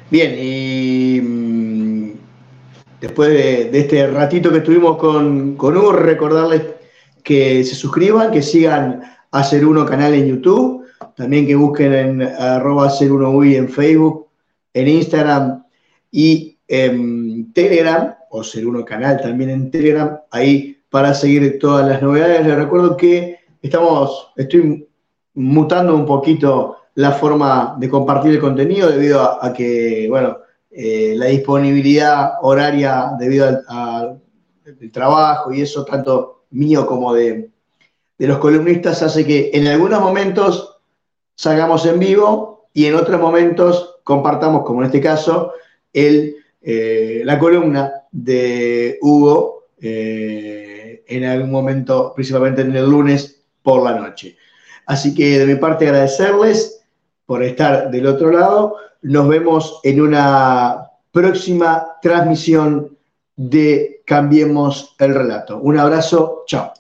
Bien, 0.10 0.36
y 0.38 1.22
mm, 1.22 1.63
después 3.04 3.32
de, 3.32 3.78
este 3.78 4.08
ratito 4.08 4.50
que 4.50 4.60
estuvimos 4.60 4.96
con, 4.96 5.58
con, 5.58 5.76
Hugo, 5.76 5.92
recordarles 5.92 6.62
que 7.22 7.62
se 7.66 7.76
suscriban, 7.76 8.32
que 8.32 8.42
sigan 8.42 9.02
a 9.30 9.44
Ser 9.44 9.66
Uno 9.66 9.86
canal 9.86 10.14
en 10.14 10.26
YouTube, 10.26 10.86
también 11.14 11.46
que 11.46 11.54
busquen 11.54 11.94
en 11.94 12.22
arroba 12.22 12.90
Ser 12.90 13.12
Uno 13.12 13.32
UI 13.32 13.58
en 13.58 13.68
Facebook, 13.68 14.30
en 14.74 14.88
Instagram 14.88 15.66
y 16.12 16.58
en 16.66 17.52
Telegram, 17.52 18.16
o 18.30 18.42
Ser 18.42 18.66
Uno 18.66 18.86
canal 18.86 19.20
también 19.22 19.50
en 19.50 19.70
Telegram, 19.70 20.20
ahí 20.32 20.78
para 20.90 21.14
seguir 21.14 21.60
todas 21.60 21.86
las 21.86 22.02
novedades. 22.02 22.48
Les 22.48 22.56
recuerdo 22.56 22.96
que 22.96 23.40
estamos, 23.62 24.32
estoy 24.38 24.88
mutando 25.34 25.94
un 25.94 26.06
poquito 26.06 26.78
la 26.96 27.12
forma 27.12 27.76
de 27.78 27.90
compartir 27.90 28.32
el 28.32 28.40
contenido 28.40 28.90
debido 28.90 29.44
a, 29.44 29.52
que, 29.52 30.08
bueno, 30.10 30.38
eh, 30.76 31.14
la 31.16 31.28
disponibilidad 31.28 32.34
horaria 32.42 33.12
debido 33.20 33.62
a, 33.68 34.16
del 34.66 34.92
trabajo 34.92 35.54
y 35.54 35.62
eso, 35.62 35.86
tanto 35.86 36.46
mío 36.52 36.86
como 36.86 37.14
de, 37.14 37.50
de 38.18 38.28
los 38.28 38.38
columnistas, 38.40 39.02
hace 39.04 39.26
que 39.26 39.52
en 39.54 39.68
algunos 39.68 40.02
momentos 40.02 40.78
salgamos 41.36 41.86
en 41.86 42.00
vivo 42.00 42.70
y 42.74 42.86
en 42.86 42.96
otros 42.96 43.20
momentos 43.20 43.98
compartamos, 44.04 44.64
como 44.64 44.82
en 44.82 44.88
este 44.88 45.02
caso, 45.02 45.54
el, 45.92 46.36
eh, 46.62 47.22
la 47.24 47.38
columna 47.38 47.94
de 48.12 48.98
Hugo 49.02 49.66
eh, 49.80 51.04
en 51.08 51.24
algún 51.26 51.52
momento, 51.52 52.14
principalmente 52.16 52.62
en 52.62 52.76
el 52.76 52.90
lunes 52.90 53.44
por 53.62 53.84
la 53.84 54.00
noche. 54.00 54.38
Así 54.86 55.14
que 55.14 55.40
de 55.40 55.46
mi 55.46 55.56
parte 55.56 55.88
agradecerles 55.88 56.84
por 57.26 57.44
estar 57.44 57.90
del 57.92 58.08
otro 58.08 58.32
lado. 58.32 58.76
Nos 59.04 59.28
vemos 59.28 59.80
en 59.84 60.02
una 60.02 60.90
próxima 61.12 61.98
transmisión 62.02 62.98
de 63.36 64.02
Cambiemos 64.06 64.96
el 65.00 65.14
Relato. 65.14 65.60
Un 65.60 65.78
abrazo, 65.78 66.44
chao. 66.48 66.72